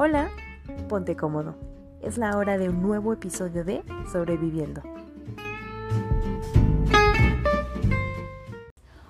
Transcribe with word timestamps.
Hola, 0.00 0.28
ponte 0.88 1.16
cómodo. 1.16 1.56
Es 2.02 2.18
la 2.18 2.36
hora 2.36 2.56
de 2.56 2.68
un 2.68 2.80
nuevo 2.80 3.12
episodio 3.12 3.64
de 3.64 3.82
Sobreviviendo. 4.12 4.80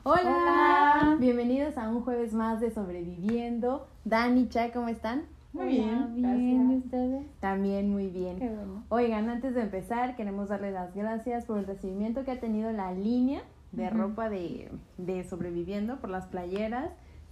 Hola, 0.02 1.18
bienvenidos 1.20 1.76
a 1.76 1.90
un 1.90 2.00
jueves 2.00 2.32
más 2.32 2.62
de 2.62 2.70
Sobreviviendo. 2.70 3.86
Dani, 4.06 4.48
Cha, 4.48 4.72
¿cómo 4.72 4.88
están? 4.88 5.24
Muy 5.52 5.66
bien, 5.66 6.14
bien, 6.14 6.72
¿y 6.72 6.76
ustedes? 6.78 7.26
También 7.38 7.90
muy 7.90 8.06
bien. 8.06 8.38
Qué 8.38 8.48
bueno. 8.48 8.82
Oigan, 8.88 9.28
antes 9.28 9.54
de 9.54 9.60
empezar, 9.60 10.16
queremos 10.16 10.48
darle 10.48 10.70
las 10.70 10.94
gracias 10.94 11.44
por 11.44 11.58
el 11.58 11.66
recibimiento 11.66 12.24
que 12.24 12.30
ha 12.30 12.40
tenido 12.40 12.72
la 12.72 12.92
línea 12.92 13.42
de 13.72 13.90
ropa 13.90 14.30
de, 14.30 14.72
de 14.96 15.22
sobreviviendo 15.24 15.96
por 15.96 16.08
las 16.08 16.28
playeras. 16.28 16.88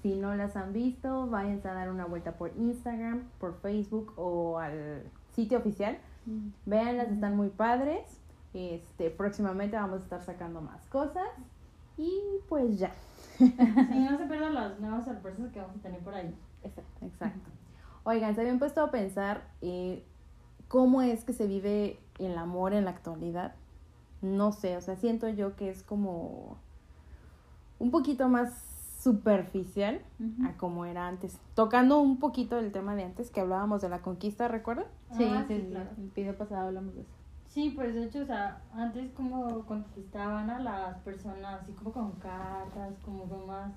Si 0.06 0.14
no 0.14 0.36
las 0.36 0.54
han 0.54 0.72
visto, 0.72 1.26
váyanse 1.26 1.68
a 1.68 1.74
dar 1.74 1.90
una 1.90 2.04
vuelta 2.04 2.36
por 2.36 2.52
Instagram, 2.56 3.24
por 3.40 3.58
Facebook 3.60 4.12
o 4.14 4.56
al 4.60 5.02
sitio 5.34 5.58
oficial. 5.58 5.98
Véanlas, 6.64 7.10
están 7.10 7.36
muy 7.36 7.48
padres. 7.48 8.20
Este, 8.54 9.10
próximamente 9.10 9.74
vamos 9.74 10.02
a 10.02 10.04
estar 10.04 10.22
sacando 10.22 10.60
más 10.60 10.86
cosas. 10.86 11.26
Y 11.98 12.20
pues 12.48 12.78
ya. 12.78 12.94
Sí, 13.38 14.06
no 14.08 14.16
se 14.16 14.26
pierdan 14.26 14.54
las 14.54 14.78
nuevas 14.78 15.06
sorpresas 15.06 15.50
que 15.50 15.60
vamos 15.60 15.74
a 15.78 15.80
tener 15.80 15.98
por 15.98 16.14
ahí. 16.14 16.32
Exacto. 16.62 17.04
Exacto. 17.04 17.50
Oigan, 18.04 18.36
se 18.36 18.42
habían 18.42 18.60
puesto 18.60 18.82
a 18.82 18.92
pensar 18.92 19.42
eh, 19.60 20.04
cómo 20.68 21.02
es 21.02 21.24
que 21.24 21.32
se 21.32 21.48
vive 21.48 21.98
el 22.20 22.38
amor 22.38 22.74
en 22.74 22.84
la 22.84 22.92
actualidad. 22.92 23.56
No 24.22 24.52
sé, 24.52 24.76
o 24.76 24.80
sea, 24.80 24.94
siento 24.94 25.28
yo 25.30 25.56
que 25.56 25.68
es 25.68 25.82
como 25.82 26.58
un 27.80 27.90
poquito 27.90 28.28
más 28.28 28.75
superficial 28.96 30.00
a 30.44 30.56
como 30.56 30.84
era 30.84 31.06
antes. 31.06 31.38
Tocando 31.54 32.00
un 32.00 32.18
poquito 32.18 32.58
el 32.58 32.72
tema 32.72 32.94
de 32.96 33.04
antes 33.04 33.30
que 33.30 33.40
hablábamos 33.40 33.82
de 33.82 33.88
la 33.88 34.00
conquista, 34.00 34.48
¿recuerdan? 34.48 34.86
Sí, 35.16 35.24
Ah, 35.30 35.44
sí, 35.46 35.54
sí. 35.68 35.74
El 35.76 36.10
video 36.14 36.36
pasado 36.36 36.68
hablamos 36.68 36.94
de 36.94 37.02
eso. 37.02 37.10
Sí, 37.48 37.72
pues 37.74 37.94
de 37.94 38.04
hecho, 38.04 38.20
o 38.20 38.26
sea, 38.26 38.60
antes 38.74 39.10
como 39.12 39.64
conquistaban 39.64 40.50
a 40.50 40.58
las 40.58 40.98
personas 40.98 41.62
así 41.62 41.72
como 41.72 41.92
con 41.92 42.12
cartas, 42.12 42.94
como 43.04 43.24
con 43.24 43.46
más, 43.46 43.72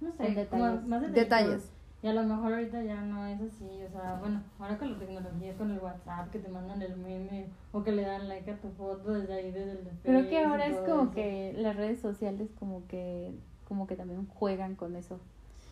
no 0.00 0.10
sé, 0.12 0.16
como 0.50 0.64
detalles. 0.66 0.86
más 0.88 1.12
Detalles. 1.12 1.72
Y 2.02 2.06
a 2.06 2.12
lo 2.12 2.22
mejor 2.22 2.52
ahorita 2.52 2.82
ya 2.82 3.00
no 3.00 3.24
es 3.24 3.40
así, 3.40 3.64
o 3.82 3.90
sea, 3.90 4.18
bueno, 4.20 4.42
ahora 4.58 4.76
con 4.76 4.92
la 4.92 4.98
tecnología, 4.98 5.56
con 5.56 5.70
el 5.70 5.78
WhatsApp, 5.78 6.30
que 6.30 6.38
te 6.38 6.50
mandan 6.50 6.82
el 6.82 6.96
meme 6.98 7.46
o 7.72 7.82
que 7.82 7.92
le 7.92 8.02
dan 8.02 8.28
like 8.28 8.50
a 8.50 8.60
tu 8.60 8.68
foto 8.72 9.12
desde 9.12 9.32
ahí, 9.32 9.50
desde 9.50 9.72
el 9.72 9.84
de 9.84 9.90
Creo 10.02 10.28
que 10.28 10.44
ahora 10.44 10.66
es 10.66 10.76
como 10.80 11.04
eso. 11.04 11.10
que 11.12 11.54
las 11.56 11.76
redes 11.76 12.00
sociales 12.00 12.50
como 12.58 12.86
que 12.88 13.32
como 13.68 13.86
que 13.86 13.96
también 13.96 14.26
juegan 14.26 14.74
con 14.76 14.96
eso, 14.96 15.18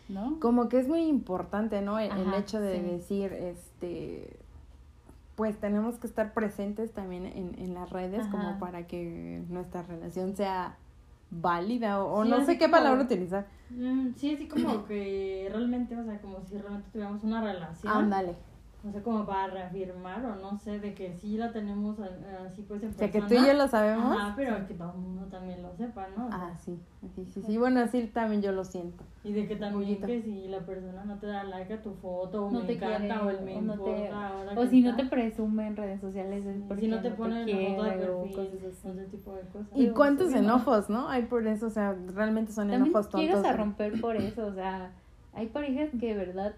¿no? 0.09 0.39
Como 0.39 0.69
que 0.69 0.79
es 0.79 0.87
muy 0.87 1.01
importante, 1.03 1.81
¿no? 1.81 1.99
El, 1.99 2.11
el 2.11 2.33
hecho 2.33 2.59
de 2.59 2.75
sí. 2.77 2.81
decir, 2.83 3.33
este, 3.33 4.37
pues 5.35 5.57
tenemos 5.59 5.97
que 5.99 6.07
estar 6.07 6.33
presentes 6.33 6.91
también 6.91 7.25
en, 7.25 7.55
en 7.57 7.73
las 7.73 7.89
redes 7.89 8.27
como 8.27 8.59
para 8.59 8.85
que 8.87 9.41
nuestra 9.49 9.81
relación 9.83 10.35
sea 10.35 10.77
válida 11.31 12.03
o, 12.03 12.23
Sí, 12.23 12.29
no 12.29 12.45
sé 12.45 12.57
qué 12.57 12.65
como- 12.65 12.73
palabra 12.77 13.03
utilizar. 13.03 13.47
Mm, 13.71 14.09
sí, 14.15 14.35
así 14.35 14.47
como 14.47 14.85
que 14.85 15.47
realmente, 15.51 15.97
o 15.97 16.03
sea, 16.03 16.21
como 16.21 16.39
si 16.45 16.57
realmente 16.57 16.89
tuviéramos 16.91 17.23
una 17.23 17.41
relación. 17.41 17.91
Ándale. 17.91 18.35
O 18.85 18.91
sea, 18.91 19.01
como 19.01 19.25
para 19.25 19.47
reafirmar 19.47 20.25
o 20.25 20.35
no 20.35 20.57
sé, 20.59 20.77
de 20.79 20.93
que 20.93 21.13
sí 21.13 21.37
la 21.37 21.53
tenemos 21.53 21.97
así 22.45 22.63
pues 22.63 22.83
en 22.83 22.89
O 22.89 22.93
sea, 22.93 23.09
que 23.09 23.21
tú 23.21 23.33
y 23.35 23.45
yo 23.47 23.53
lo 23.53 23.65
sabemos. 23.69 24.17
Ajá, 24.17 24.33
pero 24.35 24.67
que 24.67 24.73
todo 24.73 24.91
el 24.91 24.97
mundo 24.97 25.25
también 25.31 25.61
lo 25.63 25.73
sepa, 25.77 26.07
¿no? 26.17 26.27
Ah, 26.29 26.51
sí, 26.59 26.77
sí, 27.15 27.25
sí, 27.33 27.41
sí. 27.43 27.57
Bueno, 27.57 27.79
así 27.79 28.07
también 28.07 28.41
yo 28.41 28.51
lo 28.51 28.65
siento. 28.65 29.05
Y 29.23 29.31
de 29.31 29.47
que 29.47 29.55
también 29.55 29.89
Poquito. 30.01 30.07
que 30.07 30.21
si 30.21 30.49
la 30.49 30.59
persona 30.65 31.05
no 31.05 31.17
te 31.17 31.27
da 31.27 31.45
like 31.45 31.73
a 31.75 31.81
tu 31.81 31.93
foto 31.93 32.47
o 32.47 32.51
No 32.51 32.59
me 32.59 32.65
te 32.65 32.73
encanta 32.73 32.97
quiere, 33.07 33.19
o 33.21 33.29
el 33.29 33.41
me 33.45 33.55
o 33.55 33.61
no 33.61 33.73
te- 33.75 33.89
importa 33.89 34.27
ahora 34.27 34.51
O 34.51 34.61
que 34.63 34.67
si 34.67 34.81
no 34.81 34.89
está. 34.89 35.03
te 35.03 35.09
presume 35.09 35.67
en 35.67 35.75
redes 35.77 36.01
sociales 36.01 36.45
es 36.45 36.57
Sí, 36.57 36.63
porque 36.67 36.81
si 36.81 36.87
no 36.89 36.99
te 37.01 37.09
no 37.11 37.15
ponen 37.15 37.45
te 37.45 37.53
la 37.53 37.69
foto 37.69 37.83
de 37.83 37.91
perfil, 37.91 38.35
cosas 38.35 38.75
así. 38.79 38.89
ese 38.89 39.05
tipo 39.05 39.33
de 39.33 39.41
cosas. 39.43 39.67
¿Y 39.75 39.83
Pero 39.83 39.93
cuántos 39.93 40.27
sí, 40.27 40.33
no. 40.33 40.39
enojos, 40.41 40.89
no? 40.89 41.07
Hay 41.07 41.23
por 41.23 41.47
eso, 41.47 41.67
o 41.67 41.69
sea, 41.69 41.95
realmente 42.13 42.51
son 42.51 42.67
También 42.69 42.91
enojos 42.91 43.09
llegas 43.13 43.35
tontos. 43.35 43.49
a 43.49 43.55
romper 43.55 44.01
por 44.01 44.17
eso, 44.17 44.45
o 44.47 44.53
sea, 44.53 44.91
hay 45.33 45.47
parejas 45.47 45.89
que 45.97 46.07
de 46.13 46.25
verdad 46.25 46.53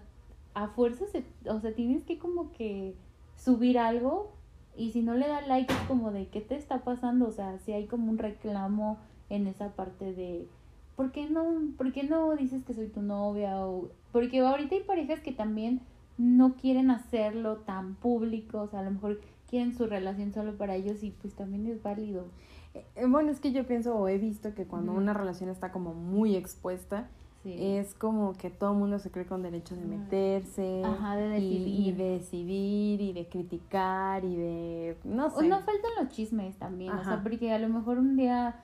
a 0.56 0.68
fuerza 0.68 1.04
se, 1.06 1.22
o 1.50 1.60
sea, 1.60 1.74
tienes 1.74 2.02
que 2.04 2.18
como 2.18 2.50
que 2.52 2.94
subir 3.36 3.78
algo 3.78 4.32
y 4.74 4.90
si 4.90 5.02
no 5.02 5.14
le 5.14 5.28
da 5.28 5.42
like 5.42 5.70
es 5.70 5.78
como 5.80 6.10
de 6.12 6.28
qué 6.28 6.40
te 6.40 6.56
está 6.56 6.82
pasando, 6.82 7.28
o 7.28 7.30
sea, 7.30 7.58
si 7.58 7.72
hay 7.72 7.86
como 7.86 8.10
un 8.10 8.16
reclamo 8.16 8.98
en 9.28 9.46
esa 9.46 9.74
parte 9.76 10.14
de 10.14 10.48
¿por 10.96 11.12
qué 11.12 11.28
no 11.28 11.44
por 11.76 11.92
qué 11.92 12.04
no 12.04 12.34
dices 12.36 12.64
que 12.64 12.72
soy 12.72 12.88
tu 12.88 13.02
novia 13.02 13.66
o 13.66 13.90
porque 14.12 14.40
ahorita 14.40 14.76
hay 14.76 14.82
parejas 14.82 15.20
que 15.20 15.32
también 15.32 15.82
no 16.16 16.54
quieren 16.54 16.90
hacerlo 16.90 17.58
tan 17.58 17.94
público, 17.94 18.62
o 18.62 18.68
sea, 18.68 18.80
a 18.80 18.84
lo 18.84 18.92
mejor 18.92 19.20
quieren 19.50 19.74
su 19.74 19.86
relación 19.86 20.32
solo 20.32 20.56
para 20.56 20.74
ellos 20.74 21.02
y 21.02 21.10
pues 21.10 21.34
también 21.34 21.66
es 21.66 21.82
válido. 21.82 22.28
Eh, 22.72 23.04
Bueno, 23.06 23.30
es 23.30 23.40
que 23.40 23.52
yo 23.52 23.66
pienso 23.66 23.94
o 23.94 24.08
he 24.08 24.16
visto 24.16 24.54
que 24.54 24.64
cuando 24.64 24.92
una 24.92 25.12
relación 25.12 25.50
está 25.50 25.70
como 25.70 25.92
muy 25.92 26.34
expuesta, 26.34 27.10
Sí. 27.46 27.56
es 27.76 27.94
como 27.94 28.32
que 28.32 28.50
todo 28.50 28.72
el 28.72 28.78
mundo 28.78 28.98
se 28.98 29.10
cree 29.10 29.24
con 29.26 29.42
derecho 29.42 29.76
de 29.76 29.84
meterse 29.84 30.82
Ajá, 30.84 31.16
de 31.16 31.38
y, 31.38 31.44
y 31.44 31.92
decidir. 31.92 31.96
de 31.96 32.04
decidir 32.10 33.00
y 33.00 33.12
de 33.12 33.28
criticar 33.28 34.24
y 34.24 34.34
de 34.36 34.96
no 35.04 35.26
O 35.26 35.30
sé. 35.30 35.48
no 35.48 35.56
faltan 35.60 35.90
los 36.00 36.08
chismes 36.08 36.56
también, 36.58 36.92
o 36.92 37.04
sea, 37.04 37.22
porque 37.22 37.52
a 37.52 37.58
lo 37.58 37.68
mejor 37.68 37.98
un 37.98 38.16
día 38.16 38.56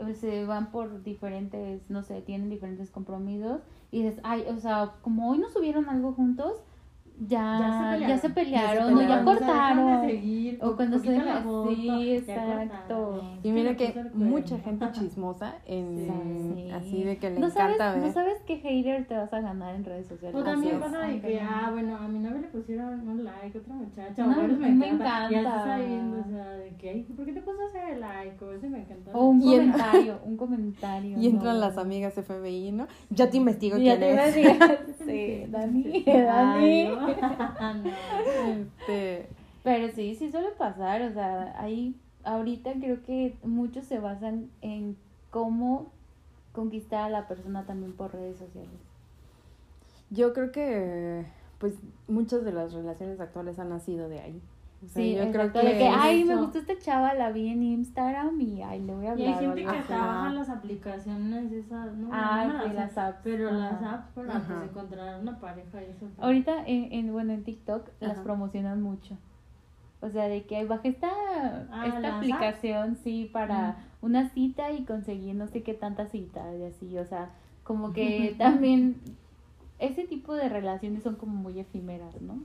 eh, 0.00 0.14
se 0.14 0.44
van 0.44 0.70
por 0.70 1.02
diferentes, 1.02 1.80
no 1.88 2.02
sé, 2.02 2.20
tienen 2.20 2.50
diferentes 2.50 2.90
compromisos 2.90 3.62
y 3.90 4.02
dices, 4.02 4.20
ay, 4.24 4.44
o 4.48 4.60
sea, 4.60 4.92
como 5.02 5.30
hoy 5.30 5.38
no 5.38 5.48
subieron 5.48 5.88
algo 5.88 6.12
juntos, 6.12 6.52
ya, 7.26 7.96
ya 8.00 8.16
se 8.18 8.30
pelearon, 8.30 8.94
o 8.94 9.00
ya 9.00 9.06
pelearon. 9.06 9.24
cortaron. 9.24 10.06
seguir, 10.06 10.58
O 10.62 10.76
cuando 10.76 10.98
se 10.98 11.04
poquito 11.06 11.24
deja- 11.24 11.34
la 11.34 11.40
foto, 11.42 11.70
sí, 11.74 11.86
ya 11.86 12.14
exacto. 12.16 13.38
y 13.42 13.50
mira 13.52 13.70
me 13.70 13.76
que 13.76 14.04
mucha 14.14 14.58
gente 14.58 14.90
chismosa 14.92 15.54
en 15.66 16.54
Sí. 16.54 16.70
así 16.70 17.02
de 17.04 17.16
que 17.18 17.30
le 17.30 17.40
no 17.40 17.50
sabes, 17.50 17.74
encanta 17.76 17.94
ver. 17.94 18.06
no 18.06 18.12
sabes 18.12 18.40
qué 18.46 18.56
hater 18.58 19.06
te 19.06 19.16
vas 19.16 19.32
a 19.32 19.40
ganar 19.40 19.74
en 19.74 19.84
redes 19.84 20.06
sociales. 20.06 20.40
O 20.40 20.44
también 20.44 20.78
pasa 20.78 21.00
de 21.00 21.20
que, 21.20 21.40
ah, 21.40 21.70
bueno, 21.72 21.87
pusieron 22.68 23.08
un 23.08 23.24
like, 23.24 23.58
otra 23.58 23.74
muchacha, 23.74 24.26
No, 24.26 24.32
o 24.32 24.36
varios 24.36 24.58
me, 24.58 24.68
me 24.72 24.88
encanta. 24.88 25.22
Y 25.32 25.34
así 25.36 25.46
encanta. 25.46 25.64
sabiendo, 25.64 26.20
o 26.20 26.24
sea, 26.30 26.50
de 26.50 26.76
ay, 26.90 27.02
¿por 27.16 27.24
qué 27.24 27.32
te 27.32 27.40
puso 27.40 27.58
ese 27.68 27.96
like? 27.96 28.44
O 28.44 28.52
ese 28.52 28.68
me 28.68 28.80
encanta. 28.80 29.10
O 29.14 29.24
un 29.28 29.42
Y 29.42 29.54
en- 29.54 29.72
comentario, 29.72 30.20
un 30.24 30.36
comentario. 30.36 31.18
y 31.18 31.26
entran 31.28 31.54
no. 31.54 31.60
las 31.60 31.78
amigas 31.78 32.12
FBI, 32.14 32.72
¿no? 32.72 32.86
Ya 33.08 33.30
te 33.30 33.38
investigo 33.38 33.78
Y 33.78 33.84
ya 33.84 33.96
quién 33.96 34.00
te 34.00 34.12
iba 34.12 34.22
a 34.22 34.28
es. 34.28 34.96
sí, 34.98 35.46
Dani, 35.50 36.02
Dani. 36.04 36.88
No. 37.84 37.90
Este, 38.50 39.28
Pero 39.64 39.88
sí, 39.94 40.14
sí 40.14 40.30
suele 40.30 40.50
pasar, 40.50 41.00
o 41.02 41.12
sea, 41.12 41.54
ahí 41.58 41.94
ahorita 42.24 42.72
creo 42.74 43.02
que 43.02 43.34
muchos 43.44 43.86
se 43.86 43.98
basan 43.98 44.50
en 44.60 44.96
cómo 45.30 45.90
conquistar 46.52 47.04
a 47.04 47.08
la 47.08 47.28
persona 47.28 47.64
también 47.64 47.92
por 47.94 48.12
redes 48.12 48.36
sociales. 48.36 48.68
yo 50.10 50.32
creo 50.34 50.50
que 50.52 51.24
pues 51.58 51.74
muchas 52.06 52.44
de 52.44 52.52
las 52.52 52.72
relaciones 52.72 53.20
actuales 53.20 53.58
han 53.58 53.68
nacido 53.70 54.08
de 54.08 54.20
ahí. 54.20 54.40
O 54.84 54.86
sea, 54.88 55.02
Sí, 55.02 55.10
yo 55.16 55.22
creo 55.32 55.42
exacto, 55.46 55.58
de 55.58 55.72
que, 55.72 55.78
que 55.78 55.88
ay, 55.88 56.24
me 56.24 56.36
gustó 56.36 56.58
esta 56.58 56.78
chava, 56.78 57.12
la 57.14 57.32
vi 57.32 57.48
en 57.48 57.64
Instagram 57.64 58.40
y 58.40 58.62
ay, 58.62 58.80
le 58.84 58.94
voy 58.94 59.06
a 59.06 59.08
Y 59.08 59.26
hablar. 59.26 59.28
hay 59.28 59.34
gente 59.46 59.60
que 59.62 59.66
algo 59.68 59.80
hasta 59.80 59.94
así. 59.96 60.06
baja 60.06 60.32
las 60.34 60.48
aplicaciones 60.50 61.52
esas, 61.52 61.94
¿no? 61.96 62.08
Ah, 62.12 62.46
No 62.46 62.64
sí, 62.64 62.72
las 62.74 62.96
apps. 62.96 63.18
Pero 63.24 63.48
Ajá. 63.48 63.58
las 63.58 63.82
apps 63.82 64.08
para 64.14 64.36
Ajá. 64.36 64.54
pues, 64.58 64.70
encontrar 64.70 65.20
una 65.20 65.40
pareja 65.40 65.80
y 65.82 65.86
eso. 65.86 65.98
pues, 66.00 66.12
Ahorita 66.20 66.64
en, 66.66 66.92
en 66.92 67.12
bueno 67.12 67.32
en 67.32 67.42
TikTok 67.42 67.88
las 67.98 68.18
promocionan 68.20 68.80
mucho. 68.80 69.16
O 70.00 70.10
sea, 70.10 70.28
de 70.28 70.44
que 70.44 70.54
ay, 70.56 70.66
baja 70.66 70.86
esta, 70.86 71.08
Ah, 71.72 71.86
esta 71.88 71.98
¿las 72.00 72.14
aplicación, 72.14 72.96
sí, 73.02 73.28
para 73.32 73.78
una 74.00 74.28
cita 74.30 74.70
y 74.70 74.84
conseguir 74.84 75.34
no 75.34 75.48
sé 75.48 75.64
qué 75.64 75.74
tantas 75.74 76.12
citas 76.12 76.44
y 76.56 76.62
así. 76.62 76.96
O 76.98 77.04
sea, 77.04 77.30
como 77.64 77.92
que 77.92 78.32
también 78.38 78.94
ese 79.78 80.04
tipo 80.06 80.34
de 80.34 80.48
relaciones 80.48 81.02
son 81.02 81.16
como 81.16 81.34
muy 81.34 81.58
efímeras, 81.60 82.20
¿no? 82.20 82.38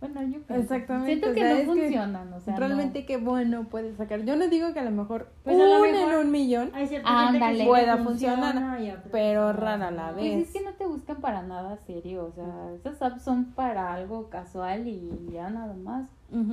Bueno, 0.00 0.22
yo 0.22 0.40
pienso. 0.42 0.54
Exactamente, 0.54 1.06
Siento 1.10 1.30
o 1.30 1.34
que 1.34 1.40
sea, 1.40 1.50
no 1.50 1.56
que 1.58 1.64
funcionan, 1.66 2.32
o 2.32 2.40
sea, 2.40 2.52
no. 2.54 2.60
realmente 2.60 3.04
qué 3.04 3.16
bueno 3.16 3.64
puede 3.64 3.96
sacar. 3.96 4.22
Yo 4.24 4.36
no 4.36 4.46
digo 4.46 4.72
que 4.72 4.78
a 4.78 4.84
lo 4.84 4.92
mejor 4.92 5.28
Pues 5.42 5.56
a 5.60 5.64
lo 5.64 5.76
un 5.82 5.82
mejor- 5.90 6.12
en 6.12 6.18
un 6.20 6.30
millón, 6.30 6.70
Ándale. 7.04 7.64
Pueda 7.66 7.96
funcionar, 7.98 9.02
pero 9.10 9.52
rara 9.52 9.90
no. 9.90 9.96
la 9.96 10.12
Pues 10.12 10.24
vez. 10.24 10.46
es 10.46 10.52
que 10.52 10.60
no 10.62 10.72
te 10.74 10.86
buscan 10.86 11.16
para 11.20 11.42
nada 11.42 11.76
serio, 11.84 12.26
o 12.26 12.32
sea, 12.32 12.46
esas 12.76 13.02
apps 13.02 13.22
son 13.22 13.46
para 13.46 13.92
algo 13.92 14.30
casual 14.30 14.86
y 14.86 15.10
ya 15.32 15.50
nada 15.50 15.74
más. 15.74 16.08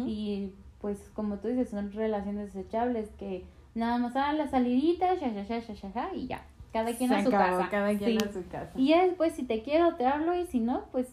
Y 0.08 0.52
pues 0.82 1.12
como 1.14 1.36
tú 1.38 1.48
dices, 1.50 1.70
son 1.70 1.92
relaciones 1.92 2.52
desechables 2.52 3.10
que 3.20 3.46
nada 3.76 4.00
más 4.00 4.16
hagan 4.16 4.40
la 4.40 4.48
salidita, 4.48 5.14
ya, 5.16 5.32
ya, 5.32 5.44
ya, 5.44 5.60
ya, 5.60 5.74
ya, 5.74 5.90
ya, 5.94 6.10
y 6.16 6.26
ya. 6.28 6.42
Cada 6.76 6.94
quien 6.94 7.10
Se 7.10 7.16
a 7.16 7.24
su 7.24 7.30
acabó, 7.30 7.58
casa. 7.60 7.70
cada 7.70 7.98
quien 7.98 8.20
Sí. 8.20 8.26
a 8.28 8.34
su 8.34 8.46
casa. 8.50 8.72
Y 8.76 8.90
ya 8.90 9.06
después 9.06 9.32
si 9.34 9.44
te 9.44 9.64
quiero 9.64 9.96
te 9.96 10.06
hablo 10.06 10.36
y 10.36 10.46
si 10.46 10.60
no, 10.60 10.84
pues 10.92 11.08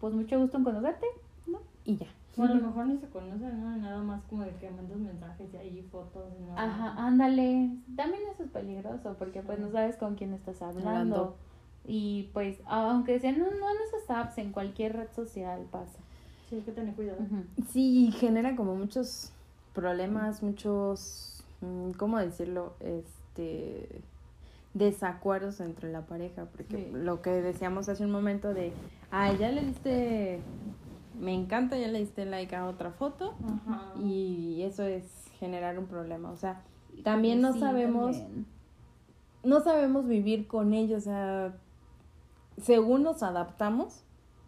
pues 0.00 0.12
mucho 0.12 0.36
gusto 0.40 0.56
en 0.56 0.64
conocerte, 0.64 1.06
¿no? 1.46 1.60
Y 1.84 1.96
ya. 1.96 2.08
O 2.36 2.42
a 2.42 2.46
lo 2.48 2.54
mejor 2.56 2.86
ni 2.86 2.98
se 2.98 3.06
conocen, 3.06 3.60
¿no? 3.62 3.76
Nada 3.76 4.02
más 4.02 4.20
como 4.28 4.42
de 4.42 4.50
que 4.56 4.68
mandas 4.68 4.98
mensajes 4.98 5.46
y 5.54 5.56
ahí 5.58 5.88
fotos. 5.92 6.24
Y 6.36 6.42
no, 6.42 6.58
Ajá, 6.58 6.94
ándale. 7.06 7.70
También 7.94 8.22
eso 8.34 8.42
es 8.42 8.50
peligroso 8.50 9.14
porque 9.16 9.42
pues 9.42 9.60
no 9.60 9.70
sabes 9.70 9.96
con 9.96 10.16
quién 10.16 10.34
estás 10.34 10.60
hablando. 10.60 10.88
Hablando. 10.90 11.36
Y 11.86 12.30
pues 12.34 12.58
aunque 12.66 13.20
sea 13.20 13.30
no, 13.30 13.44
no 13.44 13.70
en 13.70 13.76
esas 13.86 14.10
apps, 14.10 14.38
en 14.38 14.50
cualquier 14.50 14.96
red 14.96 15.08
social 15.14 15.60
pasa. 15.70 16.00
Sí, 16.50 16.56
hay 16.56 16.62
que 16.62 16.72
tener 16.72 16.94
cuidado. 16.96 17.18
Ujú. 17.22 17.44
Sí, 17.70 18.10
genera 18.18 18.56
como 18.56 18.74
muchos 18.74 19.32
problemas, 19.72 20.42
muchos, 20.42 21.44
mm, 21.60 21.92
¿cómo 21.92 22.18
decirlo? 22.18 22.74
Este, 22.80 24.00
desacuerdos 24.76 25.60
entre 25.60 25.90
la 25.90 26.02
pareja, 26.02 26.44
porque 26.52 26.76
Sí. 26.76 26.90
lo 26.92 27.22
que 27.22 27.30
decíamos 27.30 27.88
hace 27.88 28.04
un 28.04 28.10
momento 28.10 28.52
de, 28.52 28.72
ay, 29.10 29.36
ya 29.38 29.50
le 29.50 29.62
diste, 29.62 30.40
me 31.18 31.32
encanta, 31.34 31.78
ya 31.78 31.88
le 31.88 31.98
diste 32.00 32.26
like 32.26 32.54
a 32.54 32.66
otra 32.66 32.90
foto, 32.90 33.34
Ajá. 33.66 33.92
y 33.98 34.62
eso 34.62 34.82
es 34.82 35.04
generar 35.38 35.78
un 35.78 35.86
problema, 35.86 36.30
o 36.30 36.36
sea, 36.36 36.62
también 37.04 37.40
no 37.40 37.52
Sí, 37.54 37.60
sabemos, 37.60 38.16
también. 38.18 38.46
no 39.44 39.60
sabemos 39.60 40.06
vivir 40.06 40.46
con 40.46 40.74
ellos, 40.74 41.02
o 41.02 41.04
sea, 41.04 41.54
según 42.58 43.02
nos 43.02 43.22
adaptamos, 43.22 44.02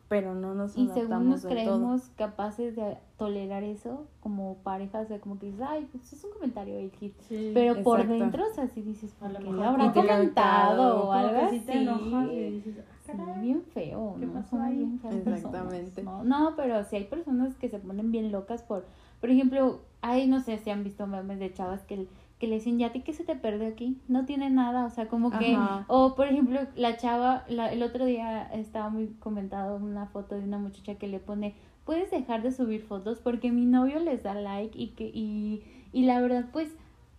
pero 0.09 0.35
no 0.35 0.55
nos 0.55 0.77
Y 0.77 0.89
según 0.89 1.29
nos 1.31 1.43
todo. 1.43 1.51
creemos 1.51 2.11
capaces 2.17 2.75
de 2.77 2.97
tolerar 3.19 3.63
eso 3.63 4.07
como 4.21 4.57
parejas, 4.63 5.05
o 5.05 5.09
sea, 5.09 5.21
como 5.21 5.39
que 5.39 5.47
dices, 5.47 5.61
ay, 5.67 5.89
pues 5.93 6.13
es 6.13 6.25
un 6.25 6.31
comentario 6.33 6.79
X. 6.79 7.13
Sí. 7.29 7.51
Pero 7.55 7.83
por 7.83 8.07
dentro, 8.07 8.45
o 8.51 8.55
sea, 8.55 8.69
si 8.69 8.83
dices, 8.83 9.15
lo 9.21 9.29
¿por 9.29 9.33
qué 9.33 9.51
mejor 9.51 9.59
le 9.59 9.67
habrá 9.67 9.93
comentado 9.93 11.05
o 11.09 11.13
algo 11.13 11.41
así? 11.47 11.59
sí 11.61 11.67
te 11.67 11.73
enojas 11.83 12.31
y 12.33 12.51
dices, 12.51 12.75
ah, 12.79 12.95
Sí, 13.07 13.13
bien 13.41 13.63
feo, 13.63 14.17
¿Qué 14.21 14.27
¿no? 14.27 14.33
pasó 14.35 14.51
Somos 14.51 14.67
ahí? 14.67 14.77
bien 14.77 14.99
feas 15.01 15.15
personas, 15.17 15.45
Exactamente. 15.45 16.03
¿no? 16.03 16.25
No, 16.25 16.53
pero 16.57 16.85
sí 16.85 16.97
hay 16.97 17.05
personas 17.05 17.55
que 17.57 17.69
se 17.71 17.79
ponen 17.79 18.13
bien 18.13 18.31
locas 18.33 18.63
por, 18.63 18.85
por 19.21 19.31
ejemplo, 19.31 19.81
hay, 20.03 20.27
no 20.27 20.41
sé 20.41 20.59
si 20.59 20.71
han 20.71 20.85
visto 20.85 21.07
memes 21.07 21.39
de 21.39 21.53
chavas 21.53 21.83
que, 21.85 22.07
que 22.39 22.47
le 22.47 22.57
dicen, 22.57 22.79
¿ya 22.79 22.89
a 22.89 22.93
ti 22.93 23.01
qué 23.01 23.13
se 23.13 23.25
te 23.25 23.35
perdió 23.35 23.69
aquí? 23.69 23.99
No 24.09 24.25
tiene 24.25 24.51
nada, 24.51 24.85
o 24.85 24.91
sea, 24.91 25.09
como 25.09 25.31
que, 25.31 25.55
Ajá. 25.55 25.85
o 25.89 26.15
por 26.15 26.29
ejemplo, 26.29 26.61
la 26.77 26.97
chava, 26.97 27.45
la, 27.49 27.73
el 27.73 27.83
otro 27.83 28.05
día 28.05 28.43
estaba 28.53 28.89
muy 28.91 29.09
comentado 29.19 29.77
una 29.77 30.07
foto 30.07 30.37
de 30.37 30.45
una 30.45 30.59
muchacha 30.59 30.95
que 30.95 31.09
le 31.09 31.19
pone, 31.19 31.55
puedes 31.85 32.11
dejar 32.11 32.43
de 32.43 32.53
subir 32.53 32.83
fotos 32.83 33.19
porque 33.19 33.51
mi 33.51 33.67
novio 33.67 33.99
les 33.99 34.23
da 34.23 34.35
like 34.35 34.79
y 34.79 34.89
que, 34.89 35.11
y, 35.13 35.63
y 35.93 36.05
la 36.05 36.21
verdad, 36.21 36.47
pues, 36.53 36.69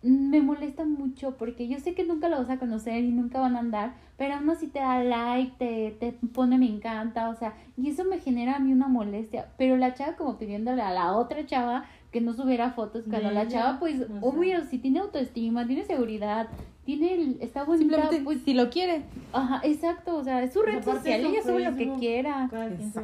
me 0.02 0.40
molesta 0.40 0.86
mucho 0.86 1.36
porque 1.36 1.68
yo 1.68 1.78
sé 1.78 1.94
que 1.94 2.04
nunca 2.04 2.30
lo 2.30 2.38
vas 2.38 2.48
a 2.48 2.58
conocer 2.58 3.04
y 3.04 3.10
nunca 3.10 3.38
van 3.38 3.56
a 3.56 3.58
andar, 3.58 3.94
pero 4.16 4.34
aún 4.34 4.48
así 4.48 4.66
te 4.66 4.78
da 4.78 5.04
like, 5.04 5.52
te, 5.58 5.90
te 5.90 6.12
pone 6.28 6.56
me 6.56 6.66
encanta, 6.66 7.28
o 7.28 7.34
sea, 7.34 7.54
y 7.76 7.90
eso 7.90 8.04
me 8.04 8.18
genera 8.18 8.56
a 8.56 8.60
mí 8.60 8.72
una 8.72 8.88
molestia, 8.88 9.48
pero 9.58 9.76
la 9.76 9.92
chava 9.94 10.16
como 10.16 10.38
pidiéndole 10.38 10.80
a 10.80 10.92
la 10.92 11.12
otra 11.12 11.44
chava 11.44 11.84
que 12.10 12.20
no 12.20 12.32
subiera 12.34 12.72
fotos, 12.72 13.04
cuando 13.08 13.28
De 13.28 13.34
la 13.34 13.42
ella, 13.42 13.50
chava 13.50 13.78
pues, 13.78 14.06
obvio, 14.20 14.64
si 14.64 14.78
tiene 14.78 14.98
autoestima, 14.98 15.66
tiene 15.66 15.84
seguridad, 15.84 16.48
tiene, 16.84 17.14
el- 17.14 17.36
está 17.40 17.62
bonita, 17.64 18.10
pues, 18.24 18.40
si 18.42 18.52
lo 18.52 18.68
quiere. 18.68 19.02
ajá, 19.32 19.60
exacto, 19.62 20.16
o 20.16 20.24
sea, 20.24 20.42
es 20.42 20.52
su 20.52 20.60
red 20.62 20.82
social, 20.82 21.20
ella 21.20 21.42
sube 21.42 21.64
lo 21.64 21.76
que 21.76 21.92
quiera. 22.00 22.50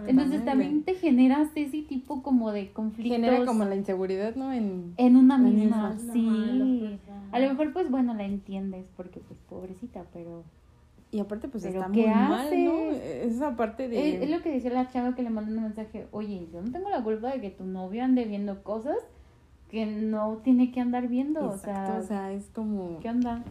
Entonces 0.08 0.44
también 0.44 0.82
te 0.82 0.94
generas 0.94 1.50
ese 1.54 1.82
tipo 1.82 2.22
como 2.22 2.50
de 2.50 2.72
conflictos 2.72 3.16
Genera 3.16 3.44
como 3.44 3.64
la 3.64 3.76
inseguridad, 3.76 4.34
¿no? 4.34 4.52
En... 4.52 4.94
en 4.96 5.16
una 5.16 5.38
misma, 5.38 5.90
misma. 5.90 6.12
sí. 6.12 6.98
A 7.32 7.38
lo 7.38 7.48
mejor 7.50 7.72
pues 7.72 7.90
bueno, 7.90 8.12
la 8.14 8.24
entiendes 8.24 8.86
porque 8.96 9.20
pues 9.20 9.38
pobrecita, 9.48 10.04
pero 10.12 10.42
Y 11.16 11.20
aparte, 11.20 11.48
pues 11.48 11.64
¿Pero 11.64 11.80
está 11.80 11.88
muy 11.88 12.06
mal? 12.06 12.64
¿no? 12.64 12.90
Esa 12.90 13.56
parte 13.56 13.88
de... 13.88 14.16
es, 14.16 14.22
es 14.24 14.30
lo 14.30 14.42
que 14.42 14.52
decía 14.52 14.70
la 14.70 14.90
chava 14.90 15.14
que 15.14 15.22
le 15.22 15.30
mandó 15.30 15.50
un 15.50 15.62
mensaje, 15.62 16.08
oye, 16.10 16.46
yo 16.52 16.60
no 16.60 16.70
tengo 16.70 16.90
la 16.90 17.02
culpa 17.02 17.32
de 17.32 17.40
que 17.40 17.48
tu 17.48 17.64
novio 17.64 18.04
ande 18.04 18.26
viendo 18.26 18.62
cosas 18.62 18.98
que 19.70 19.86
no 19.86 20.42
tiene 20.44 20.70
que 20.72 20.80
andar 20.80 21.08
viendo, 21.08 21.54
Exacto, 21.54 22.00
o 22.00 22.02
sea, 22.02 22.32
es 22.32 22.50
como... 22.50 23.00
¿qué 23.00 23.08
onda? 23.08 23.42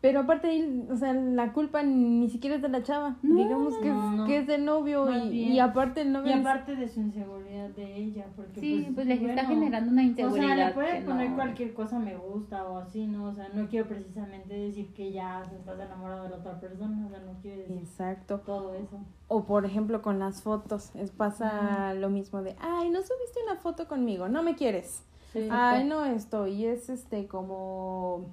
Pero 0.00 0.20
aparte, 0.20 0.46
ahí, 0.48 0.86
o 0.88 0.96
sea, 0.96 1.12
la 1.12 1.52
culpa 1.52 1.82
ni 1.82 2.30
siquiera 2.30 2.54
es 2.54 2.62
de 2.62 2.68
la 2.68 2.84
chava. 2.84 3.16
No, 3.22 3.34
Digamos 3.42 3.76
que, 3.78 3.88
no, 3.88 4.10
es, 4.12 4.16
no. 4.18 4.26
que 4.26 4.38
es 4.38 4.46
del 4.46 4.64
novio 4.64 5.10
y, 5.10 5.52
y 5.52 5.58
aparte 5.58 6.02
el 6.02 6.12
novio... 6.12 6.30
Y 6.30 6.34
es- 6.34 6.40
aparte 6.46 6.76
de 6.76 6.86
su 6.88 7.00
inseguridad 7.00 7.70
de 7.70 7.96
ella, 7.96 8.26
porque 8.36 8.60
Sí, 8.60 8.88
pues, 8.94 9.06
le 9.08 9.14
está 9.14 9.42
bueno, 9.42 9.48
generando 9.48 9.90
una 9.90 10.02
O 10.02 10.04
inseguridad. 10.04 10.46
sea, 10.56 10.68
le 10.68 10.74
puede 10.74 10.98
que 11.00 11.04
poner 11.06 11.30
no. 11.30 11.34
cualquier 11.36 11.74
cosa 11.74 11.98
me 11.98 12.16
gusta 12.16 12.64
o 12.68 12.78
así, 12.78 13.06
¿no? 13.08 13.24
O 13.24 13.34
sea, 13.34 13.48
no 13.52 13.66
quiero 13.68 13.88
precisamente 13.88 14.54
decir 14.54 14.94
que 14.94 15.10
ya 15.10 15.42
estás 15.42 15.80
enamorado 15.80 16.22
de 16.24 16.30
la 16.30 16.36
otra 16.36 16.60
persona, 16.60 17.06
o 17.06 17.10
sea, 17.10 17.18
no 17.20 17.32
quiero 17.42 17.62
decir 17.62 17.78
Exacto. 17.78 18.40
todo 18.46 18.74
eso. 18.74 19.00
O 19.26 19.44
por 19.44 19.64
ejemplo 19.64 20.02
con 20.02 20.20
las 20.20 20.42
fotos, 20.42 20.94
es 20.94 21.10
pasa 21.10 21.94
lo 21.94 22.10
mismo 22.10 22.42
de, 22.42 22.54
ay, 22.60 22.90
no 22.90 23.00
subiste 23.00 23.40
una 23.50 23.56
foto 23.56 23.88
conmigo, 23.88 24.28
no 24.28 24.44
me 24.44 24.54
quieres. 24.54 25.02
Sí. 25.32 25.48
Ay, 25.50 25.82
no 25.84 26.04
esto, 26.04 26.46
y 26.46 26.64
es 26.66 26.88
este 26.90 27.26
como... 27.26 28.26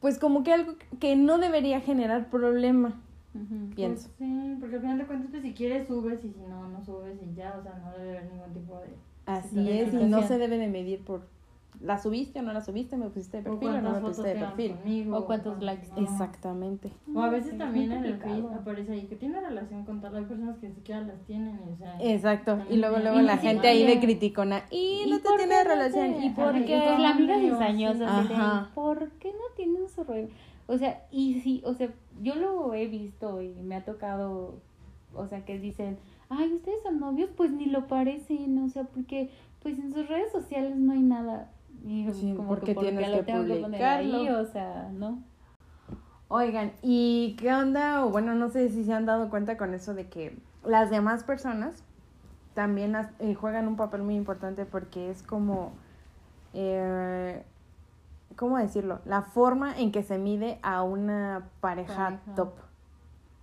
Pues 0.00 0.18
como 0.18 0.42
que 0.42 0.52
algo 0.52 0.74
que 1.00 1.16
no 1.16 1.38
debería 1.38 1.80
generar 1.80 2.30
problema, 2.30 3.00
Ujú. 3.34 3.74
pienso. 3.74 4.08
Pues 4.18 4.30
sí, 4.30 4.56
porque 4.60 4.76
al 4.76 4.82
final 4.82 4.98
de 4.98 5.06
cuentas, 5.06 5.30
pues 5.30 5.42
si 5.42 5.52
quieres 5.54 5.86
subes 5.88 6.24
y 6.24 6.32
si 6.32 6.40
no, 6.48 6.68
no 6.68 6.84
subes 6.84 7.18
y 7.22 7.34
ya, 7.34 7.56
o 7.58 7.62
sea, 7.62 7.74
no 7.78 7.92
debe 7.96 8.18
haber 8.18 8.32
ningún 8.32 8.52
tipo 8.52 8.78
de... 8.80 8.88
Así 9.26 9.70
es, 9.70 9.92
y 9.92 10.04
no 10.04 10.22
se 10.22 10.38
debe 10.38 10.58
de 10.58 10.68
medir 10.68 11.04
por... 11.04 11.22
¿La 11.80 11.98
subiste 11.98 12.38
o 12.40 12.42
no 12.42 12.52
la 12.52 12.60
subiste? 12.62 12.96
¿Me 12.96 13.10
pusiste 13.10 13.42
de 13.42 13.50
O 13.50 13.58
perfil 13.58 13.68
o 13.78 13.82
no 13.82 13.92
me 13.92 14.00
pusiste 14.00 14.28
de 14.28 14.34
perfil? 14.36 14.72
conmigo. 14.76 15.16
O 15.18 15.26
cuántos 15.26 15.62
likes 15.62 15.88
no. 15.94 16.02
Exactamente. 16.02 16.90
O 17.14 17.20
a 17.20 17.28
veces 17.28 17.52
es 17.52 17.58
también 17.58 17.92
en 17.92 18.04
el 18.04 18.16
feed 18.18 18.44
aparece 18.46 18.92
ahí 18.92 19.02
que 19.06 19.16
tiene 19.16 19.40
relación 19.40 19.84
con 19.84 20.00
tal. 20.00 20.16
Hay 20.16 20.24
personas 20.24 20.56
que 20.58 20.68
ni 20.68 20.74
siquiera 20.74 21.02
las 21.02 21.20
tienen, 21.26 21.60
o 21.72 21.76
sea... 21.76 21.96
Exacto. 22.00 22.58
Y 22.70 22.76
luego, 22.76 22.98
luego 22.98 23.20
la 23.20 23.36
gente 23.38 23.68
ahí 23.68 23.84
de 23.86 24.00
criticona. 24.00 24.64
Y, 24.70 25.02
¿Y 25.06 25.10
no 25.10 25.18
te 25.20 25.28
tiene 25.36 25.54
no 25.62 25.68
relación. 25.68 26.14
te- 26.14 26.24
¿Y 26.26 26.30
por 26.30 26.52
qué? 26.64 26.82
pues 26.86 26.98
la 27.00 27.10
amiga 27.10 27.38
cizañosa, 27.38 28.18
Ajá. 28.20 28.70
¿por 28.74 29.10
qué 29.18 29.32
no 29.32 29.54
tienen 29.56 29.88
su 29.88 30.02
rollo? 30.04 30.28
O 30.66 30.78
sea, 30.78 31.04
y 31.10 31.40
sí, 31.40 31.62
o 31.64 31.74
sea, 31.74 31.90
yo 32.22 32.34
lo 32.34 32.74
he 32.74 32.86
visto 32.88 33.40
y 33.42 33.50
me 33.62 33.76
ha 33.76 33.84
tocado, 33.84 34.60
o 35.14 35.26
sea, 35.28 35.44
que 35.44 35.58
dicen, 35.60 35.98
ay, 36.28 36.52
ustedes 36.54 36.82
son 36.82 36.98
novios, 36.98 37.30
pues 37.36 37.52
ni 37.52 37.66
lo 37.66 37.86
parecen, 37.86 38.58
o 38.58 38.68
sea, 38.68 38.84
porque 38.84 39.30
pues 39.62 39.78
en 39.78 39.92
sus 39.92 40.08
redes 40.08 40.32
sociales 40.32 40.74
no 40.76 40.92
hay 40.92 41.00
nada. 41.02 41.52
Y 41.86 42.12
Sí, 42.12 42.34
como 42.34 42.48
¿por 42.48 42.60
que 42.60 42.66
qué 42.66 42.74
¿por 42.74 42.84
qué 42.84 42.90
tienes 42.90 43.10
lo 43.10 43.16
que 43.18 43.22
tengo 43.24 43.44
que 43.46 43.60
poner 43.62 43.84
ahí, 43.84 44.06
publicarlo? 44.10 44.42
o 44.42 44.46
sea, 44.46 44.90
¿no? 44.92 45.22
Oigan, 46.28 46.72
¿y 46.82 47.36
qué 47.38 47.54
onda? 47.54 48.04
O 48.04 48.10
bueno, 48.10 48.34
no 48.34 48.48
sé 48.48 48.68
si 48.70 48.84
se 48.84 48.92
han 48.92 49.06
dado 49.06 49.30
cuenta 49.30 49.56
con 49.56 49.72
eso 49.74 49.94
de 49.94 50.08
que 50.08 50.36
las 50.64 50.90
demás 50.90 51.22
personas 51.22 51.84
también 52.54 52.96
eh, 53.20 53.34
juegan 53.34 53.68
un 53.68 53.76
papel 53.76 54.02
muy 54.02 54.16
importante 54.16 54.64
porque 54.64 55.10
es 55.10 55.22
como, 55.22 55.72
eh, 56.54 57.44
¿cómo 58.34 58.58
decirlo? 58.58 59.00
La 59.04 59.22
forma 59.22 59.78
en 59.78 59.92
que 59.92 60.02
se 60.02 60.18
mide 60.18 60.58
a 60.62 60.82
una 60.82 61.48
pareja, 61.60 61.94
Pareja. 62.18 62.34
top. 62.34 62.54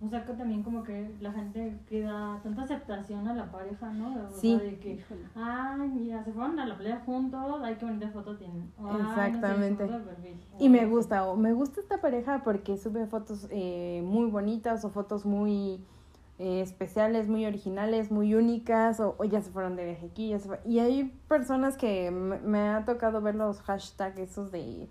O 0.04 0.08
sea, 0.10 0.24
que 0.24 0.32
también 0.34 0.62
como 0.62 0.82
que 0.82 1.10
la 1.20 1.32
gente 1.32 1.78
que 1.88 2.02
da 2.02 2.38
tanta 2.42 2.62
aceptación 2.62 3.26
a 3.26 3.34
la 3.34 3.50
pareja, 3.50 3.90
¿no? 3.92 4.08
O 4.26 4.30
sea, 4.30 4.38
Sí. 4.38 4.56
de 4.58 4.78
que, 4.78 5.02
ay, 5.34 5.88
mira, 5.88 6.22
se 6.24 6.32
fueron 6.32 6.58
a 6.58 6.66
la 6.66 6.76
playa 6.76 7.00
juntos, 7.06 7.60
ay, 7.62 7.76
qué 7.78 7.84
bonita 7.86 8.08
foto 8.10 8.36
tienen. 8.36 8.70
O, 8.78 8.86
"Ay, 8.88 8.92
no 8.92 8.98
sé, 8.98 9.02
Exactamente. 9.26 9.86
su 9.86 9.92
foto 9.92 9.98
de 9.98 10.04
perfil". 10.14 10.36
Y 10.58 10.68
me 10.68 10.86
gusta, 10.86 11.26
o 11.26 11.36
me 11.36 11.52
gusta 11.52 11.80
esta 11.80 12.00
pareja 12.00 12.42
porque 12.44 12.76
sube 12.76 13.06
fotos 13.06 13.46
eh, 13.50 14.02
muy 14.04 14.30
bonitas 14.30 14.84
o 14.84 14.90
fotos 14.90 15.24
muy 15.24 15.80
eh, 16.40 16.60
especiales, 16.62 17.28
muy 17.28 17.46
originales, 17.46 18.10
muy 18.10 18.34
únicas, 18.34 18.98
o, 18.98 19.14
o 19.18 19.24
ya 19.24 19.40
se 19.40 19.52
fueron 19.52 19.76
de 19.76 19.84
viaje 19.84 20.06
aquí, 20.06 20.30
ya 20.30 20.40
se 20.40 20.48
fue- 20.48 20.60
Y 20.64 20.80
hay 20.80 21.04
personas 21.28 21.76
que 21.76 22.10
me, 22.10 22.40
me 22.40 22.58
ha 22.70 22.84
tocado 22.84 23.20
ver 23.22 23.36
los 23.36 23.60
hashtags 23.62 24.18
esos 24.18 24.50
de 24.50 24.88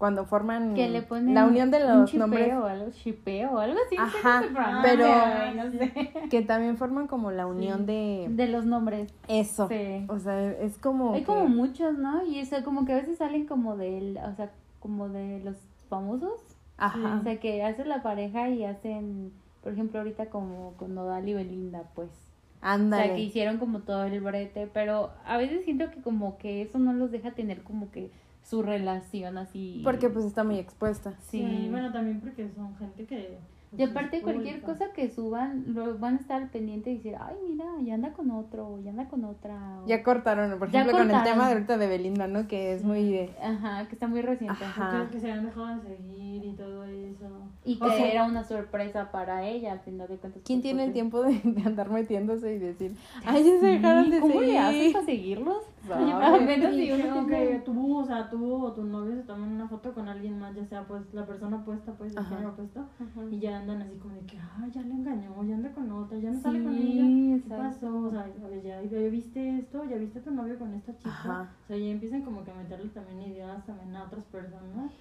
cuando 0.00 0.24
forman 0.24 0.72
Que 0.72 0.88
le 0.88 1.02
ponen 1.02 1.34
la 1.34 1.44
unión 1.44 1.70
de 1.70 1.78
los 1.78 2.14
nombres, 2.14 2.54
o 2.54 2.64
algo, 2.64 2.90
chipeo 2.90 3.50
o 3.52 3.58
algo 3.58 3.78
así. 3.86 3.96
Ajá, 3.98 4.42
pero- 4.82 5.04
ay, 5.12 5.54
no 5.54 5.70
sé. 5.70 6.10
que 6.30 6.40
también 6.40 6.78
forman 6.78 7.06
como 7.06 7.30
la 7.30 7.46
unión 7.46 7.84
de 7.84 8.26
De 8.30 8.48
los 8.48 8.64
nombres. 8.64 9.12
eso. 9.28 9.68
Sí. 9.68 10.06
O 10.08 10.18
sea, 10.18 10.52
es 10.52 10.78
como... 10.78 11.12
Hay 11.12 11.20
que- 11.20 11.26
como 11.26 11.48
muchos, 11.48 11.98
¿no? 11.98 12.24
Y 12.24 12.38
eso 12.38 12.56
como 12.64 12.86
que 12.86 12.94
a 12.94 12.96
veces 12.96 13.18
salen 13.18 13.44
como 13.46 13.76
del, 13.76 14.16
o 14.16 14.34
sea, 14.34 14.50
como 14.80 15.10
de 15.10 15.40
los 15.44 15.56
famosos. 15.90 16.40
Ajá. 16.78 17.18
O 17.20 17.22
sea, 17.22 17.38
que 17.38 17.62
hacen 17.62 17.90
la 17.90 18.02
pareja 18.02 18.48
y 18.48 18.64
hacen, 18.64 19.32
por 19.62 19.74
ejemplo, 19.74 19.98
ahorita 19.98 20.30
como 20.30 20.72
con 20.78 20.94
Nodal 20.94 21.28
y 21.28 21.34
Belinda, 21.34 21.82
pues. 21.94 22.08
O 22.08 22.66
Ándale. 22.66 23.04
sea, 23.04 23.14
que 23.16 23.20
hicieron 23.20 23.58
como 23.58 23.80
todo 23.80 24.04
el 24.04 24.18
brete, 24.22 24.66
pero 24.72 25.10
a 25.26 25.36
veces 25.36 25.62
siento 25.66 25.90
que 25.90 26.00
como 26.00 26.38
que 26.38 26.62
eso 26.62 26.78
no 26.78 26.94
los 26.94 27.10
deja 27.10 27.32
tener 27.32 27.62
como 27.62 27.90
que 27.90 28.10
su 28.50 28.62
relación 28.62 29.38
así. 29.38 29.80
Porque 29.84 30.08
pues 30.10 30.24
está 30.24 30.42
muy 30.42 30.58
expuesta. 30.58 31.12
Sí. 31.28 31.38
Sí, 31.38 31.68
bueno, 31.70 31.92
también 31.92 32.20
porque 32.20 32.48
son 32.54 32.76
gente 32.76 33.06
que... 33.06 33.38
pues, 33.70 33.80
Y 33.80 33.84
aparte 33.84 34.22
cualquier 34.22 34.60
cosa 34.62 34.86
que 34.92 35.08
suban, 35.08 35.66
lo 35.68 35.96
van 35.98 36.14
a 36.16 36.18
estar 36.18 36.50
pendiente 36.50 36.90
y 36.90 36.96
decir, 36.96 37.14
ay, 37.20 37.36
mira, 37.48 37.66
ya 37.84 37.94
anda 37.94 38.12
con 38.12 38.32
otro, 38.32 38.66
o 38.68 38.80
ya 38.80 38.90
anda 38.90 39.06
con 39.08 39.24
otra. 39.24 39.54
o- 39.82 39.86
Ya 39.86 40.02
cortaron, 40.02 40.58
por 40.58 40.66
ejemplo, 40.68 40.90
con 40.92 41.02
el 41.02 41.06
cortaron. 41.10 41.32
tema 41.32 41.46
de 41.46 41.52
ahorita 41.52 41.78
de 41.78 41.86
Belinda, 41.86 42.26
¿no? 42.26 42.48
Que 42.48 42.74
es 42.74 42.82
muy 42.82 43.08
de... 43.08 43.30
Ajá, 43.40 43.86
que 43.86 43.94
está 43.94 44.08
muy 44.08 44.20
reciente. 44.22 44.64
Ajá. 44.64 45.08
Que 45.12 45.20
se 45.20 45.30
han 45.30 45.44
dejado 45.46 45.68
de 45.76 45.82
seguir 45.96 46.44
y 46.44 46.52
todo 46.54 46.82
eso. 46.84 47.28
Y 47.64 47.76
que 47.78 47.84
O 47.84 47.88
sea, 47.92 48.10
era 48.10 48.24
una 48.24 48.42
sorpresa 48.42 49.12
para 49.12 49.46
ella, 49.46 49.72
al 49.72 49.80
final 49.80 50.08
de 50.08 50.16
cuentas. 50.16 50.42
¿Quién 50.44 50.58
pues, 50.58 50.62
tiene 50.62 50.84
el 50.84 50.92
tiempo 50.92 51.22
de, 51.22 51.38
de 51.44 51.62
andar 51.62 51.90
metiéndose 51.90 52.54
y 52.54 52.58
decir, 52.58 52.96
ay, 53.24 53.44
ya 53.44 53.60
se 53.60 53.66
dejaron 53.66 54.10
de 54.10 54.18
¿Cómo 54.18 54.40
seguir? 54.40 54.56
Haces 54.70 54.92
para 54.92 55.04
seguirlos? 55.04 55.58
Y 55.82 56.74
si 56.74 56.92
uno 56.92 57.26
que 57.26 57.62
tú, 57.64 57.98
o 57.98 58.04
sea, 58.04 58.28
tú 58.28 58.64
o 58.64 58.72
tu 58.72 58.84
novio 58.84 59.16
se 59.16 59.22
toman 59.22 59.52
una 59.52 59.68
foto 59.68 59.92
con 59.94 60.08
alguien 60.08 60.38
más, 60.38 60.54
ya 60.54 60.64
sea 60.66 60.86
pues 60.86 61.02
la 61.12 61.26
persona 61.26 61.56
opuesta, 61.56 61.92
pues 61.92 62.16
el 62.16 62.24
género 62.24 62.50
opuesto, 62.50 62.86
y 63.30 63.38
ya 63.38 63.58
andan 63.58 63.82
así 63.82 63.96
como 63.96 64.14
de 64.14 64.20
que, 64.22 64.38
ah, 64.38 64.66
ya 64.72 64.82
le 64.82 64.92
engañó, 64.92 65.42
ya 65.44 65.54
anda 65.54 65.72
con 65.72 65.90
otra, 65.90 66.18
ya 66.18 66.30
no 66.30 66.40
sale 66.40 66.62
con 66.62 66.74
ella. 66.74 67.04
Sí, 67.04 67.32
exacto. 67.34 67.64
pasó? 67.64 67.98
O 68.00 68.10
sea, 68.10 68.20
a 68.20 68.62
ya, 68.62 68.82
ya 68.82 68.98
viste 69.08 69.58
esto, 69.58 69.84
ya 69.84 69.96
viste 69.96 70.18
a 70.18 70.22
tu 70.22 70.30
novio 70.30 70.58
con 70.58 70.74
esta 70.74 70.96
chica. 70.96 71.10
Ajá. 71.10 71.54
O 71.64 71.66
sea, 71.66 71.76
ya 71.76 71.86
empiezan 71.86 72.22
como 72.22 72.44
que 72.44 72.50
a 72.50 72.54
meterle 72.54 72.88
también 72.90 73.22
ideas 73.22 73.64
también 73.64 73.94
a 73.96 74.04
otras 74.04 74.24
personas. 74.24 74.92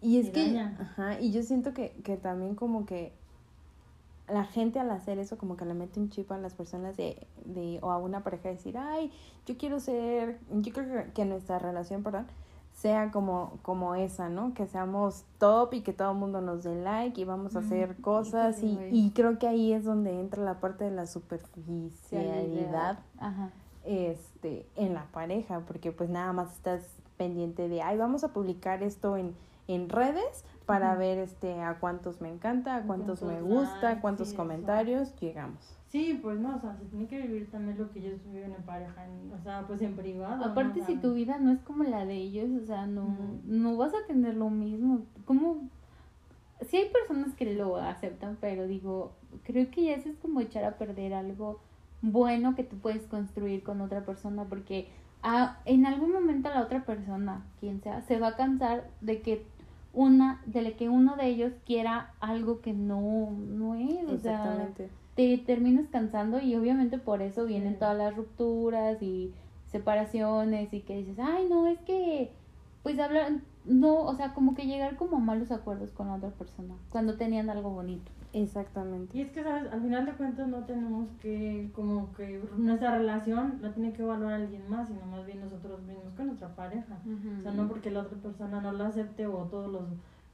Y 0.00 0.18
es 0.18 0.28
Y 0.28 0.32
que, 0.32 0.58
ajá, 0.58 1.20
y 1.20 1.32
yo 1.32 1.42
siento 1.42 1.74
que, 1.74 1.90
que 2.04 2.16
también 2.16 2.54
como 2.54 2.86
que 2.86 3.12
la 4.30 4.44
gente 4.44 4.78
al 4.78 4.90
hacer 4.90 5.18
eso 5.18 5.38
como 5.38 5.56
que 5.56 5.64
le 5.64 5.74
mete 5.74 6.00
un 6.00 6.10
chip 6.10 6.30
a 6.32 6.38
las 6.38 6.54
personas 6.54 6.96
de, 6.96 7.26
de 7.44 7.78
o 7.82 7.90
a 7.90 7.98
una 7.98 8.22
pareja 8.22 8.48
decir, 8.48 8.76
ay, 8.78 9.10
yo 9.46 9.56
quiero 9.56 9.80
ser, 9.80 10.38
yo 10.50 10.72
creo 10.72 11.04
que, 11.14 11.24
nuestra 11.24 11.58
relación, 11.58 12.02
perdón, 12.02 12.26
sea 12.74 13.10
como, 13.10 13.58
como 13.62 13.94
esa, 13.96 14.28
¿no? 14.28 14.54
Que 14.54 14.66
seamos 14.66 15.24
top 15.38 15.74
y 15.74 15.80
que 15.80 15.92
todo 15.92 16.12
el 16.12 16.18
mundo 16.18 16.40
nos 16.40 16.62
dé 16.62 16.74
like 16.80 17.20
y 17.20 17.24
vamos 17.24 17.56
a 17.56 17.60
Mm, 17.60 17.64
hacer 17.64 17.96
cosas 18.00 18.62
y, 18.62 18.78
y 18.92 19.10
creo 19.10 19.38
que 19.38 19.48
ahí 19.48 19.72
es 19.72 19.84
donde 19.84 20.20
entra 20.20 20.44
la 20.44 20.60
parte 20.60 20.84
de 20.84 20.90
la 20.92 21.06
superficialidad 21.06 22.98
Ajá. 23.18 23.50
este 23.84 24.66
en 24.76 24.94
la 24.94 25.06
pareja 25.06 25.60
porque 25.66 25.90
pues 25.92 26.08
nada 26.10 26.32
más 26.32 26.52
estás 26.52 26.82
pendiente 27.16 27.68
de 27.68 27.82
ay 27.82 27.96
vamos 27.98 28.22
a 28.22 28.32
publicar 28.32 28.82
esto 28.82 29.16
en, 29.16 29.34
en 29.66 29.88
redes 29.88 30.44
para 30.68 30.94
ver 30.96 31.18
este 31.18 31.60
a 31.62 31.78
cuántos 31.80 32.20
me 32.20 32.28
encanta 32.28 32.76
a 32.76 32.82
cuántos 32.82 33.22
me 33.22 33.40
gusta 33.40 33.90
a 33.90 34.00
cuántos 34.00 34.28
sí, 34.28 34.36
comentarios 34.36 35.14
llegamos 35.18 35.74
Sí, 35.88 36.20
pues 36.22 36.38
no, 36.38 36.56
o 36.56 36.60
sea, 36.60 36.76
se 36.76 36.84
tiene 36.84 37.06
que 37.06 37.18
vivir 37.22 37.50
también 37.50 37.78
lo 37.78 37.90
que 37.90 38.00
ellos 38.00 38.20
viven 38.30 38.52
en 38.52 38.62
pareja, 38.62 39.06
en- 39.06 39.32
o 39.32 39.42
sea, 39.42 39.66
pues 39.66 39.80
en 39.80 39.96
privado. 39.96 40.36
¿no? 40.36 40.44
Aparte, 40.44 40.82
si 40.82 40.96
tu 40.96 41.14
vida 41.14 41.38
no 41.38 41.50
es 41.50 41.60
como 41.60 41.82
la 41.82 42.04
de 42.04 42.12
ellos, 42.14 42.50
o 42.62 42.66
sea, 42.66 42.84
no, 42.86 43.16
no 43.46 43.74
vas 43.78 43.94
a 43.94 44.06
tener 44.06 44.34
lo 44.34 44.50
mismo. 44.50 45.00
Como, 45.24 45.62
sí 46.60 46.76
hay 46.76 46.90
personas 46.90 47.32
que 47.34 47.54
lo 47.54 47.76
aceptan, 47.78 48.36
pero 48.38 48.66
digo, 48.66 49.12
creo 49.44 49.70
que 49.70 49.84
ya 49.84 49.94
eso 49.94 50.10
es 50.10 50.16
como 50.18 50.40
echar 50.40 50.64
a 50.64 50.76
perder 50.76 51.14
algo 51.14 51.60
bueno 52.02 52.54
que 52.54 52.64
tú 52.64 52.76
puedes 52.76 53.04
construir 53.06 53.62
con 53.62 53.80
otra 53.80 54.02
persona, 54.04 54.44
porque 54.44 54.88
a- 55.22 55.56
en 55.64 55.86
algún 55.86 56.12
momento 56.12 56.50
la 56.50 56.60
otra 56.64 56.84
persona, 56.84 57.46
quien 57.60 57.80
sea, 57.80 58.02
se 58.02 58.20
va 58.20 58.28
a 58.28 58.36
cansar 58.36 58.90
de 59.00 59.22
que 59.22 59.46
una, 59.92 60.42
de 60.46 60.74
que 60.74 60.88
uno 60.88 61.16
de 61.16 61.26
ellos 61.26 61.52
quiera 61.64 62.14
algo 62.20 62.60
que 62.60 62.72
no, 62.72 63.30
no 63.30 63.74
es, 63.74 64.04
o 64.04 64.18
sea, 64.18 64.34
exactamente 64.34 64.90
te 65.18 65.36
terminas 65.36 65.88
cansando 65.88 66.40
y 66.40 66.54
obviamente 66.54 66.96
por 66.96 67.22
eso 67.22 67.44
vienen 67.44 67.76
todas 67.76 67.98
las 67.98 68.14
rupturas 68.14 69.02
y 69.02 69.34
separaciones 69.66 70.72
y 70.72 70.82
que 70.82 70.98
dices, 70.98 71.18
ay, 71.18 71.48
no, 71.50 71.66
es 71.66 71.80
que, 71.80 72.30
pues 72.84 73.00
hablar, 73.00 73.32
no, 73.64 74.02
o 74.02 74.14
sea, 74.14 74.32
como 74.32 74.54
que 74.54 74.66
llegar 74.66 74.94
como 74.94 75.16
a 75.16 75.18
malos 75.18 75.50
acuerdos 75.50 75.90
con 75.90 76.06
la 76.06 76.14
otra 76.14 76.30
persona 76.30 76.76
cuando 76.90 77.16
tenían 77.16 77.50
algo 77.50 77.70
bonito. 77.70 78.12
Exactamente 78.32 79.16
Y 79.16 79.22
es 79.22 79.30
que, 79.32 79.42
¿sabes? 79.42 79.72
Al 79.72 79.80
final 79.82 80.06
de 80.06 80.12
cuentas 80.12 80.48
no 80.48 80.64
tenemos 80.64 81.08
que, 81.20 81.70
como 81.74 82.12
que 82.14 82.42
nuestra 82.56 82.96
relación 82.98 83.58
la 83.62 83.72
tiene 83.72 83.92
que 83.92 84.02
evaluar 84.02 84.34
alguien 84.34 84.68
más, 84.68 84.88
sino 84.88 85.04
más 85.06 85.24
bien 85.26 85.40
nosotros 85.40 85.80
mismos 85.82 86.12
con 86.16 86.26
nuestra 86.26 86.54
pareja. 86.54 86.98
O 87.38 87.42
sea, 87.42 87.52
no 87.52 87.68
porque 87.68 87.90
la 87.90 88.00
otra 88.00 88.18
persona 88.18 88.60
no 88.60 88.72
la 88.72 88.86
acepte 88.88 89.26
o 89.26 89.44
todos 89.44 89.70
los 89.70 89.82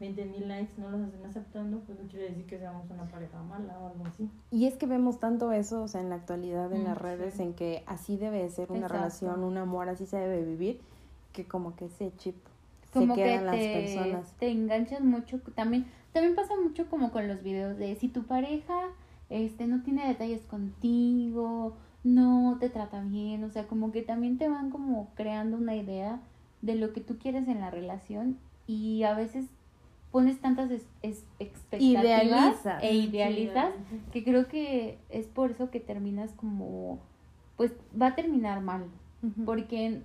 20 0.00 0.24
mil 0.26 0.48
likes 0.48 0.72
no 0.76 0.90
los 0.90 1.00
estén 1.02 1.24
aceptando, 1.24 1.78
pues 1.80 1.98
no 2.00 2.08
quiere 2.08 2.28
decir 2.30 2.44
que 2.46 2.58
seamos 2.58 2.90
una 2.90 3.04
pareja 3.04 3.40
mala 3.42 3.78
o 3.78 3.86
algo 3.88 4.04
así. 4.06 4.28
y 4.50 4.66
es 4.66 4.74
que 4.74 4.86
vemos 4.86 5.20
tanto 5.20 5.52
eso 5.52 5.84
o 5.84 5.88
sea 5.88 6.00
en 6.00 6.08
la 6.10 6.16
actualidad 6.16 6.72
en 6.72 6.82
Mm, 6.82 6.86
las 6.86 6.98
redes 6.98 7.34
sí. 7.34 7.42
en 7.44 7.54
que 7.54 7.84
así 7.86 8.16
debe 8.16 8.42
de 8.42 8.50
ser 8.50 8.70
una 8.72 8.80
Exacto. 8.80 8.94
relación 8.96 9.44
un 9.44 9.56
amor 9.56 9.88
así 9.88 10.04
se 10.04 10.16
debe 10.16 10.42
vivir 10.44 10.80
que 11.32 11.46
como 11.46 11.76
que 11.76 11.84
ese 11.86 12.12
chip 12.16 12.34
Como 12.92 13.14
se 13.14 13.20
que 13.22 13.24
queda 13.28 13.34
en 13.40 13.46
las 13.46 13.56
te, 13.56 13.72
personas 13.72 14.32
te 14.40 14.50
enganchas 14.50 15.00
mucho, 15.00 15.38
también, 15.54 15.86
también 16.14 16.34
pasa 16.34 16.54
mucho 16.58 16.88
como 16.88 17.10
con 17.10 17.28
los 17.28 17.42
videos 17.42 17.76
de 17.76 17.94
si 17.96 18.08
tu 18.08 18.22
pareja 18.22 18.74
este 19.28 19.66
no 19.66 19.82
tiene 19.82 20.06
detalles 20.06 20.42
contigo, 20.46 21.76
no 22.04 22.56
te 22.60 22.68
trata 22.70 23.02
bien, 23.02 23.42
o 23.44 23.50
sea, 23.50 23.66
como 23.66 23.90
que 23.92 24.02
también 24.02 24.38
te 24.38 24.48
van 24.48 24.70
como 24.70 25.10
creando 25.14 25.56
una 25.56 25.74
idea 25.76 26.20
de 26.62 26.74
lo 26.76 26.92
que 26.92 27.00
tú 27.00 27.18
quieres 27.18 27.48
en 27.48 27.60
la 27.60 27.70
relación 27.70 28.38
y 28.66 29.02
a 29.02 29.14
veces 29.14 29.46
pones 30.12 30.38
tantas 30.40 30.70
es- 30.70 30.86
es- 31.02 31.24
expectativas 31.40 32.04
Idealizas. 32.04 32.82
e 32.82 32.94
idealizas 32.94 33.72
Sí, 33.90 34.00
que 34.12 34.24
creo 34.24 34.46
que 34.48 34.98
es 35.08 35.26
por 35.26 35.50
eso 35.50 35.70
que 35.70 35.80
terminas 35.80 36.30
como 36.32 37.00
pues 37.56 37.72
va 38.00 38.08
a 38.08 38.14
terminar 38.14 38.60
mal 38.60 38.84
porque 39.46 40.02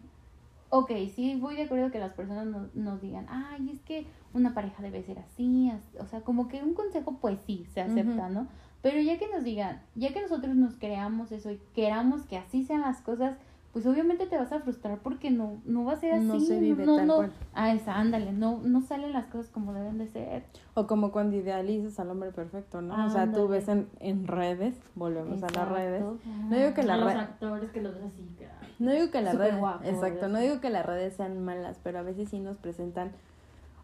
ok 0.70 0.92
sí 1.16 1.36
voy 1.40 1.56
de 1.56 1.64
acuerdo 1.64 1.92
que 1.92 2.00
las 2.00 2.14
personas 2.14 2.46
nos, 2.48 2.74
nos 2.76 3.02
digan 3.02 3.26
ay 3.30 3.70
es 3.72 3.82
que 3.82 4.06
una 4.34 4.54
pareja 4.54 4.84
debe 4.84 5.02
ser 5.04 5.20
así 5.20 5.70
as- 5.70 5.96
o 6.02 6.06
sea 6.06 6.22
como 6.22 6.48
que 6.48 6.62
un 6.64 6.74
consejo 6.74 7.18
pues 7.20 7.40
sí 7.46 7.66
se 7.74 7.82
acepta 7.82 8.30
no 8.30 8.48
pero 8.82 9.02
ya 9.02 9.18
que 9.18 9.28
nos 9.28 9.44
digan 9.44 9.82
ya 9.96 10.14
que 10.14 10.22
nosotros 10.22 10.56
nos 10.56 10.76
creamos 10.78 11.32
eso 11.32 11.52
y 11.52 11.60
queramos 11.74 12.24
que 12.26 12.38
así 12.38 12.64
sean 12.64 12.82
las 12.82 13.02
cosas 13.02 13.36
pues 13.74 13.86
obviamente 13.86 14.26
te 14.26 14.36
vas 14.36 14.52
a 14.52 14.60
frustrar 14.62 14.98
porque 15.00 15.30
no 15.30 15.62
no 15.66 15.86
va 15.86 15.94
a 15.94 15.96
ser 16.00 16.14
así 16.14 16.26
no 16.26 16.40
se 16.40 16.60
vive 16.60 16.86
no, 16.86 16.96
tal 16.96 17.08
no- 17.08 17.16
cual 17.18 17.32
ah 17.54 17.72
esa 17.74 17.96
ándale 17.98 18.32
no 18.32 18.60
no 18.64 18.82
salen 18.82 19.14
las 19.14 19.28
cosas 19.28 19.52
como 19.52 19.74
deben 19.74 20.00
de 20.00 20.08
ser 20.08 20.44
O 20.74 20.88
como 20.88 21.12
cuando 21.12 21.36
idealizas 21.36 22.00
al 22.00 22.10
hombre 22.10 22.32
perfecto, 22.32 22.82
¿no? 22.82 23.06
o 23.06 23.10
sea, 23.12 23.32
tú 23.32 23.48
ves 23.48 23.68
en, 23.68 23.88
en 24.00 24.26
redes, 24.28 24.76
volvemos 24.96 25.44
a 25.44 25.50
las 25.50 25.68
redes. 25.68 26.04
No 26.50 26.58
digo 26.58 26.74
que 26.74 26.84
la 26.84 26.94
A 26.94 26.98
los 26.98 27.08
red- 27.14 27.18
actores 27.20 27.70
que 27.72 27.82
los 27.82 27.94
ves 27.94 28.04
así, 28.06 28.24
que, 28.38 28.48
No 28.80 28.92
digo 28.92 29.12
que 29.12 29.22
las 29.22 29.36
redes, 29.38 29.60
guapo, 29.60 29.84
exacto, 29.84 30.28
no 30.30 30.40
digo 30.40 30.60
que 30.62 30.70
las 30.70 30.86
redes 30.86 31.16
sean 31.16 31.44
malas, 31.44 31.80
pero 31.84 32.00
a 32.00 32.02
veces 32.02 32.30
sí 32.30 32.40
nos 32.40 32.58
presentan 32.58 33.12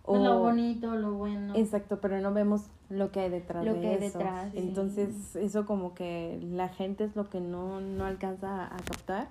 pues, 0.03 0.21
lo 0.21 0.37
o- 0.37 0.39
bonito, 0.39 0.95
lo 0.95 1.13
bueno. 1.13 1.53
Exacto, 1.55 1.99
pero 2.01 2.19
no 2.21 2.33
vemos 2.33 2.63
lo 2.89 3.11
que 3.11 3.19
hay 3.21 3.29
detrás 3.29 3.65
Lo 3.65 3.73
de 3.73 3.81
que 3.81 3.87
hay 3.89 4.03
eso. 4.03 4.19
detrás, 4.19 4.51
sí. 4.51 4.59
Entonces, 4.59 5.35
eso 5.35 5.65
como 5.65 5.93
que 5.95 6.39
la 6.41 6.69
gente 6.69 7.03
es 7.03 7.15
lo 7.15 7.29
que 7.29 7.41
no, 7.41 7.81
no 7.81 8.05
alcanza 8.05 8.65
a 8.65 8.77
captar 8.77 9.27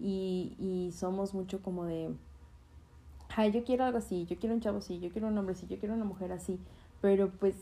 y, 0.00 0.54
y 0.58 0.92
somos 0.92 1.34
mucho 1.34 1.62
como 1.62 1.84
de, 1.84 2.14
ay, 3.36 3.52
yo 3.52 3.64
quiero 3.64 3.84
algo 3.84 3.98
así, 3.98 4.26
yo 4.26 4.36
quiero 4.38 4.54
un 4.54 4.60
chavo 4.60 4.78
así, 4.78 5.00
yo 5.00 5.10
quiero 5.10 5.28
un 5.28 5.36
hombre 5.38 5.54
así, 5.54 5.66
yo 5.66 5.78
quiero 5.78 5.94
una 5.94 6.04
mujer 6.04 6.32
así, 6.32 6.58
pero 7.00 7.30
pues 7.30 7.54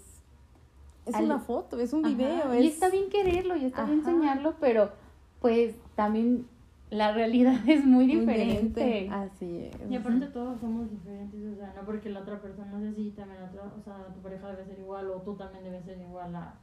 es 1.07 1.15
Al- 1.15 1.25
una 1.27 1.39
foto, 1.39 1.79
es 1.79 1.93
un 1.93 2.05
Ajá, 2.05 2.15
video, 2.15 2.55
Y 2.55 2.67
es... 2.67 2.75
está 2.75 2.91
bien 2.91 3.09
quererlo, 3.11 3.57
y 3.57 3.65
está 3.65 3.85
bien 3.85 4.03
soñarlo, 4.05 4.55
pero 4.61 4.91
pues 5.41 5.77
también 5.95 6.47
la 6.91 7.13
realidad 7.13 7.57
es 7.69 7.85
muy 7.85 8.07
diferente. 8.07 9.09
Así 9.11 9.65
es. 9.65 9.91
Y 9.91 9.95
aparte 9.97 10.27
todos 10.27 10.61
somos 10.61 10.91
diferentes, 10.91 11.41
o 11.53 11.57
sea, 11.57 11.73
no 11.75 11.85
porque 11.85 12.11
la 12.11 12.21
otra 12.21 12.41
persona 12.41 12.79
sea 12.81 12.91
así, 12.91 13.11
también 13.11 13.41
la 13.41 13.47
otra, 13.49 13.63
o 13.79 13.83
sea, 13.83 14.07
tu 14.15 14.21
pareja 14.21 14.49
debe 14.51 14.65
ser 14.67 14.79
igual 14.79 15.11
o 15.11 15.21
tú 15.23 15.35
también 15.35 15.65
debes 15.65 15.85
ser 15.85 15.99
igual 16.01 16.35
a, 16.35 16.55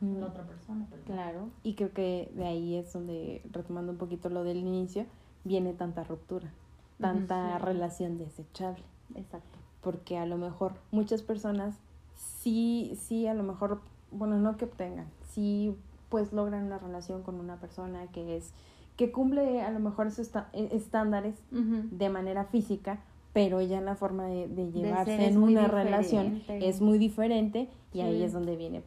la 0.00 0.26
otra 0.26 0.44
persona. 0.46 0.86
pues. 0.88 1.02
Claro. 1.02 1.48
Y 1.62 1.74
creo 1.74 1.92
que 1.92 2.30
de 2.34 2.44
ahí 2.44 2.76
es 2.76 2.92
donde, 2.92 3.42
retomando 3.52 3.92
un 3.92 3.98
poquito 3.98 4.28
lo 4.28 4.44
del 4.44 4.58
inicio, 4.58 5.06
viene 5.44 5.72
tanta 5.72 6.04
ruptura, 6.04 6.52
tanta 7.00 7.58
sí. 7.58 7.64
relación 7.64 8.18
desechable. 8.18 8.84
Exacto. 9.14 9.58
Porque 9.82 10.18
a 10.18 10.26
lo 10.26 10.36
mejor 10.36 10.74
muchas 10.90 11.22
personas 11.22 11.74
sí, 12.14 12.92
sí, 13.00 13.26
a 13.26 13.34
lo 13.34 13.42
mejor, 13.42 13.80
bueno, 14.10 14.38
no 14.38 14.56
que 14.56 14.64
obtengan, 14.64 15.06
sí, 15.32 15.74
pues 16.08 16.32
logran 16.32 16.64
una 16.64 16.78
relación 16.78 17.22
con 17.22 17.36
una 17.40 17.56
persona 17.56 18.06
que 18.08 18.36
es, 18.36 18.52
que 18.96 19.10
cumple 19.10 19.62
a 19.62 19.70
lo 19.70 19.80
mejor 19.80 20.06
esos 20.06 20.30
eh, 20.52 20.68
estándares 20.72 21.34
de 21.50 22.08
manera 22.10 22.44
física, 22.44 23.00
pero 23.32 23.62
ya 23.62 23.80
la 23.80 23.96
forma 23.96 24.26
de, 24.26 24.46
de 24.46 24.70
llevarse 24.70 25.26
en 25.26 25.38
una 25.38 25.66
relación 25.68 26.42
es 26.48 26.80
muy 26.80 26.98
diferente 26.98 27.68
y 27.94 28.00
ahí 28.02 28.22
es 28.22 28.32
donde 28.32 28.56
viene 28.56 28.82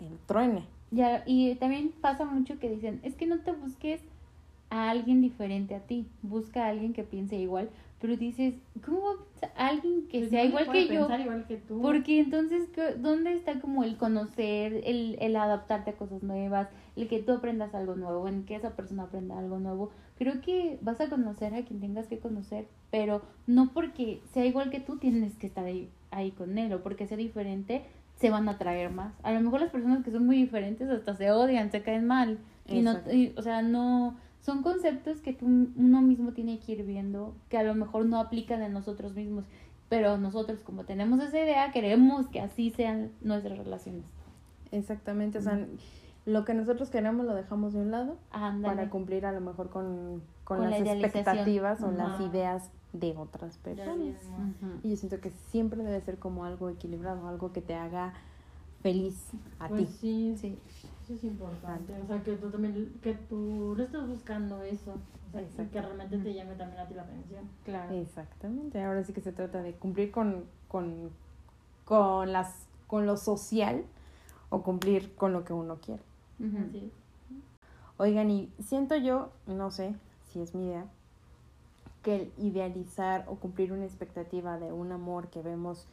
el 0.00 0.18
truene. 0.26 0.64
Ya, 0.90 1.22
y 1.26 1.54
también 1.56 1.92
pasa 2.00 2.24
mucho 2.24 2.58
que 2.58 2.70
dicen, 2.70 3.00
es 3.02 3.14
que 3.14 3.26
no 3.26 3.40
te 3.40 3.52
busques 3.52 4.00
a 4.70 4.90
alguien 4.90 5.20
diferente 5.22 5.74
a 5.74 5.80
ti, 5.80 6.06
busca 6.22 6.64
a 6.66 6.68
alguien 6.68 6.92
que 6.92 7.02
piense 7.04 7.36
igual, 7.36 7.70
pero 8.00 8.16
dices, 8.16 8.54
¿cómo 8.84 9.00
va 9.02 9.10
a 9.12 9.16
pensar 9.16 9.50
alguien 9.56 10.06
que 10.08 10.18
Pues 10.20 10.30
sea 10.30 10.44
igual 10.44 10.70
que 10.70 10.86
yo? 10.86 11.08
igual 11.20 11.46
que 11.48 11.56
tú. 11.56 11.80
Porque 11.80 12.20
entonces, 12.20 12.68
¿qué- 12.74 12.94
¿dónde 12.96 13.32
está 13.32 13.60
como 13.60 13.82
el 13.82 13.96
conocer, 13.96 14.82
el, 14.84 15.16
el 15.20 15.34
adaptarte 15.36 15.90
a 15.90 15.96
cosas 15.96 16.22
nuevas, 16.22 16.68
el 16.96 17.08
que 17.08 17.20
tú 17.22 17.32
aprendas 17.32 17.74
algo 17.74 17.96
nuevo, 17.96 18.28
en 18.28 18.44
que 18.44 18.54
esa 18.56 18.76
persona 18.76 19.04
aprenda 19.04 19.38
algo 19.38 19.58
nuevo? 19.58 19.90
Creo 20.16 20.40
que 20.40 20.78
vas 20.82 21.00
a 21.00 21.08
conocer 21.08 21.54
a 21.54 21.64
quien 21.64 21.80
tengas 21.80 22.06
que 22.06 22.18
conocer, 22.18 22.66
pero 22.90 23.22
no 23.46 23.72
porque 23.72 24.20
sea 24.32 24.44
igual 24.44 24.70
que 24.70 24.80
tú 24.80 24.98
tienes 24.98 25.34
que 25.36 25.46
estar 25.46 25.64
ahí, 25.64 25.88
ahí 26.10 26.30
con 26.32 26.58
él, 26.58 26.72
o 26.74 26.82
porque 26.82 27.06
sea 27.06 27.16
diferente 27.16 27.82
se 28.16 28.30
van 28.30 28.48
a 28.48 28.52
atraer 28.52 28.90
más. 28.90 29.14
A 29.22 29.32
lo 29.32 29.40
mejor 29.40 29.60
las 29.60 29.70
personas 29.70 30.04
que 30.04 30.10
son 30.10 30.26
muy 30.26 30.36
diferentes 30.36 30.88
hasta 30.88 31.14
se 31.14 31.30
odian, 31.30 31.70
se 31.70 31.82
caen 31.82 32.06
mal. 32.06 32.38
Y 32.66 32.80
no, 32.82 32.92
y, 33.12 33.32
o 33.36 33.42
sea, 33.42 33.62
no, 33.62 34.16
son 34.48 34.62
conceptos 34.62 35.18
que 35.20 35.34
tú, 35.34 35.44
uno 35.46 36.00
mismo 36.00 36.32
tiene 36.32 36.58
que 36.58 36.72
ir 36.72 36.82
viendo, 36.84 37.34
que 37.50 37.58
a 37.58 37.62
lo 37.62 37.74
mejor 37.74 38.06
no 38.06 38.18
aplican 38.18 38.62
en 38.62 38.72
nosotros 38.72 39.14
mismos, 39.14 39.44
pero 39.90 40.16
nosotros 40.16 40.60
como 40.62 40.84
tenemos 40.84 41.20
esa 41.22 41.38
idea, 41.38 41.70
queremos 41.70 42.28
que 42.28 42.40
así 42.40 42.70
sean 42.70 43.10
nuestras 43.20 43.58
relaciones. 43.58 44.04
Exactamente, 44.72 45.36
o 45.38 45.42
sea, 45.42 45.66
lo 46.24 46.44
que 46.46 46.54
nosotros 46.54 46.88
queremos 46.88 47.26
lo 47.26 47.34
dejamos 47.34 47.74
de 47.74 47.80
un 47.80 47.90
lado 47.90 48.16
Ándale. 48.30 48.74
para 48.76 48.90
cumplir 48.90 49.26
a 49.26 49.32
lo 49.32 49.42
mejor 49.42 49.68
con, 49.68 50.22
con, 50.44 50.56
Con 50.58 50.64
la 50.64 50.70
las 50.70 50.80
idealización. 50.80 51.20
expectativas 51.24 51.82
o 51.82 51.90
las 51.90 52.14
Ajá. 52.14 52.22
ideas 52.24 52.70
de 52.94 53.14
otras 53.18 53.58
personas. 53.58 54.16
Y 54.82 54.88
yo 54.90 54.96
siento 54.96 55.20
que 55.20 55.30
siempre 55.30 55.82
debe 55.82 56.00
ser 56.00 56.18
como 56.18 56.46
algo 56.46 56.70
equilibrado, 56.70 57.28
algo 57.28 57.52
que 57.52 57.60
te 57.60 57.74
haga 57.74 58.14
feliz 58.82 59.30
a 59.58 59.68
Pues 59.68 59.88
ti. 59.88 59.96
sí, 60.00 60.36
Sí. 60.38 60.58
Eso 61.08 61.14
es 61.14 61.24
importante, 61.24 61.94
o 62.02 62.06
sea, 62.06 62.22
que 62.22 62.36
tú 62.36 62.50
también, 62.50 62.92
que 63.02 63.14
tú 63.14 63.74
le 63.78 63.84
estás 63.84 64.06
buscando 64.06 64.62
eso, 64.62 64.92
o 64.92 65.32
sea, 65.32 65.40
y 65.40 65.68
que 65.68 65.80
realmente 65.80 66.18
te 66.18 66.34
llame 66.34 66.54
también 66.54 66.82
a 66.82 66.86
ti 66.86 66.92
la 66.92 67.02
atención. 67.04 67.48
Claro. 67.64 67.94
Exactamente. 67.94 68.84
Ahora 68.84 69.02
sí 69.04 69.14
que 69.14 69.22
se 69.22 69.32
trata 69.32 69.62
de 69.62 69.72
cumplir 69.72 70.10
con, 70.10 70.44
con, 70.68 71.08
con, 71.86 72.30
las, 72.30 72.66
con 72.86 73.06
lo 73.06 73.16
social 73.16 73.86
o 74.50 74.62
cumplir 74.62 75.14
con 75.14 75.32
lo 75.32 75.46
que 75.46 75.54
uno 75.54 75.78
quiere. 75.78 76.02
Es. 76.40 76.92
Oigan, 77.96 78.30
y 78.30 78.52
siento 78.62 78.94
yo, 78.94 79.30
no 79.46 79.70
sé 79.70 79.94
si 80.30 80.42
es 80.42 80.54
mi 80.54 80.66
idea, 80.66 80.84
que 82.02 82.16
el 82.16 82.32
idealizar 82.36 83.24
o 83.28 83.36
cumplir 83.36 83.72
una 83.72 83.86
expectativa 83.86 84.58
de 84.58 84.72
un 84.72 84.92
amor 84.92 85.28
que 85.28 85.40
vemos 85.40 85.86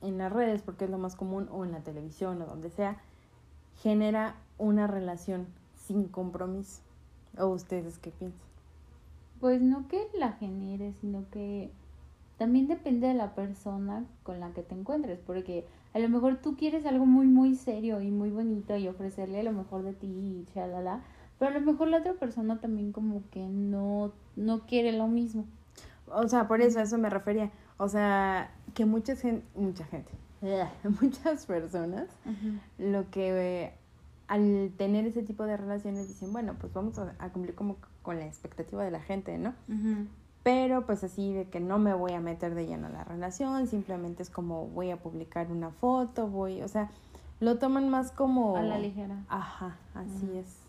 en 0.00 0.18
las 0.18 0.32
redes, 0.32 0.62
porque 0.62 0.86
es 0.86 0.90
lo 0.90 0.98
más 0.98 1.14
común, 1.14 1.48
o 1.52 1.64
en 1.64 1.70
la 1.70 1.78
televisión 1.78 2.42
o 2.42 2.46
donde 2.46 2.70
sea, 2.70 3.00
genera 3.82 4.36
una 4.58 4.86
relación 4.86 5.46
sin 5.74 6.04
compromiso. 6.04 6.82
¿O 7.36 7.46
ustedes 7.46 7.98
qué 7.98 8.10
piensan? 8.10 8.46
Pues 9.40 9.60
no 9.60 9.88
que 9.88 10.06
la 10.16 10.32
genere, 10.32 10.92
sino 11.00 11.24
que 11.30 11.70
también 12.38 12.68
depende 12.68 13.08
de 13.08 13.14
la 13.14 13.34
persona 13.34 14.04
con 14.22 14.38
la 14.38 14.52
que 14.52 14.62
te 14.62 14.74
encuentres, 14.74 15.18
porque 15.26 15.66
a 15.94 15.98
lo 15.98 16.08
mejor 16.08 16.36
tú 16.36 16.56
quieres 16.56 16.86
algo 16.86 17.06
muy, 17.06 17.26
muy 17.26 17.54
serio 17.56 18.00
y 18.00 18.10
muy 18.10 18.30
bonito 18.30 18.76
y 18.76 18.88
ofrecerle 18.88 19.42
lo 19.42 19.52
mejor 19.52 19.82
de 19.82 19.94
ti 19.94 20.06
y 20.06 20.46
chalala, 20.54 21.02
pero 21.38 21.50
a 21.50 21.58
lo 21.58 21.60
mejor 21.60 21.88
la 21.88 21.98
otra 21.98 22.14
persona 22.14 22.60
también 22.60 22.92
como 22.92 23.22
que 23.30 23.46
no, 23.46 24.12
no 24.36 24.60
quiere 24.66 24.92
lo 24.92 25.08
mismo. 25.08 25.44
O 26.06 26.28
sea, 26.28 26.46
por 26.46 26.60
eso, 26.60 26.78
a 26.78 26.82
eso 26.82 26.98
me 26.98 27.10
refería. 27.10 27.50
O 27.78 27.88
sea, 27.88 28.52
que 28.74 28.84
mucha 28.84 29.16
gente, 29.16 29.44
mucha 29.54 29.84
gente, 29.84 30.12
muchas 31.00 31.46
personas, 31.46 32.08
lo 32.78 33.10
que 33.10 33.64
eh, 33.64 33.72
al 34.28 34.72
tener 34.76 35.06
ese 35.06 35.22
tipo 35.22 35.44
de 35.44 35.56
relaciones 35.56 36.08
dicen, 36.08 36.32
bueno, 36.32 36.54
pues 36.58 36.72
vamos 36.72 36.98
a, 36.98 37.14
a 37.18 37.30
cumplir 37.30 37.54
como 37.54 37.76
con 38.02 38.18
la 38.18 38.26
expectativa 38.26 38.84
de 38.84 38.90
la 38.90 39.00
gente, 39.00 39.38
¿no? 39.38 39.54
Pero 40.42 40.86
pues 40.86 41.04
así 41.04 41.32
de 41.32 41.48
que 41.48 41.60
no 41.60 41.78
me 41.78 41.94
voy 41.94 42.12
a 42.12 42.20
meter 42.20 42.54
de 42.54 42.66
lleno 42.66 42.88
a 42.88 42.90
la 42.90 43.04
relación, 43.04 43.68
simplemente 43.68 44.22
es 44.24 44.30
como 44.30 44.66
voy 44.66 44.90
a 44.90 44.96
publicar 44.96 45.50
una 45.52 45.70
foto, 45.70 46.26
voy, 46.26 46.62
o 46.62 46.68
sea, 46.68 46.90
lo 47.38 47.58
toman 47.58 47.88
más 47.88 48.10
como... 48.10 48.56
A 48.56 48.62
la 48.62 48.78
ligera. 48.78 49.22
Ajá, 49.28 49.76
así 49.94 50.38
es. 50.38 50.61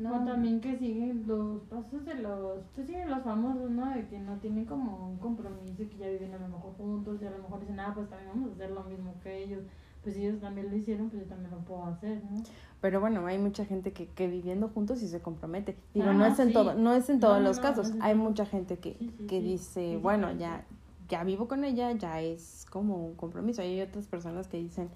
No, 0.00 0.22
O 0.22 0.24
también 0.24 0.60
que 0.60 0.76
siguen 0.78 1.24
los 1.26 1.60
pasos 1.64 2.04
de 2.06 2.14
los, 2.14 2.60
pues 2.74 2.86
siguen 2.86 3.10
los 3.10 3.22
famosos, 3.22 3.70
¿no? 3.70 3.94
De 3.94 4.06
que 4.08 4.18
no 4.18 4.36
tienen 4.38 4.64
como 4.64 5.10
un 5.10 5.18
compromiso 5.18 5.82
y 5.82 5.86
que 5.86 5.98
ya 5.98 6.08
viven 6.08 6.32
a 6.34 6.38
lo 6.38 6.48
mejor 6.48 6.72
juntos 6.76 7.20
y 7.22 7.26
a 7.26 7.30
lo 7.30 7.38
mejor 7.38 7.60
dicen, 7.60 7.78
ah, 7.80 7.92
pues 7.94 8.08
también 8.08 8.30
vamos 8.34 8.50
a 8.50 8.54
hacer 8.54 8.70
lo 8.70 8.82
mismo 8.84 9.14
que 9.22 9.44
ellos. 9.44 9.62
Pues 10.02 10.14
si 10.14 10.24
ellos 10.26 10.40
también 10.40 10.70
lo 10.70 10.76
hicieron, 10.76 11.10
pues 11.10 11.22
yo 11.24 11.28
también 11.28 11.50
lo 11.50 11.58
puedo 11.58 11.84
hacer, 11.84 12.22
¿no? 12.30 12.42
Pero 12.80 13.00
bueno, 13.00 13.26
hay 13.26 13.36
mucha 13.36 13.66
gente 13.66 13.92
que, 13.92 14.06
que 14.08 14.26
viviendo 14.26 14.68
juntos 14.70 15.00
sí 15.00 15.08
se 15.08 15.20
compromete. 15.20 15.76
Digo, 15.92 16.06
Ah, 16.08 16.14
no 16.14 16.24
es 16.24 16.38
en 16.38 16.48
sí. 16.48 16.54
todo, 16.54 16.72
no 16.74 16.94
es 16.94 17.10
en 17.10 17.20
todos 17.20 17.36
no, 17.38 17.44
los 17.48 17.58
no, 17.58 17.62
casos. 17.62 17.94
no 17.94 18.02
hay 18.02 18.14
mucha 18.14 18.46
gente 18.46 18.78
que, 18.78 18.94
Sí, 18.94 19.14
sí, 19.18 19.26
que 19.26 19.40
sí. 19.40 19.46
dice, 19.46 19.96
bueno, 19.98 20.32
ya, 20.32 20.64
ya 21.10 21.22
vivo 21.24 21.46
con 21.46 21.64
ella, 21.64 21.92
ya 21.92 22.22
es 22.22 22.64
como 22.70 22.96
un 23.04 23.14
compromiso. 23.16 23.60
Hay 23.60 23.78
otras 23.82 24.06
personas 24.06 24.48
que 24.48 24.56
dicen, 24.56 24.88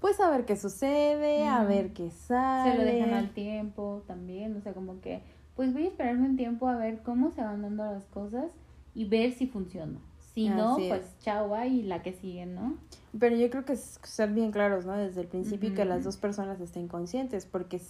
pues 0.00 0.20
a 0.20 0.30
ver 0.30 0.44
qué 0.44 0.56
sucede, 0.56 1.46
a 1.46 1.64
ver 1.64 1.92
qué 1.92 2.10
sale. 2.10 2.72
se 2.72 2.78
lo 2.78 2.84
dejan 2.84 3.14
al 3.14 3.30
tiempo 3.30 4.02
también, 4.06 4.56
o 4.56 4.60
sea, 4.60 4.72
como 4.72 5.00
que, 5.00 5.22
pues 5.54 5.72
voy 5.72 5.84
a 5.84 5.88
esperarme 5.88 6.28
un 6.28 6.36
tiempo 6.36 6.68
a 6.68 6.76
ver 6.76 7.02
cómo 7.02 7.30
se 7.30 7.42
van 7.42 7.62
dando 7.62 7.84
las 7.84 8.04
cosas 8.06 8.52
y 8.94 9.04
ver 9.04 9.32
si 9.32 9.46
funciona. 9.46 9.98
Si 10.34 10.48
no, 10.50 10.78
es. 10.78 10.88
pues 10.88 11.18
chao, 11.20 11.50
y 11.64 11.82
la 11.82 12.02
que 12.02 12.12
sigue, 12.12 12.44
¿no? 12.44 12.76
Pero 13.18 13.36
yo 13.36 13.48
creo 13.48 13.64
que 13.64 13.72
es 13.72 13.98
ser 14.02 14.30
bien 14.32 14.52
claros, 14.52 14.84
¿no? 14.84 14.94
Desde 14.94 15.22
el 15.22 15.28
principio 15.28 15.74
que 15.74 15.86
las 15.86 16.04
dos 16.04 16.18
personas 16.18 16.60
estén 16.60 16.88
conscientes, 16.88 17.46
porque 17.46 17.80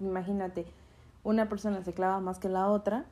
imagínate, 0.00 0.66
una 1.22 1.48
persona 1.48 1.82
se 1.84 1.92
clava 1.92 2.20
más 2.20 2.38
que 2.38 2.48
la 2.48 2.68
otra. 2.68 3.04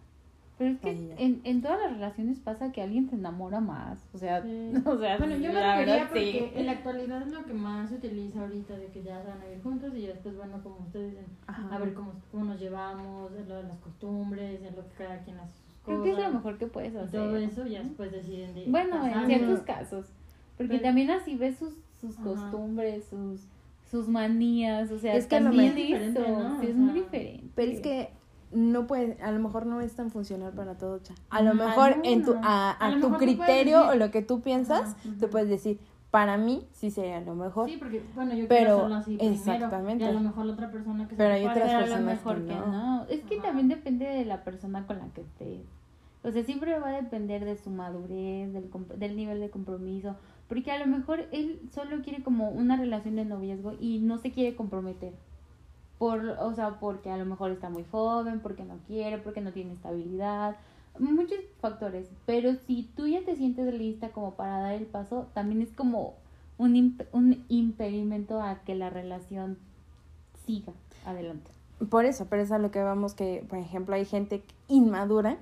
Pero 0.58 0.70
es 0.74 0.78
que 0.80 1.14
en, 1.18 1.40
en 1.44 1.62
todas 1.62 1.80
las 1.80 1.92
relaciones 1.94 2.38
pasa 2.38 2.70
que 2.72 2.82
alguien 2.82 3.08
se 3.08 3.16
enamora 3.16 3.58
más, 3.60 3.98
o 4.12 4.18
sea, 4.18 4.42
Sí. 4.42 4.72
o 4.86 4.96
sea, 4.98 5.18
Bueno, 5.18 5.36
yo 5.36 5.48
me 5.52 5.54
la 5.60 5.72
refería 5.76 5.94
verdad 5.94 6.08
porque 6.10 6.50
sí. 6.54 6.58
en 6.60 6.66
la 6.66 6.72
actualidad 6.72 7.22
es 7.22 7.32
lo 7.32 7.44
que 7.44 7.54
más 7.54 7.88
se 7.88 7.96
utiliza 7.96 8.40
ahorita, 8.42 8.76
de 8.76 8.86
que 8.86 9.02
ya 9.02 9.20
se 9.22 9.28
van 9.28 9.40
a 9.40 9.44
vivir 9.46 9.62
juntos 9.62 9.92
y 9.96 10.06
después, 10.06 10.36
bueno, 10.36 10.60
como 10.62 10.76
ustedes 10.86 11.12
dicen, 11.12 11.26
Ajá. 11.46 11.74
a 11.74 11.78
ver 11.78 11.94
cómo, 11.94 12.12
cómo 12.30 12.44
nos 12.44 12.60
llevamos, 12.60 13.32
es 13.32 13.48
lo 13.48 13.56
de 13.56 13.62
las 13.64 13.78
costumbres, 13.78 14.60
es 14.62 14.76
lo 14.76 14.82
que 14.88 14.94
cada 14.98 15.18
quien 15.24 15.38
hace 15.38 15.52
sus 15.54 15.64
cosas. 15.64 15.84
Creo 15.84 16.02
que 16.02 16.10
es 16.12 16.18
lo 16.28 16.32
mejor 16.34 16.58
que 16.58 16.66
puedes 16.66 16.94
Y 16.94 16.96
hacer. 16.98 17.20
todo 17.20 17.36
eso, 17.38 17.66
ya 17.66 17.82
después 17.82 18.12
deciden 18.12 18.54
de 18.54 18.66
Bueno, 18.68 19.04
en 19.06 19.26
ciertos 19.26 19.60
casos. 19.60 20.06
Porque 20.58 20.74
Pero- 20.74 20.82
también 20.82 21.10
así 21.10 21.34
ves 21.34 21.56
sus, 21.56 21.74
sus 22.00 22.14
Ajá. 22.18 22.24
costumbres, 22.24 23.04
sus, 23.06 23.40
sus 23.90 24.06
manías, 24.06 24.90
o 24.92 24.98
sea, 24.98 25.14
Es 25.16 25.26
que 25.26 25.40
lo 25.40 25.46
también 25.46 25.70
eso, 25.72 25.76
diferente, 25.76 26.20
¿no? 26.20 26.60
sí, 26.60 26.66
O 26.66 26.68
es 26.70 26.76
muy 26.76 26.92
diferente. 27.00 27.46
Pero 27.54 27.72
es 27.72 27.80
que 27.80 28.10
no 28.52 28.86
puede, 28.86 29.16
a 29.22 29.30
lo 29.32 29.38
mejor 29.40 29.66
no 29.66 29.80
es 29.80 29.94
tan 29.94 30.10
funcional 30.10 30.52
para 30.52 30.76
todo, 30.76 30.98
cha. 31.00 31.14
A 31.30 31.42
lo 31.42 31.50
Ah, 31.50 31.54
mejor 31.54 31.96
en 32.04 32.22
tu, 32.24 32.34
a, 32.42 32.76
A 32.84 33.00
tu 33.00 33.12
criterio 33.16 33.88
o 33.88 33.94
lo 33.94 34.10
que 34.10 34.22
tú 34.22 34.40
piensas, 34.40 34.94
Ajá, 34.94 34.96
tú 35.20 35.28
puedes 35.30 35.48
decir, 35.48 35.78
para 36.10 36.36
mí 36.36 36.66
sí 36.72 36.90
sería 36.90 37.20
lo 37.20 37.34
mejor. 37.34 37.68
Sí, 37.68 37.76
porque, 37.78 38.02
bueno, 38.14 38.34
yo 38.34 38.46
Pero- 38.48 38.58
quiero 38.64 38.76
hacerlo 38.78 38.96
así 38.96 39.16
primero, 39.16 39.34
exactamente. 39.34 40.04
Y 40.04 40.08
a 40.08 40.12
lo 40.12 40.20
mejor 40.20 40.44
la 40.46 40.52
otra 40.52 40.70
persona 40.70 41.04
que 41.04 41.10
se 41.10 41.16
Pero 41.16 41.34
hay 41.34 41.46
otras 41.46 41.72
personas 41.72 42.04
mejor 42.04 42.40
que 42.42 42.46
que 42.48 42.54
no. 42.54 42.66
no. 42.66 43.04
Es 43.08 43.20
que 43.24 43.34
Ajá. 43.38 43.44
también 43.48 43.68
depende 43.68 44.04
de 44.06 44.24
la 44.26 44.44
persona 44.44 44.86
con 44.86 44.98
la 44.98 45.06
que 45.08 45.22
estés. 45.22 45.60
O 46.24 46.30
sea, 46.30 46.44
siempre 46.44 46.78
va 46.78 46.88
a 46.90 47.02
depender 47.02 47.44
de 47.44 47.56
su 47.56 47.70
madurez, 47.70 48.52
del, 48.52 48.70
del 48.96 49.16
nivel 49.16 49.40
de 49.40 49.50
compromiso. 49.50 50.14
Porque 50.48 50.70
a 50.70 50.78
lo 50.78 50.86
mejor 50.86 51.24
él 51.32 51.60
solo 51.74 52.02
quiere 52.02 52.22
como 52.22 52.50
una 52.50 52.76
relación 52.76 53.16
de 53.16 53.24
noviazgo 53.24 53.72
y 53.80 53.98
no 54.00 54.18
se 54.18 54.30
quiere 54.32 54.54
comprometer. 54.54 55.14
Por, 56.02 56.26
o 56.40 56.52
sea, 56.52 56.80
porque 56.80 57.12
a 57.12 57.16
lo 57.16 57.24
mejor 57.24 57.52
está 57.52 57.68
muy 57.68 57.84
joven, 57.84 58.40
porque 58.40 58.64
no 58.64 58.74
quiere, 58.88 59.18
porque 59.18 59.40
no 59.40 59.52
tiene 59.52 59.72
estabilidad. 59.72 60.56
Muchos 60.98 61.38
factores. 61.60 62.10
Pero 62.26 62.54
si 62.66 62.90
tú 62.96 63.06
ya 63.06 63.24
te 63.24 63.36
sientes 63.36 63.72
lista 63.72 64.08
como 64.08 64.32
para 64.34 64.58
dar 64.58 64.72
el 64.72 64.86
paso, 64.86 65.28
también 65.32 65.62
es 65.62 65.70
como 65.70 66.14
un, 66.58 66.74
imp- 66.74 67.06
un 67.12 67.44
impedimento 67.48 68.42
a 68.42 68.56
que 68.64 68.74
la 68.74 68.90
relación 68.90 69.58
siga 70.44 70.72
adelante. 71.06 71.52
Por 71.88 72.04
eso, 72.04 72.26
pero 72.28 72.42
es 72.42 72.50
a 72.50 72.58
lo 72.58 72.72
que 72.72 72.82
vamos 72.82 73.14
que, 73.14 73.46
por 73.48 73.60
ejemplo, 73.60 73.94
hay 73.94 74.04
gente 74.04 74.42
inmadura 74.66 75.36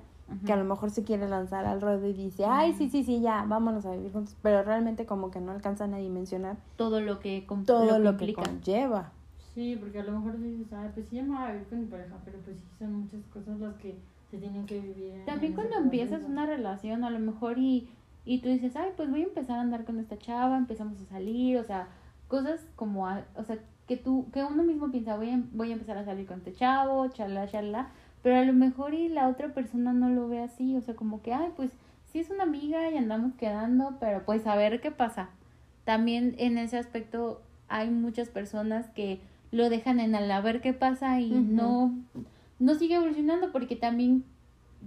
que 0.45 0.53
a 0.53 0.57
lo 0.57 0.63
mejor 0.63 0.91
se 0.91 1.03
quiere 1.03 1.27
lanzar 1.27 1.65
al 1.65 1.81
ruedo 1.81 2.05
y 2.07 2.13
dice, 2.13 2.45
ay, 2.45 2.73
sí, 2.73 2.87
sí, 2.87 3.03
sí, 3.03 3.19
ya, 3.19 3.43
vámonos 3.47 3.85
a 3.87 3.91
vivir 3.93 4.13
juntos, 4.13 4.35
pero 4.43 4.61
realmente 4.61 5.07
como 5.07 5.31
que 5.31 5.41
no 5.41 5.51
alcanzan 5.53 5.95
a 5.95 5.97
dimensionar 5.97 6.57
todo 6.77 7.01
lo 7.01 7.19
que 7.19 7.45
todo 7.65 7.97
lo 7.97 8.15
que, 8.15 8.33
conlleva. 8.33 9.11
Sí, 9.53 9.75
porque 9.79 9.99
a 9.99 10.03
lo 10.03 10.13
mejor 10.13 10.39
dices, 10.39 10.71
ay, 10.73 10.89
pues 10.93 11.07
sí, 11.09 11.17
ya 11.17 11.23
me 11.23 11.35
voy 11.35 11.43
a 11.43 11.51
vivir 11.51 11.67
con 11.67 11.79
mi 11.81 11.85
pareja, 11.87 12.15
pero 12.23 12.37
pues 12.39 12.57
sí, 12.57 12.63
son 12.79 12.93
muchas 12.93 13.21
cosas 13.33 13.59
las 13.59 13.75
que 13.75 13.95
se 14.29 14.37
tienen 14.37 14.65
que 14.65 14.79
vivir. 14.79 15.25
También 15.25 15.53
cuando 15.53 15.77
empiezas 15.77 16.23
una 16.23 16.45
relación, 16.45 17.03
a 17.03 17.09
lo 17.09 17.19
mejor 17.19 17.57
y, 17.57 17.89
y 18.23 18.39
tú 18.39 18.47
dices, 18.47 18.75
ay, 18.77 18.91
pues 18.95 19.09
voy 19.09 19.21
a 19.21 19.25
empezar 19.25 19.57
a 19.59 19.61
andar 19.61 19.83
con 19.83 19.99
esta 19.99 20.17
chava, 20.17 20.57
empezamos 20.57 21.01
a 21.01 21.05
salir, 21.05 21.57
o 21.57 21.63
sea, 21.65 21.89
cosas 22.29 22.65
como, 22.77 23.07
a- 23.07 23.25
o 23.35 23.43
sea, 23.43 23.57
que 23.87 23.97
tú, 23.97 24.27
que 24.31 24.41
uno 24.43 24.63
mismo 24.63 24.89
piensa, 24.89 25.17
voy 25.17 25.31
a, 25.31 25.41
voy 25.51 25.71
a 25.71 25.73
empezar 25.73 25.97
a 25.97 26.05
salir 26.05 26.25
con 26.27 26.37
este 26.37 26.53
chavo, 26.53 27.07
chala, 27.09 27.45
chala, 27.49 27.89
pero 28.23 28.37
a 28.37 28.45
lo 28.45 28.53
mejor 28.53 28.93
y 28.93 29.09
la 29.09 29.27
otra 29.27 29.53
persona 29.53 29.91
no 29.91 30.09
lo 30.09 30.29
ve 30.29 30.39
así, 30.39 30.77
o 30.77 30.81
sea, 30.81 30.95
como 30.95 31.21
que, 31.21 31.33
ay, 31.33 31.49
pues 31.57 31.71
sí 32.13 32.19
es 32.19 32.29
una 32.29 32.43
amiga 32.43 32.89
y 32.89 32.95
andamos 32.95 33.33
quedando, 33.33 33.97
pero 33.99 34.23
pues 34.25 34.47
a 34.47 34.55
ver 34.55 34.79
qué 34.79 34.91
pasa. 34.91 35.29
También 35.83 36.35
en 36.37 36.57
ese 36.57 36.77
aspecto 36.77 37.41
hay 37.67 37.89
muchas 37.89 38.29
personas 38.29 38.89
que 38.91 39.19
lo 39.51 39.69
dejan 39.69 39.99
en 39.99 40.15
el 40.15 40.31
a 40.31 40.41
ver 40.41 40.61
qué 40.61 40.73
pasa 40.73 41.19
y 41.19 41.29
no, 41.29 41.93
no 42.59 42.75
sigue 42.75 42.95
evolucionando 42.95 43.51
porque 43.51 43.75
también 43.75 44.23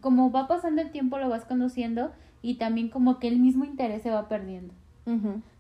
como 0.01 0.31
va 0.33 0.49
pasando 0.49 0.83
el 0.83 0.91
tiempo 0.91 1.19
lo 1.19 1.29
vas 1.29 1.45
conociendo 1.45 2.13
y 2.43 2.55
también 2.55 2.89
como 2.89 3.19
que 3.19 3.29
el 3.29 3.39
mismo 3.39 3.65
interés 3.65 4.03
se 4.03 4.11
va 4.11 4.29
perdiendo 4.29 4.75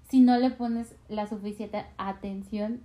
si 0.08 0.20
no 0.20 0.38
le 0.38 0.50
pones 0.50 0.94
la 1.08 1.26
suficiente 1.26 1.84
atención 1.98 2.80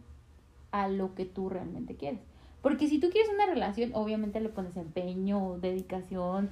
a 0.72 0.88
lo 0.88 1.16
que 1.16 1.26
tú 1.26 1.50
realmente 1.50 1.96
quieres. 1.96 2.22
Porque 2.62 2.88
si 2.88 3.00
tú 3.00 3.10
quieres 3.10 3.32
una 3.34 3.46
relación, 3.46 3.92
obviamente 3.94 4.40
le 4.40 4.50
pones 4.50 4.76
empeño, 4.76 5.58
dedicación. 5.60 6.50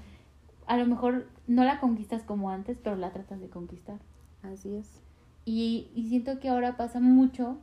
A 0.65 0.77
lo 0.77 0.85
mejor 0.85 1.27
no 1.47 1.63
la 1.63 1.79
conquistas 1.79 2.23
como 2.23 2.49
antes, 2.49 2.77
pero 2.81 2.95
la 2.95 3.11
tratas 3.11 3.39
de 3.39 3.49
conquistar. 3.49 3.99
Así 4.41 4.75
es. 4.75 5.01
Y, 5.45 5.87
y 5.95 6.09
siento 6.09 6.39
que 6.39 6.49
ahora 6.49 6.77
pasa 6.77 6.99
mucho 6.99 7.57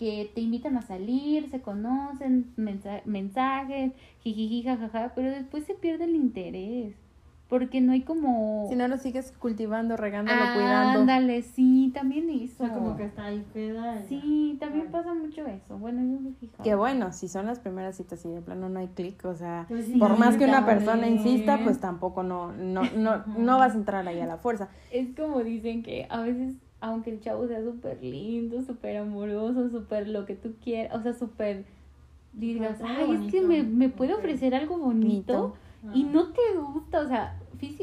que 0.00 0.30
te 0.34 0.40
invitan 0.40 0.78
a 0.78 0.82
salir, 0.82 1.50
se 1.50 1.60
conocen, 1.60 2.46
mensa- 2.56 3.02
mensajes, 3.04 3.92
jijiji, 4.20 4.62
jajaja, 4.62 5.12
pero 5.14 5.30
después 5.30 5.64
se 5.64 5.74
pierde 5.74 6.04
el 6.04 6.16
interés. 6.16 6.94
Porque 7.48 7.80
no 7.80 7.92
hay 7.92 8.02
como... 8.02 8.66
Si 8.70 8.76
no 8.76 8.86
lo 8.88 8.96
sigues 8.96 9.32
cultivando, 9.32 9.96
regándolo, 9.98 10.40
cuidando. 10.54 11.00
Ándale, 11.00 11.42
sí, 11.42 11.90
también 11.92 12.30
O 12.30 12.32
eso. 12.32 12.64
sea, 12.64 12.72
como 12.72 12.96
que 12.96 13.04
está 13.04 13.24
ahí, 13.26 13.44
ya. 13.54 14.02
Sí, 14.08 14.56
también 14.60 14.86
Claro. 14.86 15.04
pasa 15.04 15.14
mucho 15.14 15.44
eso. 15.46 15.76
Bueno, 15.76 16.00
yo 16.00 16.20
me 16.20 16.32
fijo. 16.34 16.62
Que 16.62 16.74
bueno, 16.76 17.12
si 17.12 17.26
son 17.28 17.46
las 17.46 17.58
primeras 17.58 17.96
citas 17.96 18.24
y 18.24 18.28
de 18.28 18.40
plano 18.40 18.68
no 18.68 18.78
hay 18.78 18.86
clic, 18.88 19.22
o 19.24 19.34
sea, 19.34 19.66
Pues 19.68 19.84
sí, 19.86 19.98
por 19.98 20.16
más 20.16 20.36
que 20.36 20.44
una 20.44 20.64
persona 20.64 21.08
insista, 21.08 21.58
pues 21.62 21.78
tampoco 21.80 22.22
no, 22.22 22.52
no, 22.52 22.82
no, 22.96 23.26
no 23.26 23.58
vas 23.58 23.74
a 23.74 23.78
entrar 23.78 24.06
ahí 24.08 24.20
a 24.20 24.26
la 24.26 24.38
fuerza. 24.38 24.68
Es 24.92 25.08
como 25.16 25.42
dicen 25.42 25.82
que 25.82 26.06
a 26.08 26.20
veces, 26.22 26.54
aunque 26.80 27.10
el 27.10 27.20
chavo 27.20 27.46
sea 27.46 27.62
súper 27.62 28.02
lindo, 28.02 28.62
súper 28.62 28.96
amoroso, 28.96 29.68
súper 29.70 30.08
lo 30.08 30.24
que 30.26 30.34
tú 30.34 30.54
quieras, 30.62 30.98
o 30.98 31.02
sea, 31.02 31.12
súper 31.12 31.64
digas, 32.32 32.80
ay, 32.82 33.12
es 33.14 33.30
que 33.32 33.42
me, 33.42 33.62
me 33.64 33.88
puede 33.88 34.14
ofrecer 34.14 34.54
algo 34.54 34.78
bonito 34.78 35.54
Bonito. 35.82 35.98
y 35.98 36.04
no 36.04 36.28
te 36.28 36.40
gusta, 36.58 37.00
o 37.00 37.08
sea, 37.08 37.38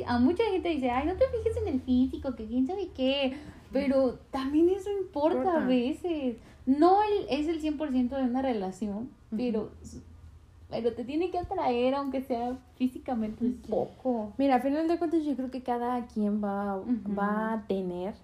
a 0.08 0.20
mucha 0.20 0.44
gente 0.52 0.70
dice, 0.70 0.90
ay, 0.90 1.06
no 1.06 1.14
te 1.16 1.26
fijes 1.28 1.58
en 1.62 1.74
el 1.74 1.82
físico, 1.82 2.36
que 2.36 2.46
quién 2.46 2.66
sabe 2.66 2.90
qué, 2.96 3.36
pero 3.72 4.20
también 4.32 4.70
eso 4.70 4.90
importa, 4.92 5.38
Importa. 5.40 5.64
a 5.64 5.68
veces. 5.68 6.38
No 6.66 6.98
el- 7.04 7.28
es 7.30 7.48
el 7.48 7.62
100% 7.62 8.16
de 8.18 8.24
una 8.24 8.42
relación, 8.42 9.10
pero, 9.36 9.70
pero 10.70 10.94
te 10.94 11.04
tiene 11.06 11.30
que 11.32 11.38
atraer, 11.38 11.94
aunque 11.96 12.22
sea 12.22 12.58
físicamente 12.78 13.46
un 13.46 13.54
poco. 13.70 14.34
Mira, 14.38 14.56
a 14.56 14.60
final 14.62 14.88
de 14.88 14.98
cuentas 14.98 15.24
yo 15.24 15.36
creo 15.36 15.52
que 15.52 15.62
cada 15.62 16.06
quien 16.08 16.44
va, 16.44 16.82
va 17.18 17.54
a 17.54 17.68
tener 17.68 18.16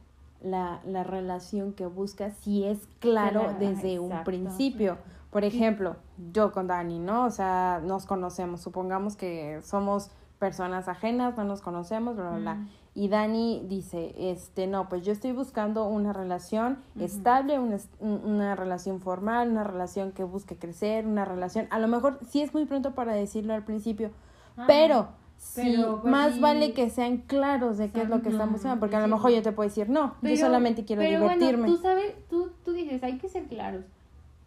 la, 0.44 0.82
la 0.86 1.04
relación 1.04 1.74
que 1.74 1.86
busca 1.86 2.30
si 2.32 2.64
es 2.64 2.88
claro 3.00 3.56
desde 3.60 4.00
un 4.00 4.24
principio. 4.24 4.98
Por 5.32 5.44
ejemplo, 5.44 5.96
yo 6.32 6.52
con 6.52 6.68
Dani, 6.68 7.00
¿no? 7.00 7.26
O 7.26 7.32
sea, 7.32 7.82
nos 7.84 8.06
conocemos, 8.06 8.62
supongamos 8.62 9.16
que 9.16 9.62
somos 9.64 10.12
personas 10.38 10.88
ajenas, 10.88 11.36
no 11.38 11.44
nos 11.44 11.62
conocemos, 11.62 12.16
bla, 12.16 12.30
bla, 12.30 12.38
bla. 12.38 12.56
Mm. 12.56 12.70
Y 12.96 13.08
Dani 13.08 13.66
dice, 13.68 14.14
este, 14.18 14.68
no, 14.68 14.88
pues 14.90 15.04
yo 15.04 15.12
estoy 15.12 15.32
buscando 15.32 15.88
una 15.88 16.14
relación 16.14 16.78
estable, 17.00 17.58
una, 17.58 17.78
una 18.00 18.56
relación 18.56 19.00
formal, 19.00 19.50
una 19.50 19.64
relación 19.64 20.12
que 20.12 20.24
busque 20.24 20.58
crecer, 20.58 21.08
una 21.08 21.26
relación, 21.26 21.66
a 21.72 21.80
lo 21.80 21.88
mejor 21.88 22.20
sí 22.30 22.44
es 22.44 22.54
muy 22.54 22.66
pronto 22.66 22.94
para 22.94 23.14
decirlo 23.14 23.56
al 23.56 23.64
principio, 23.64 24.12
Ah, 24.58 24.66
pero 24.68 25.08
Pero, 25.56 26.02
pues, 26.02 26.12
más 26.12 26.40
vale 26.40 26.74
que 26.74 26.90
sean 26.90 27.18
claros 27.18 27.78
de 27.78 27.90
qué 27.92 28.02
es 28.04 28.10
lo 28.10 28.22
que 28.22 28.30
están 28.30 28.48
Ujú, 28.48 28.54
buscando, 28.54 28.80
porque 28.80 28.96
a 28.96 29.02
lo 29.02 29.08
mejor 29.08 29.32
yo 29.32 29.42
te 29.42 29.52
puedo 29.52 29.68
decir, 29.70 29.90
no, 29.90 30.16
Pero- 30.22 30.36
yo 30.36 30.42
solamente 30.42 30.86
quiero 30.86 31.02
pero 31.02 31.20
divertirme. 31.22 31.58
Bueno, 31.64 31.76
tú 31.76 31.82
sabes, 31.82 32.14
tú, 32.30 32.52
tú 32.66 32.74
dices, 32.74 33.04
hay 33.04 33.18
que 33.18 33.30
ser 33.30 33.44
claros, 33.46 33.84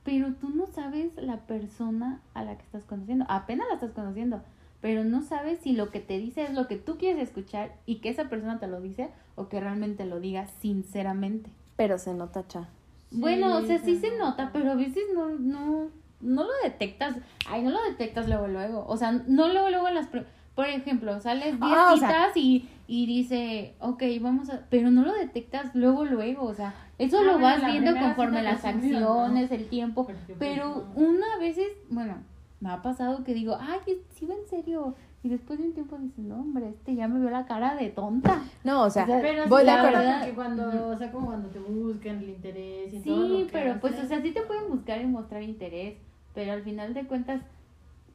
pero 0.04 0.32
tú 0.35 0.50
no 0.50 0.66
sabes 0.66 1.14
la 1.16 1.38
persona 1.46 2.20
a 2.35 2.44
la 2.44 2.56
que 2.56 2.62
estás 2.64 2.85
conociendo, 2.85 3.24
apenas 3.28 3.66
la 3.68 3.74
estás 3.74 3.92
conociendo, 3.92 4.40
pero 4.80 5.04
no 5.04 5.22
sabes 5.22 5.61
si 5.61 5.72
lo 5.72 5.90
que 5.90 6.00
te 6.00 6.18
dice 6.18 6.44
es 6.44 6.54
lo 6.54 6.66
que 6.68 6.76
tú 6.76 6.96
quieres 6.98 7.22
escuchar 7.22 7.72
y 7.87 7.96
que 7.96 8.09
esa 8.09 8.28
persona 8.28 8.59
te 8.59 8.66
lo 8.66 8.80
dice 8.80 9.09
o 9.35 9.48
que 9.48 9.61
realmente 9.61 10.04
lo 10.06 10.20
diga 10.20 10.46
sinceramente. 10.61 11.50
Pero 11.76 11.98
se 11.98 12.14
nota, 12.14 12.46
cha. 12.46 12.68
Sí, 13.11 13.18
bueno, 13.20 13.56
o 13.59 13.62
sea, 13.62 13.78
sí 13.78 13.96
se 13.96 14.11
se 14.11 14.18
nota, 14.18 14.44
nota. 14.44 14.50
pero 14.52 14.72
a 14.72 14.74
veces 14.74 15.02
no, 15.14 15.28
no, 15.30 15.88
no 16.20 16.42
lo 16.44 16.50
detectas, 16.64 17.16
ay, 17.48 17.62
no 17.62 17.70
lo 17.70 17.82
detectas 17.85 18.28
luego, 18.28 18.48
luego, 18.48 18.85
o 18.88 18.96
sea, 18.96 19.12
no 19.12 19.48
luego, 19.48 19.70
luego 19.70 19.88
en 19.88 19.94
las... 19.94 20.09
Por 20.56 20.66
ejemplo, 20.66 21.20
sales 21.20 21.60
10 21.60 21.72
Ah, 21.76 21.92
o 21.92 21.96
sea- 21.96 22.08
citas 22.08 22.36
y, 22.36 22.68
y 22.88 23.06
dice, 23.06 23.74
ok, 23.78 24.02
vamos 24.20 24.50
a... 24.50 24.62
Pero 24.70 24.90
no 24.90 25.04
lo 25.04 25.12
detectas 25.14 25.72
luego, 25.74 26.04
luego, 26.04 26.44
o 26.46 26.54
sea, 26.54 26.74
eso 26.98 27.18
Ah, 27.20 27.24
lo 27.24 27.38
vas 27.38 27.60
la 27.62 27.68
viendo 27.68 27.92
primera 27.92 28.06
conforme 28.14 28.42
las 28.42 28.62
subió, 28.62 28.98
¿no? 29.00 29.20
acciones, 29.20 29.50
el 29.52 29.68
tiempo. 29.68 30.06
Pues, 30.06 30.16
Pero 30.38 30.88
no. 30.96 31.04
una 31.06 31.36
veces, 31.38 31.68
bueno, 31.90 32.14
me 32.60 32.70
ha 32.70 32.80
pasado 32.82 33.22
que 33.22 33.34
digo, 33.34 33.56
ay, 33.60 33.78
sí 34.14 34.26
va 34.26 34.34
en 34.34 34.48
serio. 34.48 34.94
Y 35.22 35.28
después 35.28 35.58
de 35.58 35.66
un 35.66 35.72
tiempo 35.74 35.98
dices, 35.98 36.18
no, 36.24 36.36
hombre, 36.36 36.68
este 36.70 36.94
ya 36.94 37.06
me 37.08 37.18
vio 37.20 37.28
la 37.30 37.44
cara 37.46 37.74
de 37.74 37.88
tonta. 37.90 38.42
No, 38.64 38.84
o 38.84 38.90
sea, 38.90 39.02
O 39.02 39.06
sea, 39.06 39.20
Pero 39.20 39.46
voy 39.48 39.60
sí, 39.62 39.66
la 39.66 39.82
verdad 39.82 40.24
que 40.24 40.32
cuando, 40.34 40.88
o 40.88 40.96
sea, 40.96 41.10
como 41.12 41.26
cuando 41.26 41.48
te 41.48 41.58
buscan 41.58 42.18
el 42.18 42.30
interés 42.30 42.94
y 42.94 43.00
todo 43.00 43.28
lo 43.28 43.38
Sí, 43.40 43.44
que 43.46 43.52
pero 43.52 43.80
pues, 43.80 43.92
haces. 43.94 44.04
o 44.06 44.08
sea, 44.08 44.22
sí 44.22 44.30
te 44.30 44.40
pueden 44.42 44.68
buscar 44.70 45.00
y 45.02 45.06
mostrar 45.06 45.42
interés, 45.42 45.96
pero 46.32 46.52
al 46.52 46.62
final 46.62 46.94
de 46.94 47.04
cuentas, 47.06 47.42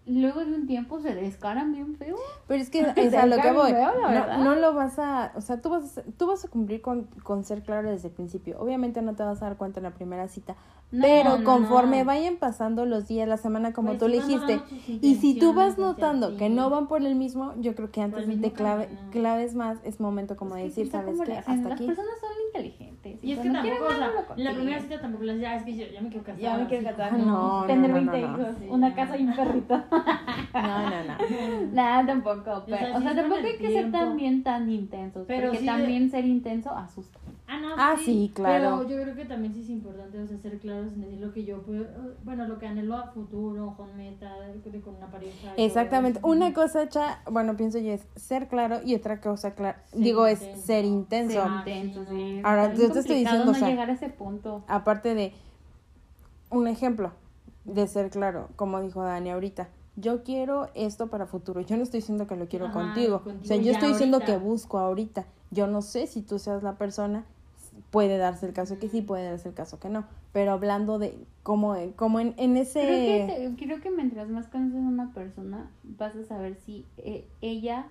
luego 0.07 0.43
de 0.43 0.53
un 0.53 0.67
tiempo 0.67 0.99
se 0.99 1.13
descaran 1.13 1.71
bien 1.71 1.95
feo. 1.95 2.17
Pero 2.47 2.61
es 2.61 2.69
que 2.69 2.79
es 2.95 3.13
a 3.13 3.25
lo 3.25 3.37
que 3.37 3.51
voy. 3.51 3.71
feo. 3.71 3.91
No, 4.01 4.43
no 4.43 4.55
lo 4.55 4.73
vas 4.73 4.97
a, 4.99 5.31
o 5.35 5.41
sea, 5.41 5.61
tú 5.61 5.69
vas 5.69 5.97
a, 5.97 6.03
tú 6.17 6.27
vas 6.27 6.43
a 6.43 6.47
cumplir 6.47 6.81
con, 6.81 7.03
con 7.23 7.43
ser 7.43 7.61
claro 7.63 7.89
desde 7.89 8.07
el 8.09 8.13
principio. 8.13 8.59
Obviamente 8.59 9.01
no 9.01 9.15
te 9.15 9.23
vas 9.23 9.41
a 9.41 9.45
dar 9.45 9.57
cuenta 9.57 9.79
en 9.79 9.83
la 9.83 9.91
primera 9.91 10.27
cita, 10.27 10.55
No, 10.91 11.03
pero 11.03 11.37
no, 11.37 11.43
conforme 11.43 12.03
vayan 12.03 12.37
pasando 12.37 12.85
los 12.85 13.07
días, 13.07 13.27
la 13.27 13.37
semana, 13.37 13.73
como 13.73 13.89
Pues 13.89 13.99
tú 13.99 14.07
le 14.07 14.17
dijiste, 14.21 14.61
y 14.87 15.15
si 15.15 15.37
tú 15.39 15.53
vas 15.53 15.77
notando 15.77 16.35
que 16.37 16.49
no 16.49 16.69
van 16.69 16.87
por 16.87 17.01
el 17.03 17.15
mismo, 17.15 17.53
yo 17.59 17.75
creo 17.75 17.91
que 17.91 18.01
antes 18.01 18.27
de 18.27 18.51
clave, 18.51 18.89
claves 19.11 19.55
más, 19.55 19.77
es 19.83 19.99
momento 19.99 20.35
como 20.35 20.55
de 20.55 20.63
decir, 20.63 20.89
¿sabes 20.89 21.11
¿cómo 21.11 21.23
qué? 21.23 21.33
Hasta 21.37 21.55
Las 21.55 21.71
aquí. 21.73 21.85
personas 21.85 22.19
son 22.19 22.29
inteligentes. 22.47 22.90
Y 23.03 23.31
es 23.31 23.39
que 23.39 23.49
cuando 23.49 23.67
tampoco, 23.69 23.85
o 23.85 23.97
sea, 23.97 24.11
la 24.37 24.53
primera 24.53 24.79
cita 24.79 25.01
tampoco 25.01 25.23
les 25.23 25.39
ya 25.41 25.55
es 25.55 25.63
que 25.63 25.75
yo 25.75 25.85
ya 25.91 26.01
me 26.01 26.09
quiero 26.09 26.23
casar. 26.23 26.39
Ya 26.41 26.57
me 26.57 26.67
quiero 26.67 26.83
casar, 26.83 27.13
No, 27.17 27.25
no, 27.61 27.65
Tener 27.65 27.89
no, 27.89 27.95
20 27.95 28.21
no, 28.21 28.27
no. 28.27 28.41
hijos, 28.43 28.55
Sí. 28.59 28.65
una 28.69 28.93
casa 28.93 29.17
y 29.17 29.23
un 29.25 29.35
perrito. 29.35 29.83
No, 30.53 30.81
no, 30.89 30.89
no. 30.89 31.71
Nada, 31.73 32.05
tampoco. 32.05 32.63
Pero, 32.65 32.77
sea, 32.77 32.97
o 32.97 33.01
sea, 33.01 33.15
tampoco 33.15 33.41
hay 33.45 33.57
que 33.57 33.71
ser 33.71 33.91
también 33.91 34.43
tan 34.43 34.69
intensos. 34.69 35.25
Pero 35.27 35.43
porque 35.47 35.59
sí 35.59 35.65
de- 35.65 35.71
también 35.71 36.09
ser 36.11 36.25
intenso 36.25 36.71
asusta. 36.75 37.17
Ah, 37.51 37.59
no, 37.59 37.67
Ah, 37.77 37.95
sí, 38.01 38.31
claro. 38.33 38.77
Pero 38.85 38.89
yo 38.89 39.03
creo 39.03 39.13
que 39.13 39.25
también 39.25 39.53
sí 39.53 39.59
es 39.59 39.69
importante, 39.69 40.17
o 40.21 40.25
sea, 40.25 40.37
ser 40.37 40.57
claros 40.59 40.93
en 40.93 41.01
decir 41.01 41.19
lo 41.19 41.33
que 41.33 41.43
yo 41.43 41.61
puedo, 41.63 41.85
bueno, 42.23 42.47
lo 42.47 42.57
que 42.57 42.65
anhelo 42.65 42.95
a 42.95 43.07
futuro, 43.07 43.73
con 43.75 43.93
meta, 43.97 44.33
con 44.85 44.95
una 44.95 45.11
pareja. 45.11 45.53
Exactamente. 45.57 46.21
Una 46.23 46.53
cosa, 46.53 46.87
cha, 46.87 47.21
bueno, 47.29 47.57
pienso 47.57 47.77
yo 47.79 47.91
es 47.91 48.07
ser 48.15 48.47
claro 48.47 48.79
y 48.85 48.95
otra 48.95 49.19
cosa, 49.19 49.53
clara, 49.53 49.83
digo, 49.91 50.27
es 50.27 50.41
intenso. 50.43 50.65
ser 50.65 50.85
intenso. 50.85 51.33
Ser 51.33 51.41
Ah, 51.51 51.55
intenso, 51.57 52.05
sí. 52.09 52.41
Ahora, 52.41 52.73
yo 52.73 52.89
te 52.89 52.99
estoy 52.99 53.17
diciendo, 53.17 53.43
no 53.43 53.51
o 53.51 53.53
sea, 53.53 53.67
llegar 53.67 53.89
a 53.89 53.93
ese 53.93 54.07
punto. 54.07 54.63
Aparte 54.69 55.13
de 55.13 55.33
un 56.51 56.69
ejemplo 56.69 57.11
de 57.65 57.85
ser 57.87 58.11
claro, 58.11 58.47
como 58.55 58.79
dijo 58.79 59.03
Dani 59.03 59.29
ahorita. 59.29 59.67
Yo 59.97 60.23
quiero 60.23 60.69
esto 60.73 61.07
para 61.07 61.25
futuro. 61.25 61.59
Yo 61.59 61.75
no 61.75 61.83
estoy 61.83 61.99
diciendo 61.99 62.27
que 62.27 62.37
lo 62.37 62.47
quiero 62.47 62.67
Ajá, 62.67 62.73
contigo. 62.75 63.23
contigo 63.23 63.41
O 63.43 63.45
sea, 63.45 63.57
yo 63.57 63.73
estoy 63.73 63.89
diciendo 63.89 64.23
que 64.23 64.37
busco 64.37 64.77
ahorita. 64.79 65.25
Yo 65.49 65.67
no 65.67 65.81
sé 65.81 66.07
si 66.07 66.21
tú 66.21 66.39
seas 66.39 66.63
la 66.63 66.77
persona. 66.77 67.25
Puede 67.89 68.17
darse 68.17 68.45
el 68.45 68.53
caso 68.53 68.77
que 68.79 68.87
sí, 68.89 69.01
puede 69.01 69.25
darse 69.25 69.49
el 69.49 69.55
caso 69.55 69.79
que 69.79 69.89
no. 69.89 70.05
Pero 70.33 70.51
hablando 70.51 70.99
de 70.99 71.17
como, 71.43 71.75
como 71.95 72.19
en, 72.19 72.33
en 72.37 72.55
ese... 72.57 72.81
Creo 72.81 73.27
que, 73.27 73.55
te- 73.57 73.65
creo 73.65 73.81
que 73.81 73.91
mientras 73.91 74.29
más 74.29 74.47
conoces 74.47 74.75
a 74.77 74.87
una 74.87 75.13
persona, 75.13 75.69
vas 75.83 76.15
a 76.15 76.23
saber 76.23 76.55
si 76.65 76.85
eh, 76.97 77.27
ella 77.41 77.87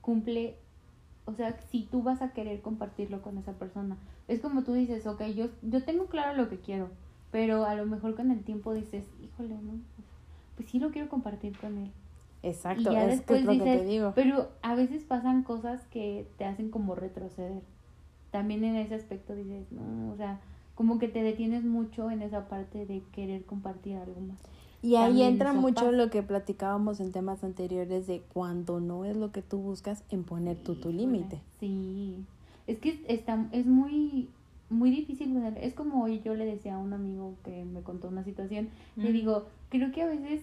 cumple, 0.00 0.56
o 1.26 1.34
sea, 1.34 1.56
si 1.70 1.82
tú 1.84 2.02
vas 2.02 2.22
a 2.22 2.32
querer 2.32 2.60
compartirlo 2.62 3.22
con 3.22 3.38
esa 3.38 3.52
persona. 3.52 3.96
Es 4.26 4.40
como 4.40 4.62
tú 4.64 4.72
dices, 4.72 5.06
ok, 5.06 5.22
yo, 5.34 5.48
yo 5.62 5.82
tengo 5.84 6.06
claro 6.06 6.36
lo 6.36 6.48
que 6.48 6.58
quiero, 6.58 6.88
pero 7.30 7.64
a 7.64 7.74
lo 7.74 7.86
mejor 7.86 8.14
con 8.14 8.30
el 8.30 8.42
tiempo 8.42 8.72
dices, 8.74 9.04
híjole, 9.22 9.54
no, 9.54 9.74
pues 10.56 10.68
sí 10.70 10.78
lo 10.80 10.90
quiero 10.90 11.08
compartir 11.08 11.56
con 11.58 11.78
él. 11.78 11.90
Exacto, 12.42 12.80
y 12.90 12.94
ya 12.94 13.04
es 13.06 13.20
que 13.22 13.36
es 13.38 13.44
lo 13.44 13.52
que 13.52 13.58
dices, 13.58 13.80
te 13.82 13.86
digo. 13.86 14.12
pero 14.14 14.48
a 14.62 14.74
veces 14.74 15.02
pasan 15.04 15.42
cosas 15.42 15.84
que 15.90 16.26
te 16.38 16.44
hacen 16.44 16.70
como 16.70 16.94
retroceder. 16.94 17.62
También 18.30 18.64
en 18.64 18.76
ese 18.76 18.94
aspecto 18.94 19.34
dices, 19.34 19.70
no, 19.72 20.12
o 20.12 20.16
sea, 20.16 20.40
como 20.74 20.98
que 20.98 21.08
te 21.08 21.22
detienes 21.22 21.64
mucho 21.64 22.10
en 22.10 22.22
esa 22.22 22.48
parte 22.48 22.86
de 22.86 23.02
querer 23.12 23.44
compartir 23.44 23.96
algo 23.96 24.20
más. 24.20 24.38
Y 24.80 24.94
ahí 24.94 25.08
También 25.08 25.32
entra 25.32 25.52
mucho 25.52 25.90
lo 25.90 26.08
que 26.08 26.22
platicábamos 26.22 27.00
en 27.00 27.10
temas 27.10 27.42
anteriores 27.42 28.06
de 28.06 28.22
cuando 28.32 28.78
no 28.78 29.04
es 29.04 29.16
lo 29.16 29.32
que 29.32 29.42
tú 29.42 29.58
buscas, 29.58 30.04
en 30.10 30.22
poner 30.22 30.62
tú 30.62 30.76
tu 30.76 30.92
límite. 30.92 31.40
Sí. 31.58 32.24
Es 32.68 32.78
que 32.78 33.04
está, 33.08 33.48
es 33.50 33.66
muy, 33.66 34.28
muy 34.70 34.90
difícil 34.90 35.32
poner. 35.32 35.58
Es 35.58 35.74
como 35.74 36.06
yo 36.06 36.34
le 36.34 36.44
decía 36.44 36.76
a 36.76 36.78
un 36.78 36.92
amigo 36.92 37.34
que 37.44 37.64
me 37.64 37.80
contó 37.80 38.08
una 38.08 38.22
situación. 38.22 38.68
Le 38.94 39.10
digo, 39.10 39.46
creo 39.70 39.90
que 39.90 40.02
a 40.02 40.06
veces 40.06 40.42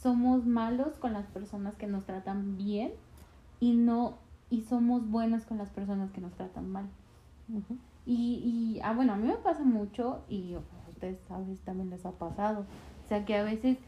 somos 0.00 0.46
malos 0.46 0.94
con 0.98 1.12
las 1.12 1.26
personas 1.26 1.74
que 1.74 1.86
nos 1.86 2.04
tratan 2.04 2.56
bien 2.56 2.92
y 3.60 3.72
no 3.72 4.14
y 4.50 4.62
somos 4.62 5.10
buenos 5.10 5.44
con 5.44 5.58
las 5.58 5.68
personas 5.68 6.10
que 6.10 6.20
nos 6.20 6.32
tratan 6.32 6.70
mal. 6.70 6.86
Y, 8.06 8.76
y 8.76 8.80
ah, 8.82 8.94
bueno, 8.94 9.12
a 9.12 9.16
mí 9.16 9.28
me 9.28 9.36
pasa 9.36 9.64
mucho 9.64 10.22
y 10.28 10.54
a 10.54 10.60
ustedes 10.90 11.18
a 11.30 11.38
veces 11.38 11.60
también 11.60 11.90
les 11.90 12.04
ha 12.06 12.12
pasado. 12.12 12.64
O 13.04 13.08
sea, 13.08 13.24
que 13.24 13.36
a 13.36 13.42
veces 13.42 13.78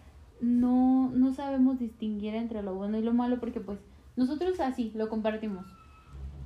no, 0.41 1.11
no 1.11 1.33
sabemos 1.33 1.79
distinguir 1.79 2.35
entre 2.35 2.63
lo 2.63 2.75
bueno 2.75 2.99
y 2.99 3.03
lo 3.03 3.13
malo 3.13 3.41
porque 3.41 3.61
pues 3.61 3.79
nosotros 4.17 4.61
así 4.61 4.93
lo 4.95 5.09
compartimos. 5.09 5.67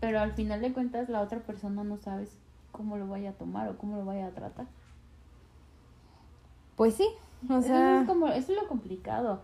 Pero 0.00 0.20
al 0.20 0.33
final 0.33 0.61
de 0.61 0.72
cuentas 0.72 1.09
la 1.09 1.20
otra 1.20 1.40
persona 1.40 1.85
no 1.85 1.96
sabes 1.96 2.37
cómo 2.72 2.96
lo 2.96 3.07
vaya 3.07 3.31
a 3.31 3.35
tomar 3.35 3.68
o 3.68 3.79
cómo 3.79 3.96
lo 3.96 4.05
vaya 4.05 4.27
a 4.27 4.31
tratar. 4.31 4.66
Pues 6.77 6.94
sí, 6.94 7.07
o 7.48 7.59
Eso 7.59 7.68
sea, 7.68 8.00
es 8.00 8.07
como, 8.07 8.27
eso 8.29 8.53
es 8.53 8.59
lo 8.61 8.68
complicado. 8.68 9.40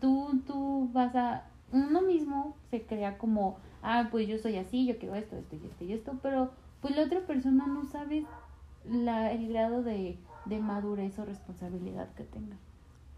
Tú, 0.00 0.40
tú 0.46 0.88
vas 0.92 1.14
a, 1.16 1.44
uno 1.72 2.00
mismo 2.02 2.54
se 2.70 2.82
crea 2.82 3.18
como, 3.18 3.58
ah, 3.82 4.08
pues 4.10 4.28
yo 4.28 4.38
soy 4.38 4.56
así, 4.56 4.86
yo 4.86 4.98
quiero 4.98 5.16
esto, 5.16 5.36
esto 5.36 5.56
y 5.56 5.66
esto 5.66 5.84
y 5.84 5.92
esto, 5.92 6.12
pero 6.22 6.50
pues 6.80 6.96
la 6.96 7.02
otra 7.04 7.20
persona 7.26 7.66
no 7.66 7.84
sabe 7.84 8.24
la, 8.84 9.32
el 9.32 9.48
grado 9.48 9.82
de, 9.82 10.16
de 10.44 10.60
madurez 10.60 11.18
o 11.18 11.24
responsabilidad 11.24 12.08
que 12.14 12.24
tenga. 12.24 12.56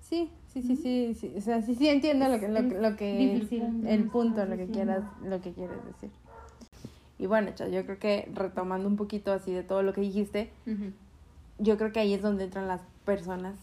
sí, 0.00 0.30
sí, 0.52 0.62
sí, 0.62 0.76
sí, 0.76 1.14
sí, 1.18 1.32
o 1.36 1.40
sea, 1.40 1.62
sí, 1.62 1.74
sí 1.74 1.88
entiendo 1.88 2.28
lo 2.28 2.38
que, 2.40 2.48
lo, 2.48 2.68
que- 2.68 2.78
lo 2.80 2.96
que, 2.96 3.16
Difícil. 3.40 3.86
el 3.86 4.04
punto, 4.08 4.44
lo 4.44 4.56
que 4.56 4.66
quieras, 4.66 5.04
lo 5.22 5.40
que 5.40 5.52
quieres 5.52 5.84
decir. 5.84 6.10
Y 7.18 7.26
bueno, 7.26 7.50
yo 7.70 7.84
creo 7.86 7.98
que 7.98 8.28
retomando 8.34 8.88
un 8.88 8.96
poquito 8.96 9.32
así 9.32 9.52
de 9.52 9.62
todo 9.62 9.82
lo 9.82 9.92
que 9.92 10.00
dijiste, 10.00 10.50
yo 11.58 11.76
creo 11.78 11.92
que 11.92 12.00
ahí 12.00 12.12
es 12.14 12.22
donde 12.22 12.44
entran 12.44 12.66
las 12.66 12.80
personas 13.04 13.54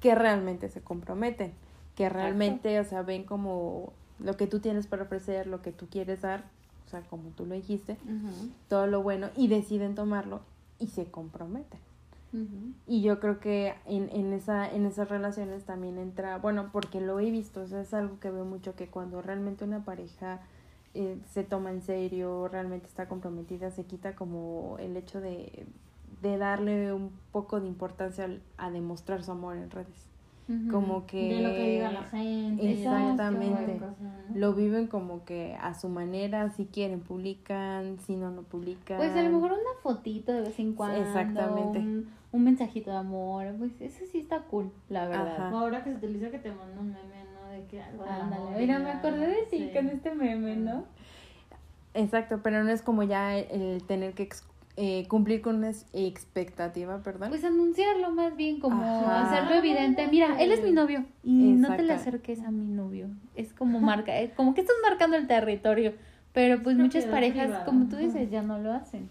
que 0.00 0.14
realmente 0.14 0.68
se 0.70 0.80
comprometen, 0.80 1.52
que 1.94 2.08
realmente, 2.08 2.80
o 2.80 2.84
sea, 2.84 3.02
ven 3.02 3.24
como 3.24 3.92
lo 4.18 4.36
que 4.36 4.46
tú 4.46 4.60
tienes 4.60 4.86
para 4.86 5.02
ofrecer, 5.02 5.46
lo 5.46 5.60
que 5.62 5.72
tú 5.72 5.86
quieres 5.88 6.22
dar, 6.22 6.44
o 6.92 7.00
sea, 7.00 7.08
como 7.08 7.30
tú 7.30 7.46
lo 7.46 7.54
dijiste, 7.54 7.96
todo 8.68 8.86
lo 8.86 9.02
bueno 9.02 9.30
y 9.34 9.48
deciden 9.48 9.94
tomarlo 9.94 10.40
y 10.78 10.88
se 10.88 11.06
comprometen. 11.06 11.80
Y 12.86 13.02
yo 13.02 13.20
creo 13.20 13.40
que 13.40 13.74
en, 13.84 14.08
en, 14.10 14.32
esa, 14.32 14.70
en 14.70 14.86
esas 14.86 15.08
relaciones 15.10 15.64
también 15.64 15.98
entra, 15.98 16.38
bueno, 16.38 16.70
porque 16.72 17.00
lo 17.00 17.20
he 17.20 17.30
visto, 17.30 17.60
o 17.60 17.66
sea, 17.66 17.82
es 17.82 17.92
algo 17.92 18.18
que 18.20 18.30
veo 18.30 18.44
mucho, 18.46 18.74
que 18.74 18.88
cuando 18.88 19.20
realmente 19.20 19.64
una 19.64 19.84
pareja 19.84 20.40
eh, 20.94 21.18
se 21.30 21.44
toma 21.44 21.70
en 21.70 21.82
serio, 21.82 22.48
realmente 22.48 22.86
está 22.86 23.06
comprometida, 23.06 23.70
se 23.70 23.84
quita 23.84 24.14
como 24.14 24.76
el 24.78 24.96
hecho 24.96 25.20
de, 25.20 25.66
de 26.22 26.38
darle 26.38 26.92
un 26.92 27.10
poco 27.32 27.60
de 27.60 27.68
importancia 27.68 28.28
a 28.56 28.70
demostrar 28.70 29.22
su 29.22 29.30
amor 29.32 29.56
en 29.56 29.70
redes. 29.70 30.11
Como 30.70 31.06
que... 31.06 31.34
De 31.34 31.42
lo 31.42 31.50
que 31.50 31.70
diga 31.70 31.92
la 31.92 32.02
gente. 32.04 32.72
Exactamente. 32.72 33.80
Lo 34.34 34.54
viven 34.54 34.86
como 34.86 35.24
que 35.24 35.56
a 35.60 35.74
su 35.74 35.88
manera, 35.88 36.50
si 36.50 36.66
quieren 36.66 37.00
publican, 37.00 37.98
si 38.00 38.16
no, 38.16 38.30
no 38.30 38.42
publican. 38.42 38.98
Pues 38.98 39.12
a 39.12 39.22
lo 39.22 39.30
mejor 39.30 39.52
una 39.52 39.80
fotito 39.82 40.32
de 40.32 40.42
vez 40.42 40.58
en 40.58 40.74
cuando. 40.74 41.00
Exactamente. 41.00 41.78
Un, 41.78 42.08
un 42.32 42.44
mensajito 42.44 42.90
de 42.90 42.96
amor. 42.96 43.46
Pues 43.58 43.80
eso 43.80 44.04
sí 44.10 44.18
está 44.18 44.42
cool, 44.42 44.70
la 44.88 45.06
verdad. 45.06 45.46
Ajá. 45.46 45.54
O 45.54 45.58
ahora 45.58 45.84
que 45.84 45.90
se 45.90 45.96
utiliza 45.96 46.30
que 46.30 46.38
te 46.38 46.50
manda 46.50 46.80
un 46.80 46.88
meme, 46.88 47.24
¿no? 47.34 47.48
De 47.48 47.64
que 47.66 47.82
algo 47.82 48.04
de 48.04 48.10
Ándale, 48.10 48.42
amor, 48.42 48.58
mira, 48.58 48.78
me 48.78 48.90
acordé 48.90 49.26
de 49.26 49.42
ti 49.50 49.58
sí. 49.58 49.70
con 49.72 49.88
este 49.88 50.14
meme, 50.14 50.56
¿no? 50.56 50.84
Exacto, 51.94 52.40
pero 52.42 52.64
no 52.64 52.70
es 52.70 52.82
como 52.82 53.02
ya 53.02 53.36
el, 53.36 53.82
tener 53.84 54.14
que 54.14 54.22
eh, 54.76 55.06
cumplir 55.08 55.42
con 55.42 55.56
una 55.56 55.70
expectativa, 55.92 57.02
perdón. 57.02 57.28
Pues 57.28 57.44
anunciarlo 57.44 58.10
más 58.10 58.36
bien, 58.36 58.58
como 58.60 58.82
Ajá. 58.82 59.22
hacerlo 59.26 59.54
evidente. 59.56 60.06
Mira, 60.08 60.40
él 60.40 60.52
es 60.52 60.62
mi 60.62 60.72
novio 60.72 61.04
y 61.22 61.52
no 61.52 61.74
te 61.76 61.82
le 61.82 61.92
acerques 61.92 62.40
a 62.42 62.50
mi 62.50 62.66
novio. 62.66 63.08
Es 63.34 63.52
como 63.52 63.80
marca, 63.80 64.18
es 64.18 64.32
como 64.32 64.54
que 64.54 64.62
estás 64.62 64.76
marcando 64.82 65.16
el 65.16 65.26
territorio. 65.26 65.92
Pero 66.32 66.62
pues 66.62 66.76
Es 66.76 66.82
muchas 66.82 67.04
parejas, 67.04 67.44
privada. 67.48 67.64
como 67.66 67.88
tú 67.88 67.96
dices, 67.96 68.30
ya 68.30 68.40
no 68.42 68.58
lo 68.58 68.72
hacen. 68.72 69.10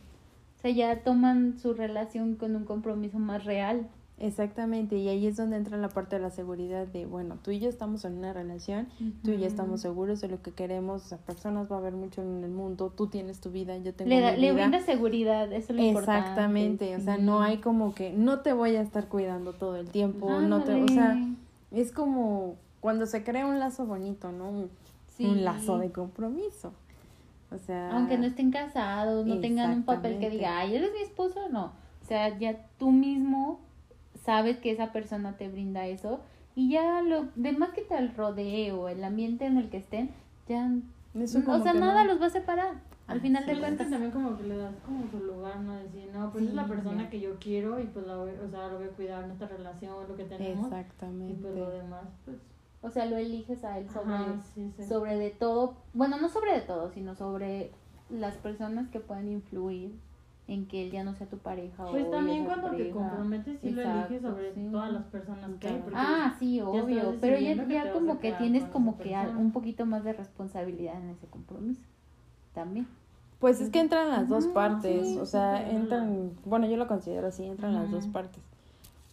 O 0.58 0.62
sea, 0.62 0.72
ya 0.72 1.04
toman 1.04 1.60
su 1.60 1.74
relación 1.74 2.36
con 2.36 2.56
un 2.56 2.66
compromiso 2.66 3.20
más 3.20 3.46
real. 3.46 3.88
Exactamente, 4.24 4.98
y 4.98 5.10
ahí 5.10 5.26
es 5.26 5.36
donde 5.36 5.58
entra 5.58 5.78
la 5.78 5.90
parte 5.90 6.16
de 6.18 6.22
la 6.22 6.30
seguridad 6.30 6.86
de, 6.86 7.08
bueno, 7.08 7.38
tú 7.42 7.50
y 7.50 7.60
yo 7.60 7.70
estamos 7.70 8.06
en 8.06 8.20
una 8.20 8.34
relación, 8.34 8.88
tú 9.24 9.32
y 9.32 9.40
yo 9.40 9.48
estamos 9.48 9.82
seguros 9.82 10.22
de 10.22 10.28
lo 10.28 10.42
que 10.44 10.52
queremos, 10.52 11.04
o 11.04 11.08
sea, 11.08 11.18
personas 11.18 11.72
va 11.72 11.78
a 11.78 11.80
haber 11.80 11.94
mucho 11.94 12.22
en 12.22 12.44
el 12.44 12.52
mundo, 12.52 12.94
tú 12.96 13.08
tienes 13.08 13.40
tu 13.42 13.50
vida, 13.50 13.76
yo 13.78 13.96
tengo 13.96 14.10
Le, 14.10 14.22
da- 14.22 14.34
mi 14.34 14.38
le 14.42 14.52
vida. 14.52 14.68
brinda 14.68 14.80
seguridad, 14.82 15.52
eso 15.52 15.74
es 15.74 15.76
lo 15.80 15.84
importante. 15.84 16.20
Exactamente, 16.20 16.96
o 16.96 17.00
sea, 17.00 17.18
no 17.18 17.42
hay 17.42 17.58
como 17.58 17.96
que 17.96 18.12
no 18.14 18.42
te 18.42 18.54
voy 18.54 18.76
a 18.76 18.82
estar 18.82 19.08
cuidando 19.08 19.54
todo 19.54 19.76
el 19.78 19.90
tiempo, 19.90 20.40
no 20.42 20.64
te, 20.64 20.76
o 20.76 20.88
sea, 20.88 21.18
es 21.72 21.92
como 21.92 22.56
cuando 22.80 23.08
se 23.08 23.24
crea 23.24 23.48
un 23.48 23.60
lazo 23.60 23.86
bonito, 23.88 24.32
¿no? 24.32 24.50
Un, 24.50 24.70
Sí. 25.18 25.26
un 25.26 25.44
lazo 25.44 25.78
de 25.78 25.92
compromiso. 25.92 26.72
O 27.52 27.58
sea, 27.58 27.92
Aunque 27.92 28.18
no 28.18 28.26
estén 28.26 28.50
casados, 28.50 29.26
no 29.26 29.40
tengan 29.40 29.72
un 29.74 29.84
papel 29.84 30.20
que 30.20 30.30
diga, 30.30 30.60
ay, 30.60 30.76
eres 30.76 30.92
mi 30.94 31.02
esposo, 31.02 31.50
no. 31.50 31.66
O 32.02 32.06
sea, 32.08 32.38
ya 32.40 32.66
tú 32.80 32.92
mismo 32.92 33.60
sabes 34.24 34.58
que 34.58 34.72
esa 34.72 34.92
persona 34.92 35.38
te 35.38 35.50
brinda 35.50 35.86
eso 35.88 36.20
y 36.56 36.70
ya 36.72 37.02
lo 37.02 37.28
demás 37.36 37.70
que 37.72 37.82
te 37.82 37.98
el 37.98 38.14
rodeo, 38.16 38.90
el 38.90 39.04
ambiente 39.04 39.46
en 39.46 39.58
el 39.58 39.70
que 39.70 39.78
estén, 39.78 40.12
ya... 40.48 40.70
Eso 41.14 41.40
o 41.46 41.60
sea, 41.62 41.74
nada 41.74 42.04
no. 42.06 42.14
los 42.14 42.22
va 42.22 42.28
a 42.28 42.30
separar. 42.30 42.76
Al 43.08 43.18
Ah, 43.18 43.22
final 43.22 43.44
Sí, 43.44 43.48
de 43.48 43.52
es 43.54 43.58
que 43.58 43.66
cuentas. 43.66 43.90
también 43.90 44.12
como 44.12 44.38
que 44.38 44.44
le 44.44 44.56
das 44.56 44.74
como 44.86 45.06
su 45.12 45.20
lugar, 45.20 45.60
¿no? 45.60 45.74
Decir, 45.76 46.10
no, 46.14 46.32
pues 46.32 46.46
es 46.46 46.54
la 46.54 46.66
persona 46.66 47.10
que 47.10 47.20
yo 47.20 47.36
quiero 47.40 47.82
y 47.82 47.84
pues 47.88 48.08
la 48.08 48.16
voy, 48.16 48.32
o 48.32 48.50
sea, 48.50 48.68
lo 48.70 48.78
voy 48.78 48.88
a 48.88 48.92
cuidar, 48.92 49.26
nuestra 49.28 49.48
relación, 49.50 49.94
lo 50.08 50.16
que 50.16 50.24
tenemos. 50.24 50.72
Y 50.72 50.76
Exactamente. 50.76 51.42
pues 51.42 51.56
lo 51.56 51.70
demás, 51.70 52.06
pues... 52.24 52.38
O 52.84 52.90
sea, 52.90 53.06
lo 53.06 53.18
eliges 53.18 53.64
a 53.66 53.78
él 53.78 53.90
sobre, 53.90 54.14
Ajá, 54.16 54.36
sí, 54.56 54.72
sí. 54.78 54.84
sobre 54.86 55.18
de 55.18 55.32
todo. 55.32 55.76
Bueno, 55.94 56.18
no 56.22 56.30
sobre 56.30 56.54
de 56.54 56.62
todo, 56.62 56.90
sino 56.92 57.14
sobre 57.16 57.72
las 58.10 58.36
personas 58.38 58.88
que 58.90 59.00
pueden 59.02 59.28
influir 59.30 59.94
en 60.54 60.66
que 60.68 60.84
él 60.86 60.92
ya 60.92 61.04
no 61.04 61.14
sea 61.16 61.28
tu 61.28 61.38
pareja. 61.38 61.86
o 61.86 61.92
Pues 61.92 62.10
también 62.12 62.46
cuando 62.46 62.72
te 62.72 62.90
comprometes 62.92 63.60
sí 63.62 63.70
lo 63.72 63.82
eliges 63.82 64.22
sobre 64.22 64.54
sí. 64.54 64.68
todas 64.72 64.92
las 64.92 65.06
personas 65.06 65.52
que 65.60 65.68
hay. 65.68 65.84
Ah, 65.94 66.36
sí, 66.40 66.60
obvio, 66.62 67.16
pero 67.22 67.38
ya, 67.40 67.56
ya 67.68 67.94
como 67.94 68.20
que 68.20 68.34
tienes 68.34 68.64
como 68.66 68.98
que 68.98 69.10
persona. 69.12 69.38
un 69.38 69.52
poquito 69.52 69.86
más 69.86 70.04
de 70.04 70.14
responsabilidad 70.14 71.02
en 71.02 71.10
ese 71.10 71.28
compromiso. 71.28 71.82
También. 72.54 72.86
Pues 73.40 73.60
es 73.62 73.70
que 73.70 73.80
entran 73.80 74.10
las 74.10 74.28
dos 74.30 74.46
partes, 74.48 75.08
sí, 75.08 75.18
o 75.18 75.26
sea, 75.26 75.66
sí, 75.68 75.76
entran, 75.76 76.32
bueno, 76.46 76.68
yo 76.68 76.78
lo 76.78 76.88
considero 76.88 77.28
así, 77.28 77.44
entran 77.46 77.74
las 77.74 77.90
dos 77.90 78.06
partes. 78.08 78.42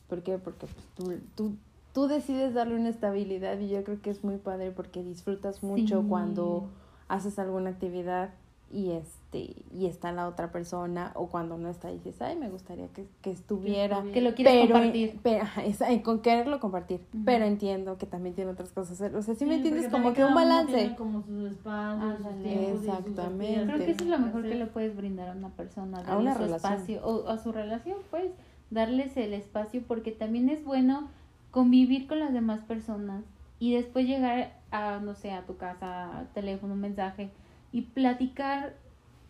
¿Por 0.08 0.22
qué? 0.22 0.38
Porque 0.38 0.66
pues, 0.66 0.86
tú, 0.96 1.14
tú, 1.34 1.56
tú 1.94 2.08
decides 2.08 2.52
darle 2.52 2.74
una 2.74 2.88
estabilidad 2.90 3.58
y 3.60 3.68
yo 3.68 3.84
creo 3.84 4.02
que 4.02 4.10
es 4.10 4.24
muy 4.24 4.36
padre 4.36 4.70
porque 4.70 5.02
disfrutas 5.02 5.62
mucho 5.62 6.02
Sí. 6.02 6.06
cuando 6.08 6.68
haces 7.08 7.38
alguna 7.38 7.70
actividad 7.70 8.30
y 8.70 8.90
este 8.90 9.54
y 9.74 9.86
está 9.86 10.10
la 10.12 10.26
otra 10.28 10.50
persona 10.52 11.12
o 11.14 11.28
cuando 11.28 11.56
no 11.58 11.68
está 11.68 11.88
dices, 11.88 12.20
ay, 12.22 12.36
me 12.36 12.48
gustaría 12.50 12.88
que, 12.88 13.06
que 13.22 13.30
estuviera. 13.30 14.02
Que 14.12 14.20
lo 14.20 14.34
quieres 14.34 14.54
pero, 14.62 14.72
compartir. 14.74 15.20
pero, 15.22 15.44
es- 15.64 15.80
eh, 15.80 16.02
con 16.02 16.20
quererlo 16.20 16.60
compartir, 16.60 17.00
pero 17.24 17.44
entiendo 17.44 17.98
que 17.98 18.06
también 18.06 18.34
tiene 18.34 18.50
otras 18.50 18.70
cosas. 18.72 19.00
O 19.14 19.22
sea, 19.22 19.34
sí, 19.34 19.44
me 19.46 19.56
entiendes 19.56 19.88
como 19.88 20.12
que 20.12 20.24
un 20.24 20.34
balance. 20.34 20.94
como 20.96 21.22
sus 21.22 21.50
espacios, 21.52 22.16
sus 22.18 22.26
sus 22.26 22.88
Exactamente. 22.88 23.22
actividades 23.22 23.66
Creo 23.66 23.78
que 23.86 23.90
eso 23.92 24.04
es 24.04 24.10
lo 24.10 24.18
mejor 24.18 24.42
que 24.42 24.54
le 24.54 24.66
puedes 24.66 24.96
brindar 24.96 25.28
a 25.28 25.32
una 25.32 25.48
persona, 25.50 25.98
A 26.06 26.16
una 26.18 26.34
su 26.34 26.40
relación. 26.40 26.72
espacio, 26.74 27.06
o 27.06 27.28
a 27.28 27.38
su 27.38 27.52
relación, 27.52 27.98
pues, 28.10 28.30
darles 28.70 29.16
el 29.16 29.32
espacio, 29.34 29.82
porque 29.86 30.10
también 30.12 30.48
es 30.50 30.64
bueno 30.64 31.08
convivir 31.50 32.06
con 32.06 32.18
las 32.20 32.32
demás 32.32 32.60
personas 32.60 33.24
y 33.58 33.74
después 33.74 34.06
llegar 34.06 34.58
a, 34.70 35.00
no 35.00 35.14
sé, 35.14 35.32
a 35.32 35.46
tu 35.46 35.56
casa, 35.56 36.26
teléfono, 36.34 36.74
un 36.74 36.80
mensaje 36.80 37.30
y 37.72 37.82
platicar 37.82 38.74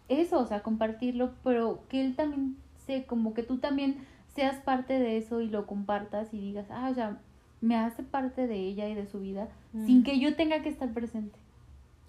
eso, 0.09 0.39
o 0.41 0.47
sea, 0.47 0.63
compartirlo, 0.63 1.33
pero 1.45 1.81
que 1.89 2.01
él 2.05 2.17
también 2.17 2.57
se, 2.87 3.05
como 3.05 3.35
que 3.35 3.43
tú 3.43 3.59
también 3.59 3.97
seas 4.35 4.57
parte 4.61 4.99
de 4.99 5.17
eso 5.19 5.41
y 5.41 5.49
lo 5.49 5.67
compartas 5.67 6.33
y 6.33 6.39
digas, 6.41 6.67
ah, 6.71 6.89
o 6.91 6.95
sea, 6.95 7.19
me 7.61 7.77
hace 7.77 8.03
parte 8.05 8.47
de 8.47 8.57
ella 8.57 8.89
y 8.89 8.95
de 8.95 9.07
su 9.07 9.21
vida 9.21 9.49
Mm. 9.73 9.87
sin 9.87 10.03
que 10.03 10.19
yo 10.19 10.35
tenga 10.35 10.63
que 10.63 10.69
estar 10.71 10.93
presente. 10.95 11.39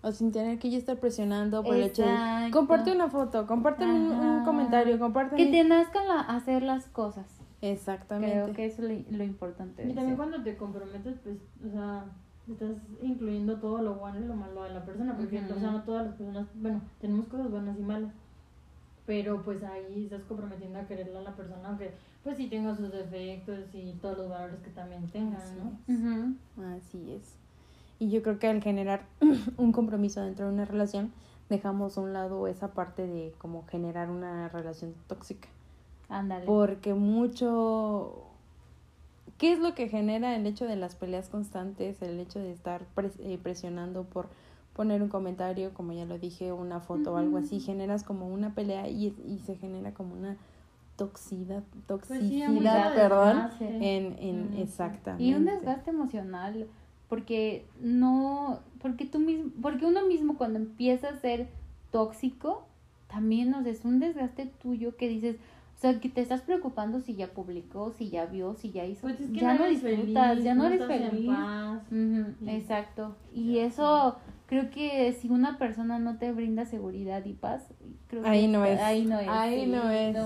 O 0.02 0.13
sin 0.13 0.32
tener 0.32 0.60
que 0.60 0.72
yo 0.72 0.78
estar 0.78 0.98
presionando 0.98 1.62
por 1.62 1.76
el 1.76 1.84
hecho 1.84 2.04
de 2.04 2.52
comparte 2.52 2.89
una 2.94 3.10
foto, 3.10 3.46
comparte 3.46 3.84
un, 3.84 4.12
un 4.13 4.46
comentario, 4.46 4.98
comparte 4.98 5.36
Que 5.36 5.48
te 5.48 5.63
nazcan 5.65 6.08
la, 6.08 6.22
hacer 6.22 6.63
las 6.63 6.86
cosas. 6.88 7.26
Exactamente. 7.62 8.42
Creo 8.44 8.54
que 8.54 8.65
eso 8.65 8.88
es 8.88 9.06
lo, 9.12 9.18
lo 9.18 9.24
importante. 9.26 9.84
Y 9.84 9.88
también 9.88 10.10
ser. 10.10 10.15
cuando 10.18 10.42
te 10.42 10.56
comprometes, 10.56 11.18
pues, 11.22 11.36
o 11.68 11.70
sea, 11.70 12.06
estás 12.53 12.77
incluyendo 13.01 13.57
todo 13.57 13.81
lo 13.81 13.95
bueno 13.95 14.19
y 14.19 14.27
lo 14.27 14.35
malo 14.35 14.63
de 14.63 14.71
la 14.71 14.85
persona, 14.85 15.15
porque, 15.15 15.39
o 15.39 15.59
sea, 15.59 15.71
no 15.71 15.83
todas 15.83 16.07
las 16.07 16.15
personas, 16.15 16.47
bueno, 16.55 16.81
tenemos 16.99 17.27
cosas 17.27 17.49
buenas 17.51 17.77
y 17.77 17.81
malas, 17.81 18.12
pero 19.05 19.41
pues 19.41 19.63
ahí 19.63 20.03
estás 20.05 20.23
comprometiendo 20.23 20.79
a 20.79 20.88
quererle 20.88 21.17
a 21.17 21.21
la 21.21 21.35
persona, 21.35 21.67
aunque 21.67 21.93
pues 22.23 22.38
sí 22.38 22.47
tenga 22.47 22.75
sus 22.75 22.91
defectos 22.91 23.73
y 23.73 23.93
todos 24.01 24.17
los 24.17 24.29
valores 24.29 24.59
que 24.62 24.69
también 24.71 25.07
tengan, 25.07 25.41
¿no? 25.57 26.75
Así 26.75 27.12
es. 27.12 27.35
Y 27.97 28.09
yo 28.09 28.21
creo 28.21 28.39
que 28.39 28.47
al 28.47 28.62
generar 28.62 29.05
un 29.57 29.71
compromiso 29.71 30.21
dentro 30.21 30.47
de 30.47 30.53
una 30.53 30.65
relación, 30.65 31.12
dejamos 31.49 31.97
a 31.97 32.01
un 32.01 32.13
lado 32.13 32.47
esa 32.47 32.73
parte 32.73 33.07
de 33.07 33.33
como 33.38 33.65
generar 33.65 34.09
una 34.09 34.47
relación 34.49 34.93
tóxica. 35.07 35.49
Ándale. 36.07 36.45
Porque 36.45 36.93
mucho... 36.93 38.29
¿Qué 39.38 39.54
es 39.54 39.60
lo 39.60 39.76
que 39.76 39.88
genera 39.89 40.36
el 40.36 40.46
hecho 40.48 40.65
de 40.65 40.76
las 40.76 40.96
peleas 40.96 41.30
constantes? 41.30 42.02
El 42.02 42.20
hecho 42.20 42.39
de 42.39 42.52
estar 42.52 42.82
pres- 42.96 43.20
eh, 43.20 43.38
presionando 43.42 44.04
por 44.04 44.28
poner 44.74 45.02
un 45.02 45.10
comentario, 45.10 45.74
como 45.74 45.94
ya 45.94 46.06
lo 46.06 46.18
dije, 46.18 46.52
una 46.54 46.80
foto 46.80 47.13
o 47.13 47.18
algo 47.18 47.38
así, 47.38 47.60
generas 47.60 48.04
como 48.04 48.28
una 48.28 48.56
pelea 48.56 48.88
y, 48.88 49.13
y 49.28 49.39
se 49.46 49.56
genera 49.56 49.94
como 49.94 50.13
una 50.13 50.38
toxicidad, 50.96 51.63
Pues 51.63 51.80
sí, 51.80 51.86
toxicidad, 51.88 52.86
mucho 52.88 52.94
perdón, 52.96 53.50
en, 53.60 54.15
en 54.20 54.54
Ujú. 54.54 54.62
exactamente. 54.62 55.24
Y 55.24 55.34
un 55.34 55.46
desgaste 55.46 55.89
emocional, 55.92 56.68
porque 57.08 57.65
no, 57.82 58.60
porque 58.82 59.06
tú 59.06 59.20
mismo, 59.20 59.52
porque 59.62 59.86
uno 59.86 60.06
mismo 60.06 60.38
cuando 60.38 60.60
empieza 60.60 61.10
a 61.10 61.18
ser 61.20 61.48
tóxico, 61.92 62.65
también 63.08 63.54
o 63.54 63.63
sea, 63.63 63.72
es 63.72 63.86
un 63.86 64.00
desgaste 64.00 64.46
tuyo 64.62 64.96
que 64.98 65.08
dices, 65.08 65.38
o 65.80 65.82
sea, 65.82 65.98
que 66.02 66.10
te 66.10 66.20
estás 66.20 66.42
preocupando 66.42 67.00
si 67.00 67.15
ya 67.15 67.28
publicó, 67.28 67.94
si 67.94 68.10
ya 68.10 68.26
vio, 68.26 68.54
si 68.54 68.72
ya 68.72 68.86
hizo, 68.86 69.00
Pues 69.04 69.18
es 69.22 69.32
que 69.32 69.39
ya 69.39 69.54
no 69.54 69.63
eres 69.63 69.82
disfrutas, 69.82 70.28
feliz, 70.32 70.44
ya 70.44 70.54
no 70.54 70.65
eres 70.68 70.82
estás 70.82 71.00
en 71.00 71.10
feliz. 71.10 71.28
paz. 71.30 71.82
Exacto. 72.48 73.15
Y 73.34 73.60
eso 73.60 74.18
creo 74.48 74.70
que 74.72 75.13
si 75.13 75.30
una 75.30 75.58
persona 75.58 75.98
no 75.98 76.18
te 76.18 76.34
brinda 76.34 76.65
seguridad 76.65 77.24
y 77.26 77.32
paz, 77.32 77.65
creo 78.08 78.24
que 78.24 78.28
Ahí 78.30 78.48
no 78.50 78.65
está- 78.65 78.92
es. 78.92 78.98
Ahí 79.00 79.06
no 79.06 79.20
es. 79.22 79.28
Ahí 79.30 79.62
sí, 79.63 79.72
no 79.72 79.89
es. 79.89 80.18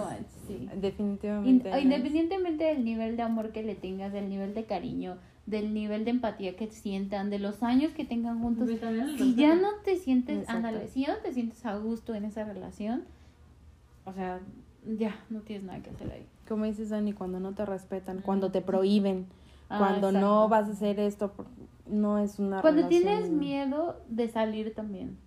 sí. 0.47 0.69
Definitivamente. 0.81 1.49
In- 1.67 1.71
no 1.71 1.77
es. 1.77 1.83
independientemente 1.83 2.63
del 2.63 2.83
nivel 2.83 3.15
de 3.15 3.21
amor 3.21 3.51
que 3.51 3.61
le 3.61 3.75
tengas, 3.75 4.11
del 4.11 4.29
nivel 4.29 4.55
de 4.55 4.63
cariño, 4.63 5.17
del 5.45 5.71
nivel 5.75 6.03
de 6.03 6.11
empatía 6.11 6.55
que 6.55 6.65
sientan, 6.71 7.29
de 7.29 7.37
los 7.37 7.61
años 7.61 7.91
que 7.91 8.05
tengan 8.05 8.41
juntos, 8.41 8.69
Pues 8.79 9.17
si 9.19 9.35
ya 9.35 9.53
no 9.53 9.67
te 9.85 9.97
sientes, 9.97 10.49
ándale, 10.49 10.87
si 10.87 11.01
ya 11.01 11.09
no 11.13 11.17
te 11.19 11.31
sientes 11.31 11.63
a 11.65 11.77
gusto 11.77 12.15
en 12.15 12.25
esa 12.25 12.43
relación, 12.43 13.03
o 14.05 14.13
sea, 14.13 14.39
ya 14.97 15.15
no 15.29 15.41
tienes 15.41 15.65
nada 15.65 15.81
que 15.81 15.89
hacer 15.89 16.11
ahí. 16.11 16.25
Como 16.47 16.65
dices, 16.65 16.89
Dani, 16.89 17.13
cuando 17.13 17.39
no 17.39 17.53
te 17.53 17.65
respetan, 17.65 18.21
cuando 18.21 18.51
te 18.51 18.61
prohíben, 18.61 19.27
Ah, 19.69 19.77
cuando 19.79 20.11
no 20.11 20.49
vas 20.49 20.67
a 20.67 20.73
hacer 20.73 20.99
esto, 20.99 21.31
no 21.87 22.19
es 22.19 22.37
una 22.37 22.61
Cuando 22.61 22.81
relación- 22.83 23.03
tienes 23.03 23.29
miedo 23.31 23.95
de 24.09 24.27
salir 24.27 24.73
también. 24.75 25.17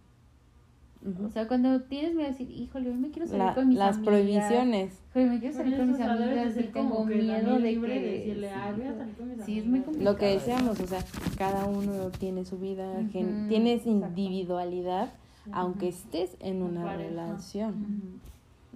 O 1.24 1.30
sea, 1.30 1.46
cuando 1.46 1.82
tienes 1.82 2.14
miedo 2.14 2.26
de 2.28 2.32
decir, 2.32 2.50
híjole, 2.50 2.90
hoy 2.90 2.96
me 2.96 3.10
quiero 3.10 3.26
salir 3.28 3.44
La- 3.44 3.54
con 3.54 3.68
mis 3.68 3.78
las 3.78 3.96
amigas. 3.96 4.08
prohibiciones. 4.14 5.00
Híjole, 5.10 5.26
me 5.26 5.38
quiero 5.40 5.54
salir 5.56 5.76
con 5.76 5.88
mis 5.90 6.00
amigas 6.00 6.56
y 6.56 6.62
tengo 6.64 7.04
miedo 7.04 7.58
de 7.58 7.74
que... 7.74 7.80
de 7.80 8.00
decirle, 8.00 8.48
sí, 8.48 8.54
"Ay, 8.56 8.72
voy 8.74 8.86
a 8.86 8.94
salir 8.96 9.14
con 9.14 9.28
mis 9.28 9.44
sí, 9.44 9.58
es 9.58 9.64
muy 9.66 9.78
amigas". 9.78 9.84
complicado. 9.86 10.12
Lo 10.12 10.18
que 10.18 10.26
decíamos, 10.26 10.80
o 10.80 10.86
sea, 10.86 11.04
cada 11.38 11.64
uno 11.66 12.10
tiene 12.10 12.44
su 12.44 12.58
vida, 12.58 12.92
tienes 13.12 13.86
individualidad, 13.86 15.12
aunque 15.52 15.88
estés 15.88 16.36
en 16.40 16.62
una 16.62 16.96
relación. 16.96 18.20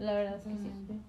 La 0.01 0.15
verdad 0.15 0.37
es 0.39 0.43
que 0.45 0.51
sí. 0.51 1.01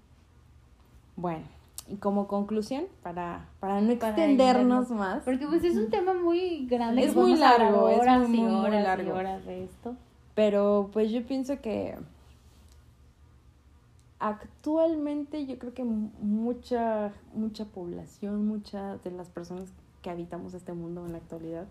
Bueno, 1.15 1.43
y 1.87 1.95
como 1.95 2.27
conclusión, 2.27 2.83
para, 3.03 3.47
para 3.59 3.81
no 3.81 3.95
Para 3.97 4.11
extendernos 4.11 4.85
irnos. 4.87 4.89
más, 4.99 5.23
Porque 5.23 5.47
pues 5.47 5.63
es 5.63 5.75
un 5.77 5.89
tema 5.89 6.13
muy 6.13 6.65
grande. 6.67 7.03
Es 7.03 7.15
muy 7.15 7.35
largo, 7.35 7.89
es 7.89 7.99
horas 7.99 8.27
muy, 8.27 8.37
y 8.37 8.41
muy, 8.41 8.51
muy 8.51 8.65
horas 8.67 8.83
largo. 8.83 9.13
horas 9.13 9.45
de 9.45 9.63
esto. 9.63 9.95
pero 10.35 10.89
pues 10.93 11.11
yo 11.11 11.23
pienso 11.25 11.59
que 11.61 11.95
actualmente 14.19 15.45
yo 15.45 15.57
creo 15.57 15.73
que 15.73 15.83
mu- 15.83 16.09
mucha, 16.21 17.11
mucha 17.33 17.65
población, 17.65 18.45
muchas 18.47 19.03
de 19.03 19.11
las 19.11 19.29
personas 19.29 19.65
que 20.01 20.09
habitamos 20.09 20.53
este 20.53 20.73
mundo 20.73 21.05
en 21.05 21.13
la 21.13 21.17
actualidad, 21.19 21.65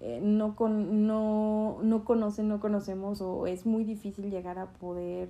eh, 0.00 0.20
no, 0.22 0.56
con, 0.56 1.06
no, 1.06 1.78
no 1.82 2.04
conocen, 2.04 2.48
no 2.48 2.58
conocemos 2.60 3.20
o 3.20 3.46
es 3.46 3.66
muy 3.66 3.84
difícil 3.84 4.30
llegar 4.30 4.58
a 4.58 4.66
poder 4.66 5.28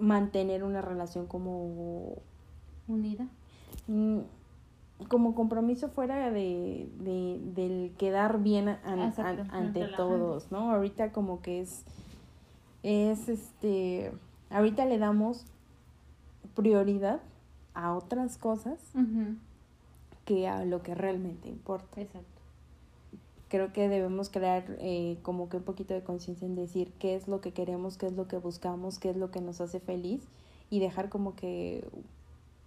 mantener 0.00 0.64
una 0.64 0.80
relación 0.82 1.26
como 1.26 2.16
Unida. 2.88 3.26
mm, 3.86 4.18
como 5.08 5.34
compromiso 5.34 5.88
fuera 5.88 6.30
de, 6.30 6.88
de- 6.98 7.40
del 7.54 7.92
quedar 7.96 8.42
bien 8.42 8.68
an- 8.68 8.80
an- 8.84 9.02
Exacto, 9.08 9.44
ante 9.50 9.80
todos, 9.96 10.50
¿no? 10.52 10.70
Ahorita 10.72 11.10
como 11.12 11.40
que 11.40 11.60
es, 11.60 11.84
es 12.82 13.28
este, 13.30 14.12
ahorita 14.50 14.84
le 14.84 14.98
damos 14.98 15.46
prioridad 16.54 17.20
a 17.74 17.94
otras 17.94 18.36
cosas 18.36 18.78
que 20.26 20.48
a 20.48 20.64
lo 20.66 20.82
que 20.82 20.94
realmente 20.94 21.48
importa. 21.48 22.00
Exacto. 22.00 22.29
Creo 23.50 23.72
que 23.74 23.88
debemos 23.88 24.30
crear 24.30 24.64
eh, 24.78 25.18
como 25.22 25.50
que 25.50 25.58
un 25.58 25.64
poquito 25.64 25.92
de 25.92 26.02
conciencia 26.02 26.46
en 26.46 26.54
decir 26.54 26.92
qué 26.98 27.14
es 27.16 27.28
lo 27.28 27.42
que 27.42 27.52
queremos, 27.52 27.98
qué 27.98 28.06
es 28.06 28.12
lo 28.14 28.26
que 28.28 28.38
buscamos, 28.38 28.98
qué 28.98 29.10
es 29.10 29.16
lo 29.16 29.30
que 29.30 29.42
nos 29.42 29.60
hace 29.60 29.78
feliz 29.80 30.22
y 30.70 30.78
dejar 30.78 31.10
como 31.10 31.34
que 31.34 31.84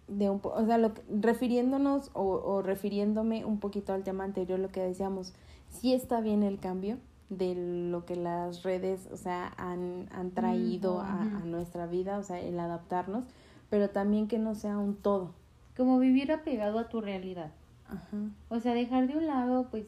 de 0.07 0.29
un 0.29 0.39
po- 0.39 0.49
o 0.53 0.65
sea, 0.65 0.77
lo 0.77 0.93
que- 0.93 1.01
refiriéndonos 1.21 2.11
o, 2.13 2.23
o 2.23 2.61
refiriéndome 2.61 3.45
un 3.45 3.59
poquito 3.59 3.93
al 3.93 4.03
tema 4.03 4.25
anterior, 4.25 4.59
lo 4.59 4.69
que 4.69 4.81
decíamos, 4.81 5.33
sí 5.69 5.93
está 5.93 6.19
bien 6.21 6.43
el 6.43 6.59
cambio 6.59 6.97
de 7.29 7.55
lo 7.89 8.05
que 8.05 8.15
las 8.17 8.61
redes, 8.63 9.07
o 9.11 9.17
sea, 9.17 9.53
han, 9.57 10.09
han 10.11 10.31
traído 10.31 10.99
a, 10.99 11.21
a 11.21 11.39
nuestra 11.45 11.87
vida, 11.87 12.19
o 12.19 12.23
sea, 12.23 12.39
el 12.39 12.59
adaptarnos, 12.59 13.23
pero 13.69 13.89
también 13.89 14.27
que 14.27 14.37
no 14.37 14.53
sea 14.53 14.77
un 14.77 14.95
todo. 14.95 15.31
Como 15.77 15.97
vivir 15.97 16.31
apegado 16.31 16.77
a 16.77 16.89
tu 16.89 17.01
realidad. 17.01 17.51
Ajá. 17.87 18.17
O 18.49 18.59
sea, 18.59 18.73
dejar 18.73 19.07
de 19.07 19.17
un 19.17 19.25
lado, 19.25 19.67
pues, 19.71 19.85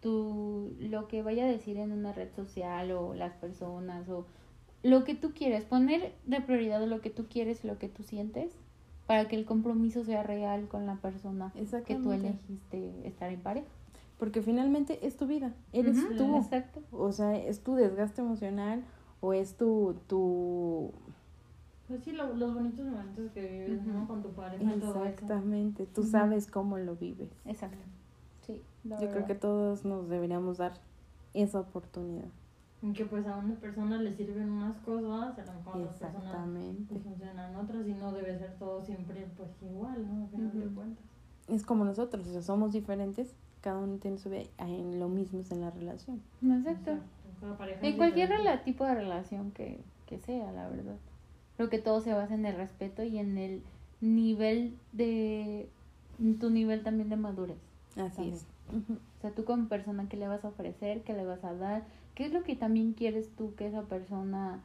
tu, 0.00 0.74
lo 0.80 1.08
que 1.08 1.22
vaya 1.22 1.44
a 1.44 1.48
decir 1.48 1.76
en 1.78 1.92
una 1.92 2.12
red 2.12 2.28
social 2.34 2.90
o 2.92 3.14
las 3.14 3.32
personas 3.34 4.08
o 4.08 4.26
lo 4.82 5.04
que 5.04 5.14
tú 5.14 5.32
quieres. 5.34 5.64
Poner 5.64 6.12
de 6.26 6.40
prioridad 6.40 6.84
lo 6.86 7.00
que 7.00 7.10
tú 7.10 7.26
quieres 7.28 7.64
y 7.64 7.68
lo 7.68 7.78
que 7.78 7.88
tú 7.88 8.02
sientes 8.02 8.52
para 9.06 9.26
que 9.26 9.36
el 9.36 9.44
compromiso 9.44 10.04
sea 10.04 10.22
real 10.22 10.68
con 10.68 10.86
la 10.86 10.96
persona 10.96 11.52
que 11.86 11.96
tú 11.96 12.12
elegiste 12.12 12.92
estar 13.04 13.30
en 13.32 13.40
pareja. 13.40 13.66
Porque 14.18 14.42
finalmente 14.42 15.06
es 15.06 15.16
tu 15.16 15.26
vida, 15.26 15.54
eres 15.72 15.96
Ujú, 15.96 16.16
tú. 16.16 16.36
Exacto. 16.36 16.80
O 16.92 17.12
sea, 17.12 17.36
es 17.36 17.60
tu 17.62 17.74
desgaste 17.76 18.20
emocional 18.20 18.82
o 19.20 19.32
es 19.32 19.56
tu, 19.56 19.94
tu... 20.08 20.92
Pues 21.86 22.02
sí, 22.04 22.12
lo- 22.12 22.34
los 22.34 22.52
bonitos 22.52 22.84
momentos 22.84 23.30
que 23.32 23.40
vives, 23.40 23.86
¿no? 23.86 24.06
Con 24.06 24.22
tu 24.22 24.30
pareja 24.32 24.62
y 24.64 24.80
todo 24.80 24.90
eso. 24.90 25.08
Exactamente, 25.08 25.86
tú 25.86 26.02
sabes 26.04 26.46
cómo 26.46 26.78
lo 26.78 26.96
vives. 26.96 27.30
Exacto. 27.46 27.78
La 28.84 28.98
Yo 29.00 29.10
creo 29.10 29.26
que 29.26 29.34
todos 29.34 29.84
nos 29.84 30.08
deberíamos 30.08 30.58
dar 30.58 30.72
esa 31.34 31.60
oportunidad. 31.60 32.28
En 32.80 32.94
que 32.94 33.04
pues 33.06 33.26
a 33.26 33.36
una 33.36 33.56
persona 33.56 33.98
le 34.00 34.14
sirven 34.14 34.50
unas 34.50 34.76
cosas, 34.78 35.36
a 35.38 35.44
lo 35.52 35.52
mejor 35.58 35.74
a 35.74 35.78
otras 35.78 35.96
personas 35.96 36.24
Exactamente. 36.24 36.84
pues, 36.94 37.02
funcionan 37.02 37.56
otras 37.56 37.86
y 37.88 37.92
no 37.94 38.12
debe 38.12 38.38
ser 38.38 38.54
todo 38.58 38.80
siempre 38.80 39.26
pues 39.36 39.50
igual, 39.62 40.06
¿no? 40.06 40.24
Al 40.24 40.30
final 40.30 40.52
de 40.60 40.66
Ujú. 40.66 40.74
cuentas. 40.76 41.04
Es 41.48 41.64
como 41.64 41.84
nosotros, 41.84 42.26
o 42.28 42.32
sea, 42.32 42.42
somos 42.42 42.72
diferentes, 42.72 43.34
cada 43.62 43.78
uno 43.78 43.96
tiene 43.96 44.18
su 44.18 44.30
vida, 44.30 44.44
en 44.58 45.00
lo 45.00 45.08
mismo 45.08 45.40
es 45.40 45.50
en 45.50 45.60
la 45.62 45.70
relación. 45.70 46.20
Exacto. 46.42 46.92
En 47.82 47.96
cualquier 47.96 48.28
diferente. 48.28 48.64
tipo 48.64 48.84
de 48.84 48.94
relación 48.94 49.50
que, 49.52 49.80
que 50.06 50.18
sea, 50.18 50.52
la 50.52 50.68
verdad. 50.68 50.96
Creo 51.56 51.68
que 51.68 51.78
todo 51.78 52.00
se 52.00 52.12
basa 52.14 52.34
en 52.34 52.46
el 52.46 52.54
respeto 52.56 53.02
y 53.02 53.18
en 53.18 53.38
el 53.38 53.62
nivel 54.00 54.76
de... 54.92 55.68
en 56.20 56.38
tu 56.38 56.50
nivel 56.50 56.82
también 56.84 57.08
de 57.08 57.16
madurez. 57.16 57.58
Así 57.96 58.14
También. 58.16 58.34
es. 58.34 58.46
O 58.70 59.20
sea, 59.20 59.30
tú 59.30 59.44
como 59.44 59.68
persona, 59.68 60.08
¿qué 60.08 60.16
le 60.16 60.28
vas 60.28 60.44
a 60.44 60.48
ofrecer? 60.48 61.02
¿Qué 61.02 61.12
le 61.14 61.24
vas 61.24 61.44
a 61.44 61.54
dar? 61.54 61.84
¿Qué 62.14 62.26
es 62.26 62.32
lo 62.32 62.42
que 62.42 62.56
también 62.56 62.92
quieres 62.92 63.28
tú 63.36 63.54
que 63.54 63.66
esa 63.66 63.82
persona 63.82 64.60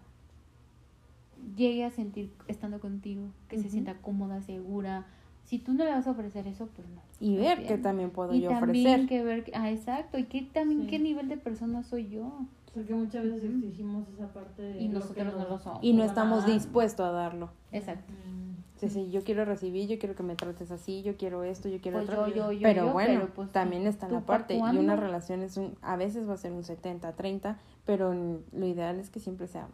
llegue 1.56 1.86
a 1.86 1.92
sentir 1.92 2.32
estando 2.48 2.80
contigo? 2.80 3.28
Que 3.48 3.60
se 3.60 3.70
sienta 3.70 3.96
cómoda, 3.96 4.42
segura. 4.42 5.06
Si 5.46 5.60
tú 5.60 5.74
no 5.74 5.84
le 5.84 5.92
vas 5.92 6.08
a 6.08 6.12
ofrecer 6.12 6.48
eso, 6.48 6.68
pues 6.76 6.88
no. 6.88 7.02
Y 7.20 7.36
no 7.36 7.42
ver 7.42 7.60
bien. 7.60 7.68
qué 7.68 7.78
también 7.78 8.12
puedo 8.12 8.34
y 8.34 8.42
yo 8.42 8.50
también 8.50 8.86
ofrecer. 8.88 9.08
que 9.08 9.24
ver, 9.24 9.52
ah, 9.54 9.72
exacto, 9.72 10.18
y 10.18 10.26
qué 10.26 10.42
también 10.42 10.82
Sí. 10.82 10.88
qué 10.88 11.00
nivel 11.00 11.28
de 11.30 11.38
persona 11.38 11.84
soy 11.84 12.10
yo. 12.10 12.32
Porque 12.74 12.94
muchas 12.94 13.24
veces 13.24 13.44
exigimos 13.44 14.08
esa 14.10 14.34
parte 14.34 14.62
de 14.64 14.82
Y 14.82 14.88
lo 14.88 14.96
nosotros 14.96 15.16
que 15.16 15.38
no 15.38 15.48
lo 15.48 15.60
somos. 15.60 15.84
Y 15.84 15.94
no 15.94 16.04
estamos 16.04 16.46
dispuestos 16.48 17.06
a 17.06 17.12
darlo. 17.12 17.52
Exacto. 17.72 18.12
Mm. 18.12 18.43
Sí, 18.90 19.06
sí, 19.06 19.12
yo 19.12 19.24
quiero 19.24 19.46
recibir, 19.46 19.88
yo 19.88 19.98
quiero 20.00 20.16
que 20.16 20.24
me 20.24 20.36
trates 20.36 20.72
así, 20.72 21.04
yo 21.04 21.16
quiero 21.18 21.44
esto, 21.44 21.70
yo 21.70 21.80
quiero 21.80 21.98
Pues 22.00 22.10
otro. 22.10 22.28
yo, 22.28 22.36
yo, 22.36 22.52
yo, 22.52 22.60
pero 22.64 22.92
bueno, 22.92 23.14
pero 23.22 23.34
pues, 23.34 23.52
también 23.52 23.88
está 23.88 24.08
¿tú 24.08 24.16
la 24.16 24.20
pa' 24.22 24.26
parte. 24.40 24.56
Y 24.56 24.78
una 24.78 24.96
relación 24.96 25.42
es 25.42 25.58
un, 25.58 25.76
a 25.82 25.96
veces 25.96 26.28
va 26.28 26.34
a 26.34 26.38
ser 26.38 26.52
un 26.52 26.64
70-30, 26.64 27.56
pero 27.86 28.12
n- 28.14 28.40
lo 28.52 28.66
ideal 28.66 29.00
es 29.00 29.10
que 29.10 29.20
siempre 29.20 29.48
sea 29.48 29.68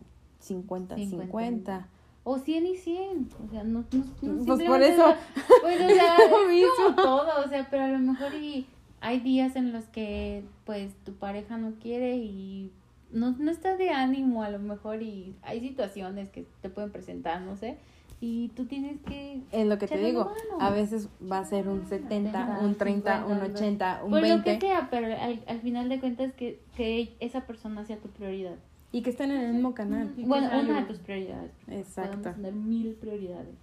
50-50. 0.45 1.09
50. 1.09 1.87
O 2.23 2.37
100 2.37 2.65
y 2.67 2.75
100. 2.77 3.29
O 3.45 3.49
sea, 3.49 3.63
no, 3.63 3.85
no, 3.91 4.05
no 4.21 4.45
Pues 4.45 4.63
por 4.63 4.81
eso. 4.81 5.13
Pues, 5.61 5.81
o 5.81 5.89
sea, 5.89 6.17
es 6.51 6.67
como 6.77 6.95
todo. 6.95 7.45
O 7.45 7.49
sea, 7.49 7.67
pero 7.69 7.83
a 7.83 7.87
lo 7.87 7.99
mejor 7.99 8.33
y 8.35 8.67
hay 9.01 9.19
días 9.21 9.55
en 9.55 9.71
los 9.71 9.85
que, 9.85 10.43
pues, 10.65 10.93
tu 11.03 11.13
pareja 11.13 11.57
no 11.57 11.73
quiere 11.81 12.17
y 12.17 12.71
no, 13.11 13.31
no 13.39 13.49
está 13.49 13.75
de 13.75 13.89
ánimo 13.89 14.43
a 14.43 14.49
lo 14.49 14.59
mejor 14.59 15.01
y 15.01 15.35
hay 15.41 15.61
situaciones 15.61 16.29
que 16.29 16.45
te 16.61 16.69
pueden 16.69 16.91
presentar, 16.91 17.41
no 17.41 17.55
sé. 17.55 17.77
Y 18.21 18.49
tú 18.49 18.65
tienes 18.65 18.99
que... 19.07 19.41
Es 19.51 19.65
lo 19.65 19.77
que 19.77 19.87
te 19.87 19.97
digo, 19.97 20.31
a 20.59 20.69
veces 20.71 21.07
va 21.31 21.39
a 21.39 21.45
ser 21.45 21.69
un 21.69 21.87
70, 21.87 22.59
un 22.61 22.75
30, 22.75 23.25
un 23.25 23.33
50, 23.39 23.53
80, 23.57 24.01
un 24.03 24.09
Por 24.11 24.21
lo 24.21 24.43
que 24.43 24.49
20 24.51 24.59
sea, 24.67 24.87
pero 24.91 25.07
al, 25.07 25.41
al 25.47 25.61
final 25.61 25.87
de 25.87 25.99
cuentas 26.01 26.33
que, 26.33 26.59
que 26.75 27.15
esa 27.21 27.41
persona 27.47 27.85
sea 27.85 27.97
tu 27.97 28.09
prioridad. 28.09 28.55
y 28.91 29.03
que 29.03 29.09
estén 29.11 29.31
en 29.31 29.39
el 29.41 29.53
mismo 29.53 29.73
canal. 29.73 30.13
Bueno, 30.17 30.49
una 30.59 30.81
de 30.81 30.87
tus 30.87 30.97
prioridades. 30.99 31.51
Exacto. 31.67 32.17
Podemos 32.17 32.35
tener 32.35 32.53
mil 32.53 32.93
prioridades 32.95 33.55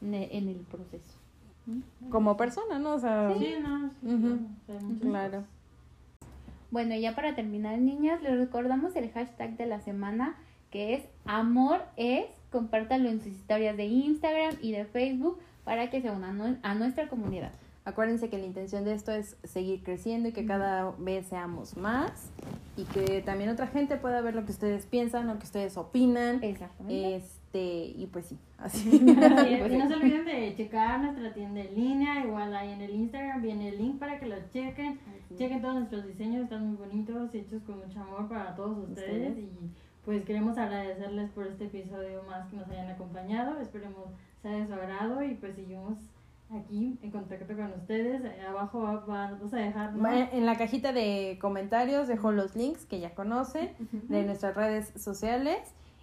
en 0.00 0.14
el, 0.14 0.28
en 0.32 0.48
el 0.48 0.56
proceso. 0.56 1.18
Como 2.10 2.36
persona, 2.38 2.78
¿no? 2.78 2.94
O 2.94 2.98
sea, 2.98 3.34
Sí, 3.38 3.54
no, 3.62 3.90
sí, 4.00 4.06
Ujú. 4.06 4.38
claro, 5.00 5.38
o 5.38 5.40
sea. 5.42 5.44
Bueno, 6.70 6.94
ya 6.94 7.14
para 7.14 7.34
terminar, 7.34 7.78
niñas, 7.78 8.22
les 8.22 8.38
recordamos 8.38 8.96
el 8.96 9.10
hashtag 9.10 9.56
de 9.56 9.66
la 9.66 9.80
semana 9.80 10.36
que 10.70 10.94
es 10.94 11.04
amor 11.26 11.82
es. 11.96 12.26
Compártanlo 12.50 13.08
en 13.08 13.20
sus 13.20 13.32
historias 13.32 13.76
de 13.76 13.84
Instagram 13.86 14.56
y 14.60 14.72
de 14.72 14.84
Facebook 14.84 15.38
para 15.64 15.90
que 15.90 16.00
se 16.02 16.10
unan 16.10 16.58
a 16.62 16.74
nuestra 16.74 17.08
comunidad. 17.08 17.52
Acuérdense 17.84 18.28
que 18.28 18.36
la 18.38 18.44
intención 18.44 18.84
de 18.84 18.92
esto 18.92 19.10
es 19.10 19.36
seguir 19.42 19.82
creciendo 19.82 20.28
y 20.28 20.32
que 20.32 20.44
cada 20.44 20.92
vez 20.98 21.26
seamos 21.26 21.76
más 21.76 22.30
y 22.76 22.84
que 22.84 23.22
también 23.22 23.48
otra 23.50 23.66
gente 23.68 23.96
pueda 23.96 24.20
ver 24.20 24.34
lo 24.34 24.44
que 24.44 24.52
ustedes 24.52 24.84
piensan, 24.84 25.26
lo 25.26 25.38
que 25.38 25.44
ustedes 25.44 25.76
opinan. 25.78 26.44
Exactamente. 26.44 27.16
Este, 27.16 27.86
y 27.96 28.06
pues 28.12 28.26
sí, 28.26 28.38
así. 28.58 28.90
Así 29.22 29.54
es, 29.54 29.60
Pues 29.60 29.72
y 29.72 29.76
no 29.78 29.88
se 29.88 29.94
olviden 29.94 30.24
de 30.26 30.54
checar 30.56 31.00
nuestra 31.00 31.32
tienda 31.32 31.60
en 31.62 31.74
línea, 31.74 32.24
igual 32.24 32.54
ahí 32.54 32.70
en 32.70 32.82
el 32.82 32.94
Instagram 32.94 33.42
viene 33.42 33.70
el 33.70 33.78
link 33.78 33.98
para 33.98 34.20
que 34.20 34.26
lo 34.26 34.36
chequen. 34.52 35.00
Chequen 35.36 35.62
todos 35.62 35.74
nuestros 35.76 36.06
diseños, 36.06 36.44
están 36.44 36.66
muy 36.66 36.76
bonitos, 36.76 37.34
hechos 37.34 37.62
con 37.62 37.78
mucho 37.78 38.00
amor 38.00 38.28
para 38.28 38.54
todos 38.54 38.88
ustedes 38.90 39.30
Ustedes. 39.30 39.38
y 39.38 39.50
pues 40.04 40.24
queremos 40.24 40.56
agradecerles 40.58 41.30
por 41.30 41.46
este 41.46 41.64
episodio 41.66 42.22
más 42.28 42.48
que 42.48 42.56
nos 42.56 42.68
hayan 42.68 42.88
acompañado, 42.90 43.58
esperemos 43.60 44.06
sea 44.42 44.52
de 44.52 44.66
su 44.66 44.72
agrado 44.74 45.22
y 45.22 45.34
pues 45.34 45.54
seguimos 45.54 45.98
aquí 46.50 46.98
en 47.02 47.10
contacto 47.10 47.54
con 47.54 47.72
ustedes, 47.72 48.24
Eh, 48.24 48.42
abajo 48.48 48.80
va- 48.82 48.94
va- 49.06 49.30
vamos 49.32 49.52
a 49.52 49.56
dejar 49.58 49.92
En 50.32 50.46
la 50.46 50.56
cajita 50.56 50.92
de 50.92 51.38
comentarios 51.40 52.08
dejo 52.08 52.32
los 52.32 52.56
links 52.56 52.86
que 52.86 52.98
ya 53.00 53.14
conocen 53.14 53.70
de 54.08 54.24
nuestras 54.24 54.56
redes 54.56 54.92
sociales 54.96 55.58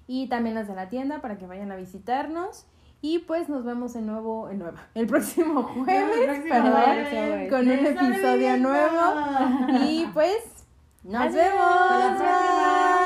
y 0.08 0.28
también 0.30 0.56
las 0.56 0.68
de 0.70 0.76
la 0.76 0.88
tienda 0.90 1.20
para 1.22 1.38
que 1.38 1.48
vayan 1.48 1.72
a 1.72 1.76
visitarnos. 1.76 2.66
Y 3.02 3.20
pues 3.20 3.48
nos 3.50 3.64
vemos 3.66 3.94
de 3.94 4.02
nuevo, 4.02 4.50
en 4.50 4.58
nueva, 4.60 4.88
el 4.96 5.06
próximo 5.06 5.62
jueves, 5.64 6.18
El 6.18 6.26
próximo 6.26 6.54
perdón, 6.54 6.82
jueves. 6.84 7.50
con 7.52 7.60
un 7.60 7.70
¡Está 7.72 8.08
episodio 8.08 8.58
nuevo. 8.58 9.82
Y 9.84 10.06
pues, 10.14 10.66
nos 11.04 11.22
Adiós. 11.22 11.36
vemos. 11.36 11.62
Hasta 11.62 12.00
la 12.00 12.18
próxima. 12.18 12.97